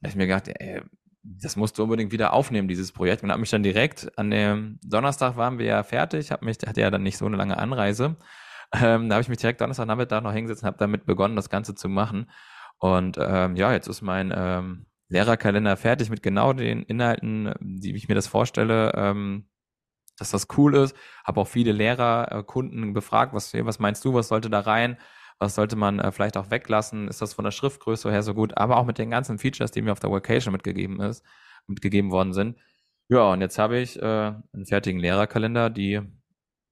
da 0.00 0.08
habe 0.08 0.08
ich 0.08 0.16
mir 0.16 0.26
gedacht, 0.28 0.48
ey, 0.48 0.82
das 1.24 1.56
musst 1.56 1.78
du 1.78 1.82
unbedingt 1.82 2.12
wieder 2.12 2.32
aufnehmen, 2.32 2.68
dieses 2.68 2.92
Projekt. 2.92 3.22
Und 3.22 3.30
habe 3.30 3.40
mich 3.40 3.50
dann 3.50 3.62
direkt 3.62 4.16
an 4.18 4.30
dem 4.30 4.78
Donnerstag 4.82 5.36
waren 5.36 5.58
wir 5.58 5.66
ja 5.66 5.82
fertig, 5.82 6.32
hab 6.32 6.42
mich, 6.42 6.58
hatte 6.66 6.80
ja 6.80 6.90
dann 6.90 7.02
nicht 7.02 7.18
so 7.18 7.26
eine 7.26 7.36
lange 7.36 7.58
Anreise 7.58 8.16
ähm, 8.72 9.08
da 9.08 9.16
habe 9.16 9.22
ich 9.22 9.28
mich 9.28 9.38
direkt 9.38 9.60
Donnerstagnachmittag 9.60 10.22
noch 10.22 10.32
hingesetzt 10.32 10.62
und 10.62 10.66
habe 10.66 10.78
damit 10.78 11.06
begonnen, 11.06 11.36
das 11.36 11.50
Ganze 11.50 11.74
zu 11.74 11.88
machen. 11.88 12.30
Und 12.78 13.16
ähm, 13.20 13.56
ja, 13.56 13.72
jetzt 13.72 13.86
ist 13.86 14.02
mein 14.02 14.32
ähm, 14.34 14.86
Lehrerkalender 15.08 15.76
fertig 15.76 16.10
mit 16.10 16.22
genau 16.22 16.52
den 16.52 16.82
Inhalten, 16.82 17.54
die 17.60 17.94
ich 17.94 18.08
mir 18.08 18.14
das 18.14 18.26
vorstelle, 18.26 18.92
ähm, 18.94 19.48
dass 20.18 20.30
das 20.30 20.48
cool 20.56 20.74
ist. 20.74 20.96
Habe 21.24 21.40
auch 21.40 21.48
viele 21.48 21.72
Lehrer, 21.72 22.44
äh, 22.44 22.92
befragt, 22.92 23.34
was, 23.34 23.52
was 23.54 23.78
meinst 23.78 24.04
du, 24.04 24.14
was 24.14 24.28
sollte 24.28 24.50
da 24.50 24.60
rein? 24.60 24.96
Was 25.38 25.54
sollte 25.54 25.76
man 25.76 25.98
äh, 25.98 26.12
vielleicht 26.12 26.36
auch 26.36 26.50
weglassen? 26.50 27.08
Ist 27.08 27.20
das 27.20 27.34
von 27.34 27.44
der 27.44 27.50
Schriftgröße 27.50 28.10
her 28.10 28.22
so 28.22 28.32
gut? 28.32 28.56
Aber 28.56 28.76
auch 28.78 28.86
mit 28.86 28.98
den 28.98 29.10
ganzen 29.10 29.38
Features, 29.38 29.70
die 29.70 29.82
mir 29.82 29.92
auf 29.92 30.00
der 30.00 30.10
Vacation 30.10 30.52
mitgegeben 30.52 31.00
ist, 31.00 31.24
mitgegeben 31.66 32.10
worden 32.10 32.32
sind. 32.32 32.56
Ja, 33.08 33.32
und 33.32 33.40
jetzt 33.40 33.58
habe 33.58 33.78
ich 33.78 34.00
äh, 34.00 34.04
einen 34.04 34.66
fertigen 34.66 35.00
Lehrerkalender, 35.00 35.68
die, 35.68 36.00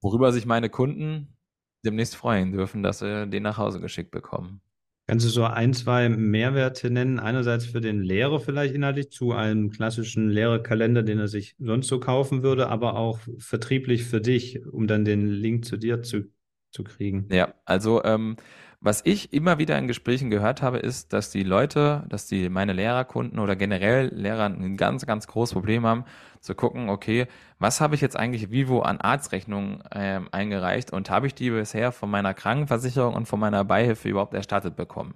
worüber 0.01 0.33
sich 0.33 0.47
meine 0.47 0.71
Kunden 0.71 1.37
demnächst 1.85 2.17
freuen 2.17 2.53
dürfen, 2.53 2.83
dass 2.83 3.01
sie 3.01 3.29
den 3.29 3.43
nach 3.43 3.59
Hause 3.59 3.81
geschickt 3.81 4.11
bekommen. 4.11 4.61
Kannst 5.07 5.27
du 5.27 5.31
so 5.31 5.43
ein, 5.43 5.75
zwei 5.75 6.09
Mehrwerte 6.09 6.89
nennen? 6.89 7.19
Einerseits 7.19 7.67
für 7.67 7.81
den 7.81 8.01
Lehrer 8.01 8.39
vielleicht 8.39 8.75
inhaltlich 8.75 9.11
zu 9.11 9.33
einem 9.33 9.71
klassischen 9.71 10.31
Lehrerkalender, 10.31 11.03
den 11.03 11.19
er 11.19 11.27
sich 11.27 11.57
sonst 11.59 11.89
so 11.89 11.99
kaufen 11.99 12.45
würde, 12.45 12.69
aber 12.69 12.95
auch 12.95 13.19
vertrieblich 13.39 14.05
für 14.05 14.21
dich, 14.21 14.65
um 14.67 14.87
dann 14.87 15.05
den 15.05 15.27
Link 15.27 15.65
zu 15.65 15.77
dir 15.77 16.03
zu, 16.03 16.31
zu 16.71 16.85
kriegen. 16.85 17.27
Ja, 17.33 17.55
also 17.65 18.05
ähm, 18.05 18.37
was 18.81 19.03
ich 19.05 19.33
immer 19.33 19.59
wieder 19.59 19.77
in 19.79 19.89
Gesprächen 19.89 20.31
gehört 20.31 20.63
habe, 20.63 20.79
ist, 20.79 21.13
dass 21.13 21.31
die 21.31 21.43
Leute, 21.43 22.05
dass 22.09 22.27
die 22.27 22.49
meine 22.49 22.73
Lehrerkunden 22.73 23.39
oder 23.39 23.55
generell 23.55 24.09
Lehrer 24.15 24.47
ein 24.47 24.77
ganz, 24.79 25.05
ganz 25.05 25.27
großes 25.27 25.53
Problem 25.53 25.85
haben, 25.85 26.05
zu 26.41 26.55
gucken, 26.55 26.89
okay, 26.89 27.27
was 27.59 27.83
habe 27.83 27.95
ich 27.95 28.01
jetzt 28.01 28.17
eigentlich 28.17 28.51
Vivo 28.51 28.81
an 28.81 28.99
Arztrechnungen 28.99 29.83
ähm, 29.93 30.29
eingereicht 30.33 30.93
und 30.93 31.11
habe 31.11 31.27
ich 31.27 31.35
die 31.35 31.51
bisher 31.51 31.93
von 31.93 32.11
meiner 32.11 32.33
Krankenversicherung 32.33 33.15
und 33.15 33.27
von 33.27 33.39
meiner 33.39 33.65
Beihilfe 33.65 34.09
überhaupt 34.09 34.33
erstattet 34.33 34.77
bekommen? 34.77 35.15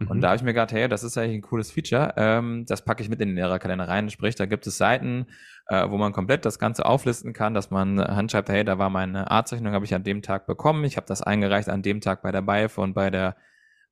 Mhm. 0.00 0.08
Und 0.08 0.20
da 0.20 0.28
habe 0.28 0.36
ich 0.36 0.42
mir 0.42 0.52
gedacht, 0.52 0.72
hey, 0.72 0.88
das 0.88 1.04
ist 1.04 1.16
eigentlich 1.16 1.36
ein 1.36 1.42
cooles 1.42 1.70
Feature. 1.70 2.14
Ähm, 2.16 2.64
das 2.66 2.84
packe 2.84 3.02
ich 3.02 3.08
mit 3.08 3.20
in 3.20 3.28
den 3.28 3.36
Lehrerkalender 3.36 3.88
rein. 3.88 4.10
Sprich, 4.10 4.34
da 4.34 4.46
gibt 4.46 4.66
es 4.66 4.76
Seiten, 4.76 5.26
äh, 5.68 5.88
wo 5.88 5.96
man 5.96 6.12
komplett 6.12 6.44
das 6.44 6.58
Ganze 6.58 6.84
auflisten 6.84 7.32
kann, 7.32 7.54
dass 7.54 7.70
man 7.70 8.00
handschreibt, 8.00 8.48
hey, 8.48 8.64
da 8.64 8.78
war 8.78 8.90
meine 8.90 9.30
Artzeichnung, 9.30 9.72
habe 9.72 9.84
ich 9.84 9.94
an 9.94 10.04
dem 10.04 10.22
Tag 10.22 10.46
bekommen. 10.46 10.84
Ich 10.84 10.96
habe 10.96 11.06
das 11.06 11.22
eingereicht 11.22 11.68
an 11.68 11.82
dem 11.82 12.00
Tag 12.00 12.22
bei 12.22 12.32
der 12.32 12.42
BIF 12.42 12.78
und 12.78 12.94
bei 12.94 13.10
der 13.10 13.36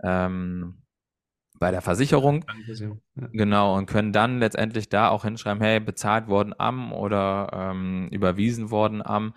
ähm, 0.02 0.82
bei 1.62 1.70
der 1.70 1.80
Versicherung. 1.80 2.44
Ja. 3.14 3.28
Genau, 3.30 3.76
und 3.76 3.86
können 3.86 4.12
dann 4.12 4.40
letztendlich 4.40 4.88
da 4.88 5.10
auch 5.10 5.22
hinschreiben, 5.22 5.62
hey, 5.62 5.78
bezahlt 5.78 6.26
worden 6.26 6.54
am 6.58 6.92
oder 6.92 7.50
ähm, 7.52 8.08
überwiesen 8.10 8.72
worden 8.72 9.00
am. 9.00 9.34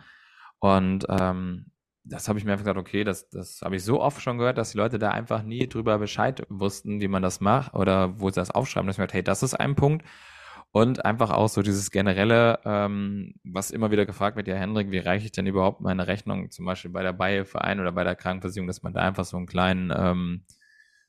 Und 0.58 1.06
ähm, 1.08 1.68
das 2.08 2.30
habe 2.30 2.38
ich 2.38 2.46
mir 2.46 2.52
einfach 2.52 2.64
gesagt, 2.64 2.80
okay, 2.80 3.04
das, 3.04 3.30
das 3.30 3.62
habe 3.64 3.76
ich 3.76 3.84
so 3.84 4.00
oft 4.00 4.22
schon 4.22 4.38
gehört, 4.38 4.58
dass 4.58 4.72
die 4.72 4.78
Leute 4.78 5.00
da 5.00 5.10
einfach 5.10 5.42
nie 5.42 5.68
drüber 5.68 5.98
Bescheid 5.98 6.46
wussten, 6.50 7.02
wie 7.02 7.08
man 7.08 7.24
das 7.24 7.42
macht 7.42 7.74
oder 7.74 8.20
wo 8.20 8.30
sie 8.30 8.36
das 8.36 8.52
aufschreiben. 8.52 8.88
Dass 8.88 8.96
ich 8.96 9.00
mir 9.00 9.06
gedacht, 9.06 9.16
hey, 9.16 9.24
das 9.24 9.44
ist 9.44 9.56
ein 9.56 9.76
Punkt. 9.76 10.06
Und 10.72 11.06
einfach 11.06 11.32
auch 11.32 11.48
so 11.48 11.62
dieses 11.62 11.90
generelle, 11.90 12.60
ähm, 12.66 13.34
was 13.44 13.72
immer 13.72 13.92
wieder 13.92 14.06
gefragt 14.06 14.36
wird, 14.36 14.48
ja, 14.48 14.56
Hendrik, 14.56 14.92
wie 14.92 15.00
reiche 15.00 15.26
ich 15.26 15.32
denn 15.32 15.48
überhaupt 15.48 15.82
meine 15.82 16.06
Rechnung, 16.06 16.52
zum 16.52 16.66
Beispiel 16.66 16.92
bei 16.92 17.02
der 17.02 17.14
Beihilfe 17.14 17.62
ein 17.62 17.80
oder 17.80 17.94
bei 17.94 18.04
der 18.04 18.16
Krankenversicherung, 18.16 18.68
dass 18.68 18.84
man 18.84 18.94
da 18.94 19.00
einfach 19.00 19.26
so 19.26 19.38
einen 19.38 19.46
kleinen 19.46 19.92
ähm, 19.96 20.46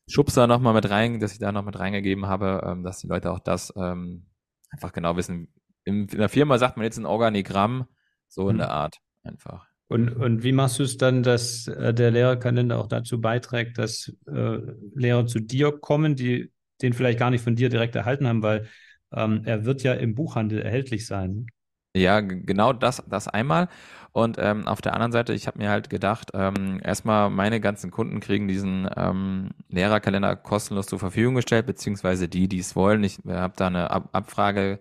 Schubser 0.08 0.46
nochmal 0.46 0.72
mit 0.72 0.88
rein, 0.88 1.18
dass 1.18 1.32
ich 1.32 1.40
da 1.40 1.50
noch 1.50 1.64
mit 1.64 1.78
reingegeben 1.78 2.26
habe, 2.26 2.62
ähm, 2.64 2.84
dass 2.84 3.00
die 3.00 3.08
Leute 3.08 3.32
auch 3.32 3.40
das 3.40 3.72
ähm, 3.76 4.26
einfach 4.70 4.92
genau 4.92 5.16
wissen. 5.16 5.52
In, 5.84 6.06
in 6.06 6.18
der 6.18 6.28
Firma 6.28 6.58
sagt 6.58 6.76
man 6.76 6.84
jetzt 6.84 6.98
ein 6.98 7.06
Organigramm, 7.06 7.86
so 8.28 8.48
in 8.48 8.56
mhm. 8.56 8.60
der 8.60 8.70
Art 8.70 9.00
einfach. 9.24 9.66
Und, 9.88 10.10
und 10.10 10.42
wie 10.42 10.52
machst 10.52 10.78
du 10.78 10.82
es 10.82 10.96
dann, 10.96 11.22
dass 11.22 11.68
äh, 11.68 11.94
der 11.94 12.10
Lehrerkalender 12.10 12.78
auch 12.78 12.88
dazu 12.88 13.20
beiträgt, 13.20 13.78
dass 13.78 14.12
äh, 14.26 14.58
Lehrer 14.94 15.26
zu 15.26 15.40
dir 15.40 15.72
kommen, 15.72 16.16
die 16.16 16.50
den 16.82 16.92
vielleicht 16.92 17.18
gar 17.18 17.30
nicht 17.30 17.42
von 17.44 17.56
dir 17.56 17.68
direkt 17.68 17.94
erhalten 17.94 18.26
haben, 18.26 18.42
weil 18.42 18.68
ähm, 19.12 19.42
er 19.44 19.64
wird 19.64 19.82
ja 19.82 19.94
im 19.94 20.14
Buchhandel 20.14 20.60
erhältlich 20.60 21.06
sein. 21.06 21.46
Ja, 21.94 22.20
genau 22.20 22.74
das, 22.74 23.02
das 23.08 23.26
einmal. 23.26 23.68
Und 24.12 24.36
ähm, 24.38 24.66
auf 24.66 24.82
der 24.82 24.92
anderen 24.94 25.12
Seite, 25.12 25.32
ich 25.32 25.46
habe 25.46 25.58
mir 25.58 25.70
halt 25.70 25.88
gedacht, 25.88 26.30
ähm, 26.34 26.80
erstmal 26.82 27.30
meine 27.30 27.60
ganzen 27.60 27.90
Kunden 27.90 28.20
kriegen 28.20 28.48
diesen 28.48 28.88
ähm, 28.96 29.50
Lehrerkalender 29.68 30.36
kostenlos 30.36 30.86
zur 30.86 30.98
Verfügung 30.98 31.34
gestellt, 31.36 31.66
beziehungsweise 31.66 32.28
die, 32.28 32.48
die 32.48 32.58
es 32.58 32.76
wollen. 32.76 33.02
Ich 33.04 33.18
habe 33.26 33.54
da 33.56 33.68
eine 33.68 33.90
Ab 33.90 34.08
Abfrage 34.12 34.78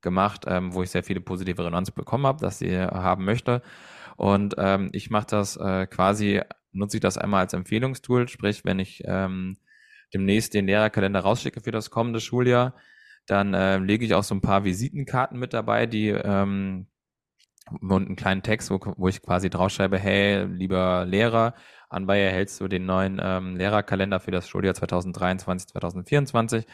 gemacht, 0.00 0.44
ähm, 0.48 0.74
wo 0.74 0.82
ich 0.82 0.90
sehr 0.90 1.04
viele 1.04 1.20
positive 1.20 1.58
Resonanz 1.62 1.90
bekommen 1.92 2.26
habe, 2.26 2.40
dass 2.40 2.58
sie 2.58 2.76
haben 2.78 3.24
möchte. 3.24 3.62
Und 4.16 4.54
ähm, 4.58 4.90
ich 4.92 5.10
mache 5.10 5.26
das 5.28 5.56
äh, 5.56 5.86
quasi, 5.86 6.40
nutze 6.72 6.96
ich 6.98 7.00
das 7.00 7.18
einmal 7.18 7.40
als 7.40 7.52
Empfehlungstool, 7.52 8.28
sprich, 8.28 8.64
wenn 8.64 8.78
ich 8.78 9.02
ähm, 9.06 9.58
demnächst 10.14 10.54
den 10.54 10.66
Lehrerkalender 10.66 11.20
rausschicke 11.20 11.60
für 11.60 11.72
das 11.72 11.90
kommende 11.90 12.20
Schuljahr, 12.20 12.74
dann 13.26 13.54
äh, 13.54 13.78
lege 13.78 14.04
ich 14.04 14.14
auch 14.14 14.22
so 14.22 14.34
ein 14.34 14.40
paar 14.40 14.64
Visitenkarten 14.64 15.38
mit 15.38 15.52
dabei, 15.52 15.86
die 15.86 16.08
ähm, 16.08 16.86
und 17.80 18.06
einen 18.06 18.16
kleinen 18.16 18.42
Text, 18.42 18.70
wo, 18.70 18.78
wo 18.96 19.08
ich 19.08 19.22
quasi 19.22 19.50
draufschreibe, 19.50 19.98
hey, 19.98 20.44
lieber 20.44 21.04
Lehrer, 21.04 21.54
anbei 21.88 22.20
erhältst 22.20 22.60
du 22.60 22.68
den 22.68 22.86
neuen 22.86 23.20
ähm, 23.22 23.56
Lehrerkalender 23.56 24.20
für 24.20 24.30
das 24.30 24.48
Schuljahr 24.48 24.74
2023, 24.74 25.68
2024. 25.70 26.66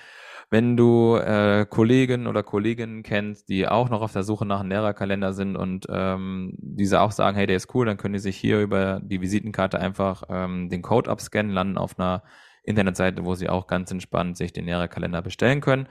Wenn 0.50 0.76
du 0.76 1.16
äh, 1.16 1.66
Kollegen 1.68 2.26
oder 2.26 2.42
Kolleginnen 2.42 3.02
kennst, 3.02 3.48
die 3.48 3.66
auch 3.66 3.88
noch 3.88 4.02
auf 4.02 4.12
der 4.12 4.22
Suche 4.22 4.44
nach 4.44 4.60
einem 4.60 4.70
Lehrerkalender 4.70 5.32
sind 5.32 5.56
und 5.56 5.86
ähm, 5.88 6.54
diese 6.58 7.00
auch 7.00 7.12
sagen, 7.12 7.36
hey, 7.36 7.46
der 7.46 7.56
ist 7.56 7.74
cool, 7.74 7.86
dann 7.86 7.96
können 7.96 8.14
die 8.14 8.20
sich 8.20 8.36
hier 8.36 8.60
über 8.60 9.00
die 9.02 9.20
Visitenkarte 9.20 9.78
einfach 9.78 10.24
ähm, 10.28 10.68
den 10.68 10.82
Code 10.82 11.10
abscannen, 11.10 11.52
landen 11.52 11.78
auf 11.78 11.98
einer 11.98 12.22
Internetseite, 12.64 13.24
wo 13.24 13.34
sie 13.34 13.48
auch 13.48 13.66
ganz 13.66 13.90
entspannt 13.90 14.36
sich 14.36 14.52
den 14.52 14.66
Lehrerkalender 14.66 15.22
bestellen 15.22 15.60
können. 15.60 15.86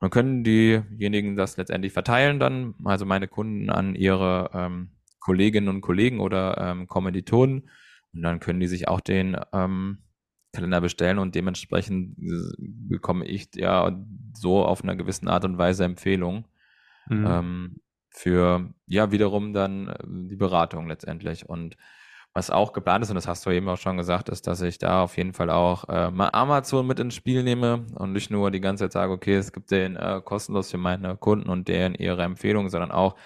Und 0.00 0.06
dann 0.06 0.10
können 0.10 0.44
diejenigen 0.44 1.36
das 1.36 1.56
letztendlich 1.56 1.92
verteilen 1.92 2.40
dann, 2.40 2.74
also 2.84 3.04
meine 3.04 3.28
Kunden 3.28 3.70
an 3.70 3.94
ihre 3.94 4.50
ähm, 4.54 4.92
Kolleginnen 5.18 5.68
und 5.68 5.82
Kollegen 5.82 6.20
oder 6.20 6.56
ähm, 6.58 6.88
Kommilitonen. 6.88 7.68
Und 8.12 8.22
dann 8.22 8.40
können 8.40 8.60
die 8.60 8.66
sich 8.66 8.88
auch 8.88 9.00
den 9.00 9.36
ähm, 9.52 9.98
Kalender 10.52 10.80
bestellen 10.80 11.18
und 11.18 11.34
dementsprechend 11.34 12.16
bekomme 12.88 13.24
ich 13.26 13.48
ja 13.54 13.96
so 14.34 14.64
auf 14.64 14.82
einer 14.82 14.96
gewissen 14.96 15.28
Art 15.28 15.44
und 15.44 15.58
Weise 15.58 15.84
Empfehlung 15.84 16.46
mhm. 17.08 17.26
ähm, 17.26 17.80
für 18.10 18.72
ja 18.86 19.12
wiederum 19.12 19.52
dann 19.52 19.88
äh, 19.88 19.96
die 20.06 20.36
Beratung 20.36 20.88
letztendlich. 20.88 21.48
Und 21.48 21.76
was 22.32 22.50
auch 22.50 22.72
geplant 22.72 23.02
ist, 23.04 23.10
und 23.10 23.16
das 23.16 23.26
hast 23.26 23.44
du 23.46 23.50
eben 23.50 23.68
auch 23.68 23.76
schon 23.76 23.96
gesagt, 23.96 24.28
ist, 24.28 24.46
dass 24.46 24.60
ich 24.62 24.78
da 24.78 25.02
auf 25.02 25.16
jeden 25.16 25.32
Fall 25.32 25.50
auch 25.50 25.88
äh, 25.88 26.10
mal 26.10 26.30
Amazon 26.32 26.86
mit 26.86 27.00
ins 27.00 27.14
Spiel 27.14 27.42
nehme 27.42 27.86
und 27.94 28.12
nicht 28.12 28.30
nur 28.30 28.50
die 28.50 28.60
ganze 28.60 28.84
Zeit 28.84 28.92
sage, 28.92 29.12
okay, 29.12 29.34
es 29.34 29.52
gibt 29.52 29.70
den 29.70 29.96
äh, 29.96 30.20
kostenlos 30.24 30.70
für 30.70 30.78
meine 30.78 31.16
Kunden 31.16 31.48
und 31.48 31.66
deren 31.68 31.94
ihre 31.94 32.22
Empfehlungen, 32.22 32.70
sondern 32.70 32.92
auch 32.92 33.16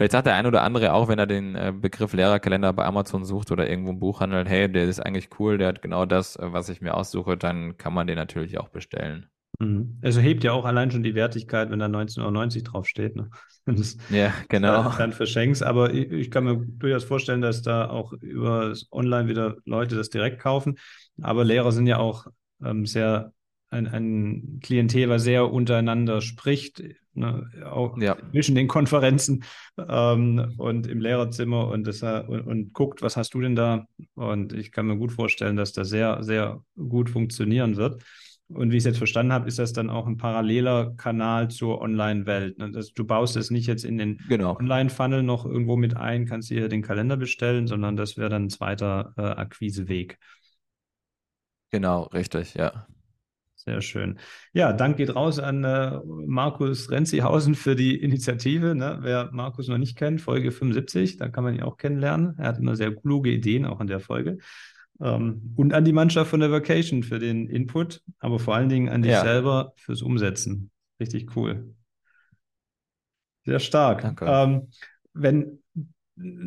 Vielleicht 0.00 0.12
sagt 0.12 0.26
der 0.26 0.34
ein 0.34 0.46
oder 0.46 0.62
andere 0.62 0.94
auch, 0.94 1.08
wenn 1.08 1.18
er 1.18 1.26
den 1.26 1.54
äh, 1.54 1.74
Begriff 1.78 2.14
Lehrerkalender 2.14 2.72
bei 2.72 2.86
Amazon 2.86 3.26
sucht 3.26 3.52
oder 3.52 3.68
irgendwo 3.68 3.90
im 3.90 3.98
Buchhandel, 3.98 4.48
hey, 4.48 4.72
der 4.72 4.84
ist 4.84 4.98
eigentlich 4.98 5.28
cool, 5.38 5.58
der 5.58 5.68
hat 5.68 5.82
genau 5.82 6.06
das, 6.06 6.36
äh, 6.36 6.52
was 6.54 6.70
ich 6.70 6.80
mir 6.80 6.94
aussuche, 6.94 7.36
dann 7.36 7.76
kann 7.76 7.92
man 7.92 8.06
den 8.06 8.16
natürlich 8.16 8.56
auch 8.56 8.70
bestellen. 8.70 9.26
Mhm. 9.58 9.98
Also 10.00 10.22
hebt 10.22 10.42
ja 10.42 10.52
auch 10.52 10.64
allein 10.64 10.90
schon 10.90 11.02
die 11.02 11.14
Wertigkeit, 11.14 11.70
wenn 11.70 11.80
da 11.80 11.84
19,90 11.84 12.22
Euro 12.22 12.64
draufsteht. 12.64 13.14
Ne? 13.14 13.28
Ja, 14.08 14.32
genau. 14.48 14.84
Dann, 14.84 14.96
dann 14.96 15.12
verschenkst. 15.12 15.62
Aber 15.62 15.92
ich, 15.92 16.10
ich, 16.10 16.30
kann 16.30 16.44
mir 16.44 16.56
durchaus 16.56 17.04
vorstellen, 17.04 17.42
dass 17.42 17.60
da 17.60 17.90
auch 17.90 18.14
über 18.14 18.72
Online 18.90 19.28
wieder 19.28 19.58
Leute 19.66 19.96
das 19.96 20.08
direkt 20.08 20.40
kaufen. 20.40 20.78
Aber 21.20 21.44
Lehrer 21.44 21.72
sind 21.72 21.86
ja 21.86 21.98
auch 21.98 22.26
ähm, 22.64 22.86
sehr 22.86 23.34
ein, 23.68 23.86
ein 23.86 24.60
Klientel, 24.62 25.10
was 25.10 25.24
sehr 25.24 25.52
untereinander 25.52 26.22
spricht, 26.22 26.82
ne, 27.14 27.50
auch 27.64 27.96
ja. 27.98 28.16
zwischen 28.32 28.54
den 28.54 28.68
Konferenzen 28.68 29.44
ähm, 29.78 30.54
und 30.58 30.86
im 30.86 31.00
Lehrerzimmer 31.00 31.68
und, 31.68 31.86
das, 31.86 32.02
und, 32.02 32.40
und, 32.46 32.72
guckt, 32.72 33.02
was 33.02 33.16
hast 33.16 33.34
du 33.34 33.40
denn 33.40 33.56
da? 33.56 33.86
Und 34.14 34.52
ich 34.52 34.72
kann 34.72 34.86
mir 34.86 34.96
gut 34.96 35.12
vorstellen, 35.12 35.56
dass 35.56 35.72
das 35.72 35.88
sehr, 35.88 36.22
sehr 36.22 36.62
gut 36.76 37.10
funktionieren 37.10 37.76
wird. 37.76 38.02
Und 38.48 38.72
wie 38.72 38.76
ich 38.76 38.80
es 38.80 38.86
jetzt 38.86 38.98
verstanden 38.98 39.32
habe, 39.32 39.46
ist 39.46 39.60
das 39.60 39.72
dann 39.72 39.90
auch 39.90 40.08
ein 40.08 40.16
paralleler 40.16 40.94
Kanal 40.96 41.48
zur 41.48 41.80
Online-Welt. 41.80 42.58
Ne? 42.58 42.72
Du 42.94 43.04
baust 43.04 43.36
es 43.36 43.50
nicht 43.50 43.68
jetzt 43.68 43.84
in 43.84 43.96
den 43.96 44.18
genau. 44.28 44.56
Online-Funnel 44.56 45.22
noch 45.22 45.46
irgendwo 45.46 45.76
mit 45.76 45.96
ein, 45.96 46.26
kannst 46.26 46.48
hier 46.48 46.68
den 46.68 46.82
Kalender 46.82 47.16
bestellen, 47.16 47.68
sondern 47.68 47.96
das 47.96 48.16
wäre 48.16 48.28
dann 48.28 48.46
ein 48.46 48.50
zweiter 48.50 49.14
äh, 49.16 49.22
Akquiseweg. 49.22 50.18
Genau, 51.70 52.02
richtig, 52.04 52.54
ja. 52.54 52.86
Sehr 53.64 53.82
schön. 53.82 54.18
Ja, 54.54 54.72
Dank 54.72 54.96
geht 54.96 55.14
raus 55.14 55.38
an 55.38 55.64
äh, 55.64 56.00
Markus 56.06 56.90
Renzihausen 56.90 57.54
für 57.54 57.76
die 57.76 58.00
Initiative. 58.00 58.74
Ne? 58.74 59.00
Wer 59.02 59.28
Markus 59.32 59.68
noch 59.68 59.76
nicht 59.76 59.98
kennt, 59.98 60.22
Folge 60.22 60.50
75, 60.50 61.18
da 61.18 61.28
kann 61.28 61.44
man 61.44 61.54
ihn 61.54 61.62
auch 61.62 61.76
kennenlernen. 61.76 62.34
Er 62.38 62.48
hat 62.48 62.58
immer 62.58 62.74
sehr 62.74 62.94
kluge 62.94 63.30
Ideen, 63.30 63.66
auch 63.66 63.82
in 63.82 63.86
der 63.86 64.00
Folge. 64.00 64.38
Ähm, 64.98 65.52
und 65.56 65.74
an 65.74 65.84
die 65.84 65.92
Mannschaft 65.92 66.30
von 66.30 66.40
der 66.40 66.50
Vacation 66.50 67.02
für 67.02 67.18
den 67.18 67.48
Input, 67.48 68.02
aber 68.18 68.38
vor 68.38 68.54
allen 68.54 68.70
Dingen 68.70 68.88
an 68.88 69.02
dich 69.02 69.12
ja. 69.12 69.22
selber 69.22 69.74
fürs 69.76 70.00
Umsetzen. 70.00 70.70
Richtig 70.98 71.36
cool. 71.36 71.74
Sehr 73.44 73.60
stark. 73.60 74.00
Danke. 74.00 74.24
Ähm, 74.26 74.70
wenn 75.12 75.58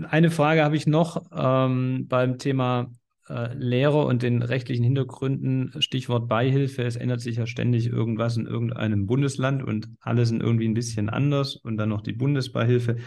eine 0.09 0.31
Frage 0.31 0.63
habe 0.63 0.75
ich 0.75 0.87
noch 0.87 1.25
ähm, 1.31 2.07
beim 2.07 2.39
Thema 2.39 2.91
äh, 3.29 3.53
Lehre 3.53 4.05
und 4.05 4.21
den 4.23 4.41
rechtlichen 4.41 4.83
Hintergründen, 4.83 5.73
Stichwort 5.79 6.27
Beihilfe, 6.27 6.83
es 6.83 6.95
ändert 6.95 7.21
sich 7.21 7.37
ja 7.37 7.47
ständig 7.47 7.87
irgendwas 7.87 8.37
in 8.37 8.45
irgendeinem 8.45 9.05
Bundesland 9.05 9.63
und 9.63 9.89
alle 10.01 10.25
sind 10.25 10.41
irgendwie 10.41 10.67
ein 10.67 10.73
bisschen 10.73 11.09
anders 11.09 11.55
und 11.55 11.77
dann 11.77 11.89
noch 11.89 12.01
die 12.01 12.13
Bundesbeihilfe. 12.13 12.97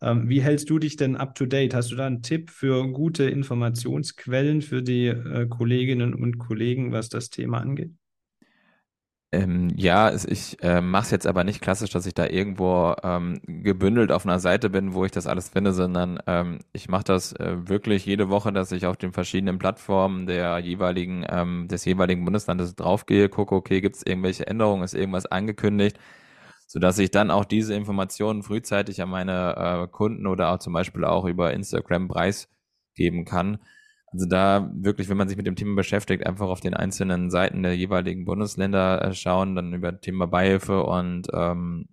Ähm, 0.00 0.28
wie 0.28 0.42
hältst 0.42 0.70
du 0.70 0.78
dich 0.78 0.96
denn 0.96 1.16
up 1.16 1.34
to 1.34 1.46
date? 1.46 1.74
Hast 1.74 1.90
du 1.90 1.96
da 1.96 2.06
einen 2.06 2.22
Tipp 2.22 2.50
für 2.50 2.86
gute 2.92 3.24
Informationsquellen 3.24 4.62
für 4.62 4.82
die 4.82 5.06
äh, 5.06 5.46
Kolleginnen 5.48 6.14
und 6.14 6.38
Kollegen, 6.38 6.92
was 6.92 7.08
das 7.08 7.30
Thema 7.30 7.58
angeht? 7.58 7.90
Ähm, 9.34 9.70
ja, 9.76 10.14
ich 10.14 10.62
äh, 10.62 10.80
mache 10.80 11.04
es 11.04 11.10
jetzt 11.10 11.26
aber 11.26 11.42
nicht 11.42 11.60
klassisch, 11.60 11.90
dass 11.90 12.06
ich 12.06 12.14
da 12.14 12.26
irgendwo 12.26 12.94
ähm, 13.02 13.40
gebündelt 13.46 14.12
auf 14.12 14.24
einer 14.24 14.38
Seite 14.38 14.70
bin, 14.70 14.94
wo 14.94 15.04
ich 15.04 15.10
das 15.10 15.26
alles 15.26 15.48
finde, 15.48 15.72
sondern 15.72 16.20
ähm, 16.28 16.60
ich 16.72 16.88
mache 16.88 17.04
das 17.04 17.32
äh, 17.32 17.68
wirklich 17.68 18.06
jede 18.06 18.28
Woche, 18.28 18.52
dass 18.52 18.70
ich 18.70 18.86
auf 18.86 18.96
den 18.96 19.12
verschiedenen 19.12 19.58
Plattformen 19.58 20.26
der 20.26 20.58
jeweiligen, 20.60 21.26
ähm, 21.28 21.66
des 21.68 21.84
jeweiligen 21.84 22.24
Bundeslandes 22.24 22.76
draufgehe, 22.76 23.28
gucke, 23.28 23.56
okay, 23.56 23.80
gibt 23.80 23.96
es 23.96 24.06
irgendwelche 24.06 24.46
Änderungen, 24.46 24.84
ist 24.84 24.94
irgendwas 24.94 25.26
angekündigt, 25.26 25.98
sodass 26.68 26.98
ich 26.98 27.10
dann 27.10 27.30
auch 27.32 27.44
diese 27.44 27.74
Informationen 27.74 28.42
frühzeitig 28.44 29.02
an 29.02 29.08
meine 29.10 29.84
äh, 29.84 29.88
Kunden 29.88 30.26
oder 30.28 30.50
auch 30.52 30.58
zum 30.58 30.72
Beispiel 30.72 31.04
auch 31.04 31.24
über 31.24 31.52
Instagram 31.52 32.06
preisgeben 32.08 33.24
kann 33.24 33.58
also 34.14 34.26
da 34.26 34.70
wirklich, 34.74 35.08
wenn 35.08 35.16
man 35.16 35.28
sich 35.28 35.36
mit 35.36 35.46
dem 35.46 35.56
Thema 35.56 35.74
beschäftigt, 35.76 36.24
einfach 36.26 36.46
auf 36.46 36.60
den 36.60 36.74
einzelnen 36.74 37.30
Seiten 37.30 37.62
der 37.62 37.76
jeweiligen 37.76 38.24
Bundesländer 38.24 39.02
äh, 39.02 39.12
schauen, 39.14 39.56
dann 39.56 39.74
über 39.74 40.00
Thema 40.00 40.26
Beihilfe 40.26 40.84
und 40.84 41.26
ähm, 41.34 41.88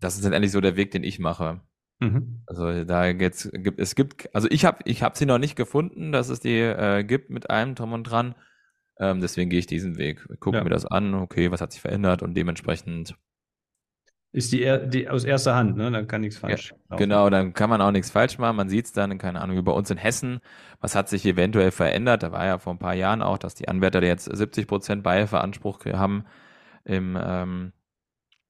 das 0.00 0.16
ist 0.16 0.22
letztendlich 0.22 0.52
so 0.52 0.60
der 0.60 0.76
Weg, 0.76 0.90
den 0.92 1.02
ich 1.02 1.18
mache. 1.18 1.60
Mhm. 2.00 2.42
Also 2.46 2.84
da 2.84 3.12
geht's, 3.12 3.50
gibt 3.52 3.80
es 3.80 3.94
gibt, 3.94 4.34
also 4.34 4.48
ich 4.50 4.64
habe 4.64 4.78
ich 4.84 5.02
habe 5.02 5.18
sie 5.18 5.26
noch 5.26 5.38
nicht 5.38 5.56
gefunden, 5.56 6.12
dass 6.12 6.28
es 6.28 6.40
die 6.40 6.58
äh, 6.58 7.04
gibt 7.04 7.30
mit 7.30 7.50
allem 7.50 7.74
drum 7.74 7.92
und 7.92 8.04
dran. 8.04 8.34
Ähm, 8.98 9.20
deswegen 9.20 9.50
gehe 9.50 9.58
ich 9.58 9.66
diesen 9.66 9.96
Weg. 9.98 10.26
Gucke 10.40 10.58
Ja. 10.58 10.64
mir 10.64 10.70
das 10.70 10.86
an, 10.86 11.14
okay, 11.14 11.50
was 11.50 11.60
hat 11.60 11.72
sich 11.72 11.80
verändert 11.80 12.22
und 12.22 12.34
dementsprechend, 12.34 13.14
Ist 14.32 14.52
die, 14.52 14.78
die 14.86 15.08
aus 15.08 15.24
erster 15.24 15.56
Hand, 15.56 15.76
ne? 15.76 15.90
Dann 15.90 16.06
kann 16.06 16.20
nichts 16.20 16.38
falsch 16.38 16.72
laufen. 16.88 17.00
genau, 17.00 17.30
dann 17.30 17.52
kann 17.52 17.68
man 17.68 17.80
auch 17.80 17.90
nichts 17.90 18.12
falsch 18.12 18.38
machen. 18.38 18.56
Man 18.56 18.68
sieht 18.68 18.86
es 18.86 18.92
dann, 18.92 19.18
keine 19.18 19.40
Ahnung, 19.40 19.56
wie 19.56 19.62
bei 19.62 19.72
uns 19.72 19.90
in 19.90 19.96
Hessen, 19.98 20.38
was 20.80 20.94
hat 20.94 21.08
sich 21.08 21.26
eventuell 21.26 21.72
verändert. 21.72 22.22
Da 22.22 22.30
war 22.30 22.46
ja 22.46 22.58
vor 22.58 22.72
ein 22.74 22.78
paar 22.78 22.94
Jahren 22.94 23.22
auch, 23.22 23.38
dass 23.38 23.56
die 23.56 23.66
Anwärter 23.66 24.02
jetzt 24.02 24.24
70 24.24 24.68
Prozent 24.68 25.02
Beihilfeanspruch 25.02 25.84
haben 25.86 26.24
im, 26.84 27.18
ähm, 27.20 27.72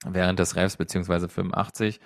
während 0.05 0.39
des 0.39 0.55
Refs, 0.55 0.77
beziehungsweise 0.77 1.31
85. 1.31 1.99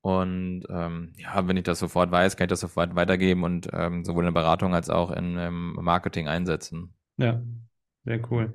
Und 0.00 0.62
ähm, 0.70 1.12
ja, 1.18 1.46
wenn 1.46 1.58
ich 1.58 1.64
das 1.64 1.78
sofort 1.78 2.10
weiß, 2.10 2.36
kann 2.36 2.46
ich 2.46 2.50
das 2.50 2.60
sofort 2.60 2.94
weitergeben 2.94 3.44
und 3.44 3.68
ähm, 3.72 4.02
sowohl 4.02 4.24
in 4.24 4.32
der 4.32 4.40
Beratung 4.40 4.74
als 4.74 4.88
auch 4.88 5.10
in, 5.10 5.36
im 5.36 5.72
Marketing 5.74 6.26
einsetzen. 6.26 6.94
Ja, 7.18 7.42
sehr 8.06 8.20
cool. 8.30 8.54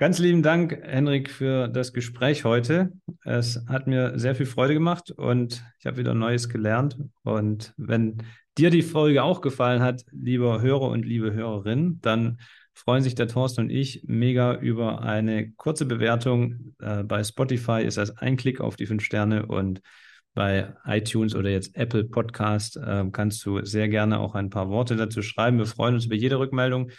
Ganz 0.00 0.18
lieben 0.18 0.42
Dank, 0.42 0.80
Henrik, 0.82 1.28
für 1.28 1.68
das 1.68 1.92
Gespräch 1.92 2.44
heute. 2.44 2.90
Es 3.22 3.62
hat 3.68 3.86
mir 3.86 4.18
sehr 4.18 4.34
viel 4.34 4.46
Freude 4.46 4.72
gemacht 4.72 5.10
und 5.10 5.62
ich 5.78 5.84
habe 5.84 5.98
wieder 5.98 6.14
Neues 6.14 6.48
gelernt. 6.48 6.96
Und 7.22 7.74
wenn 7.76 8.16
dir 8.56 8.70
die 8.70 8.80
Folge 8.80 9.22
auch 9.22 9.42
gefallen 9.42 9.82
hat, 9.82 10.06
lieber 10.10 10.62
Hörer 10.62 10.88
und 10.88 11.04
liebe 11.04 11.34
Hörerin, 11.34 11.98
dann 12.00 12.40
freuen 12.72 13.02
sich 13.02 13.14
der 13.14 13.28
Thorsten 13.28 13.64
und 13.64 13.70
ich 13.70 14.02
mega 14.06 14.54
über 14.54 15.02
eine 15.02 15.52
kurze 15.52 15.84
Bewertung. 15.84 16.74
Äh, 16.80 17.02
bei 17.02 17.22
Spotify 17.22 17.82
ist 17.84 17.98
das 17.98 18.16
ein 18.16 18.38
Klick 18.38 18.62
auf 18.62 18.76
die 18.76 18.86
fünf 18.86 19.04
Sterne 19.04 19.44
und 19.44 19.82
bei 20.32 20.72
iTunes 20.86 21.34
oder 21.34 21.50
jetzt 21.50 21.76
Apple 21.76 22.04
Podcast 22.04 22.78
äh, 22.78 23.04
kannst 23.12 23.44
du 23.44 23.62
sehr 23.66 23.90
gerne 23.90 24.18
auch 24.18 24.34
ein 24.34 24.48
paar 24.48 24.70
Worte 24.70 24.96
dazu 24.96 25.20
schreiben. 25.20 25.58
Wir 25.58 25.66
freuen 25.66 25.92
uns 25.92 26.06
über 26.06 26.14
jede 26.14 26.38
Rückmeldung. 26.38 26.90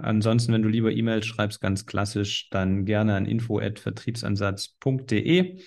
Ansonsten, 0.00 0.52
wenn 0.52 0.62
du 0.62 0.68
lieber 0.68 0.92
E-Mails 0.92 1.26
schreibst, 1.26 1.60
ganz 1.60 1.86
klassisch, 1.86 2.48
dann 2.50 2.84
gerne 2.84 3.14
an 3.14 3.26
info@vertriebsansatz.de. 3.26 5.58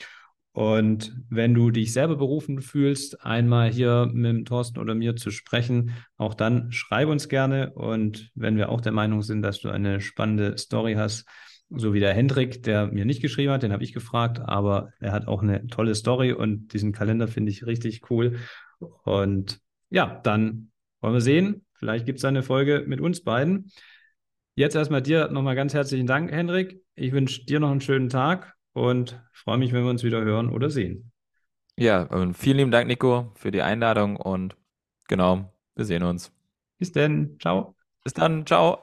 Und 0.58 1.16
wenn 1.30 1.54
du 1.54 1.70
dich 1.70 1.94
selber 1.94 2.16
berufen 2.16 2.62
fühlst, 2.62 3.24
einmal 3.24 3.72
hier 3.72 4.10
mit 4.12 4.48
Thorsten 4.48 4.80
oder 4.80 4.96
mir 4.96 5.16
zu 5.16 5.30
sprechen, 5.30 5.94
auch 6.18 6.34
dann 6.34 6.72
schreib 6.72 7.10
uns 7.10 7.30
gerne. 7.30 7.74
Und 7.74 8.32
wenn 8.34 8.58
wir 8.58 8.70
auch 8.70 8.82
der 8.82 8.92
Meinung 8.92 9.22
sind, 9.22 9.44
dass 9.44 9.60
du 9.60 9.70
eine 9.70 10.02
spannende 10.02 10.58
Story 10.58 10.96
hast, 10.96 11.28
so 11.70 11.94
wie 11.94 12.00
der 12.00 12.14
Hendrik, 12.14 12.64
der 12.64 12.88
mir 12.88 13.06
nicht 13.06 13.22
geschrieben 13.22 13.52
hat, 13.52 13.62
den 13.62 13.72
habe 13.72 13.84
ich 13.84 13.94
gefragt, 13.94 14.40
aber 14.40 14.92
er 15.00 15.12
hat 15.12 15.28
auch 15.28 15.44
eine 15.44 15.68
tolle 15.68 15.94
Story 15.94 16.32
und 16.32 16.74
diesen 16.74 16.92
Kalender 16.92 17.28
finde 17.28 17.52
ich 17.52 17.68
richtig 17.68 18.10
cool. 18.10 18.38
Und 19.04 19.60
ja, 19.90 20.20
dann 20.24 20.72
wollen 21.02 21.14
wir 21.14 21.22
sehen. 21.22 21.66
Vielleicht 21.74 22.06
gibt 22.06 22.20
es 22.20 22.26
eine 22.26 22.42
Folge 22.42 22.84
mit 22.88 23.00
uns 23.00 23.24
beiden. 23.24 23.72
Jetzt 24.58 24.76
erstmal 24.76 25.04
dir 25.04 25.28
nochmal 25.28 25.56
ganz 25.56 25.76
herzlichen 25.76 26.08
Dank, 26.08 26.32
Hendrik. 26.32 26.84
Ich 26.96 27.12
wünsche 27.12 27.46
dir 27.46 27.60
noch 27.60 27.70
einen 27.70 27.80
schönen 27.80 28.10
Tag 28.10 28.56
und 28.74 29.22
freue 29.32 29.60
mich, 29.60 29.72
wenn 29.72 29.84
wir 29.84 29.92
uns 29.92 30.04
wieder 30.04 30.20
hören 30.24 30.50
oder 30.50 30.72
sehen. 30.72 31.12
Ja, 31.78 32.02
und 32.02 32.34
vielen 32.34 32.58
lieben 32.58 32.72
Dank, 32.72 32.88
Nico, 32.88 33.32
für 33.36 33.52
die 33.52 33.62
Einladung 33.62 34.16
und 34.16 34.56
genau, 35.08 35.54
wir 35.76 35.86
sehen 35.86 36.02
uns. 36.02 36.32
Bis 36.80 36.92
denn. 36.92 37.38
Ciao. 37.40 37.76
Bis 38.04 38.16
dann, 38.16 38.48
ciao. 38.48 38.80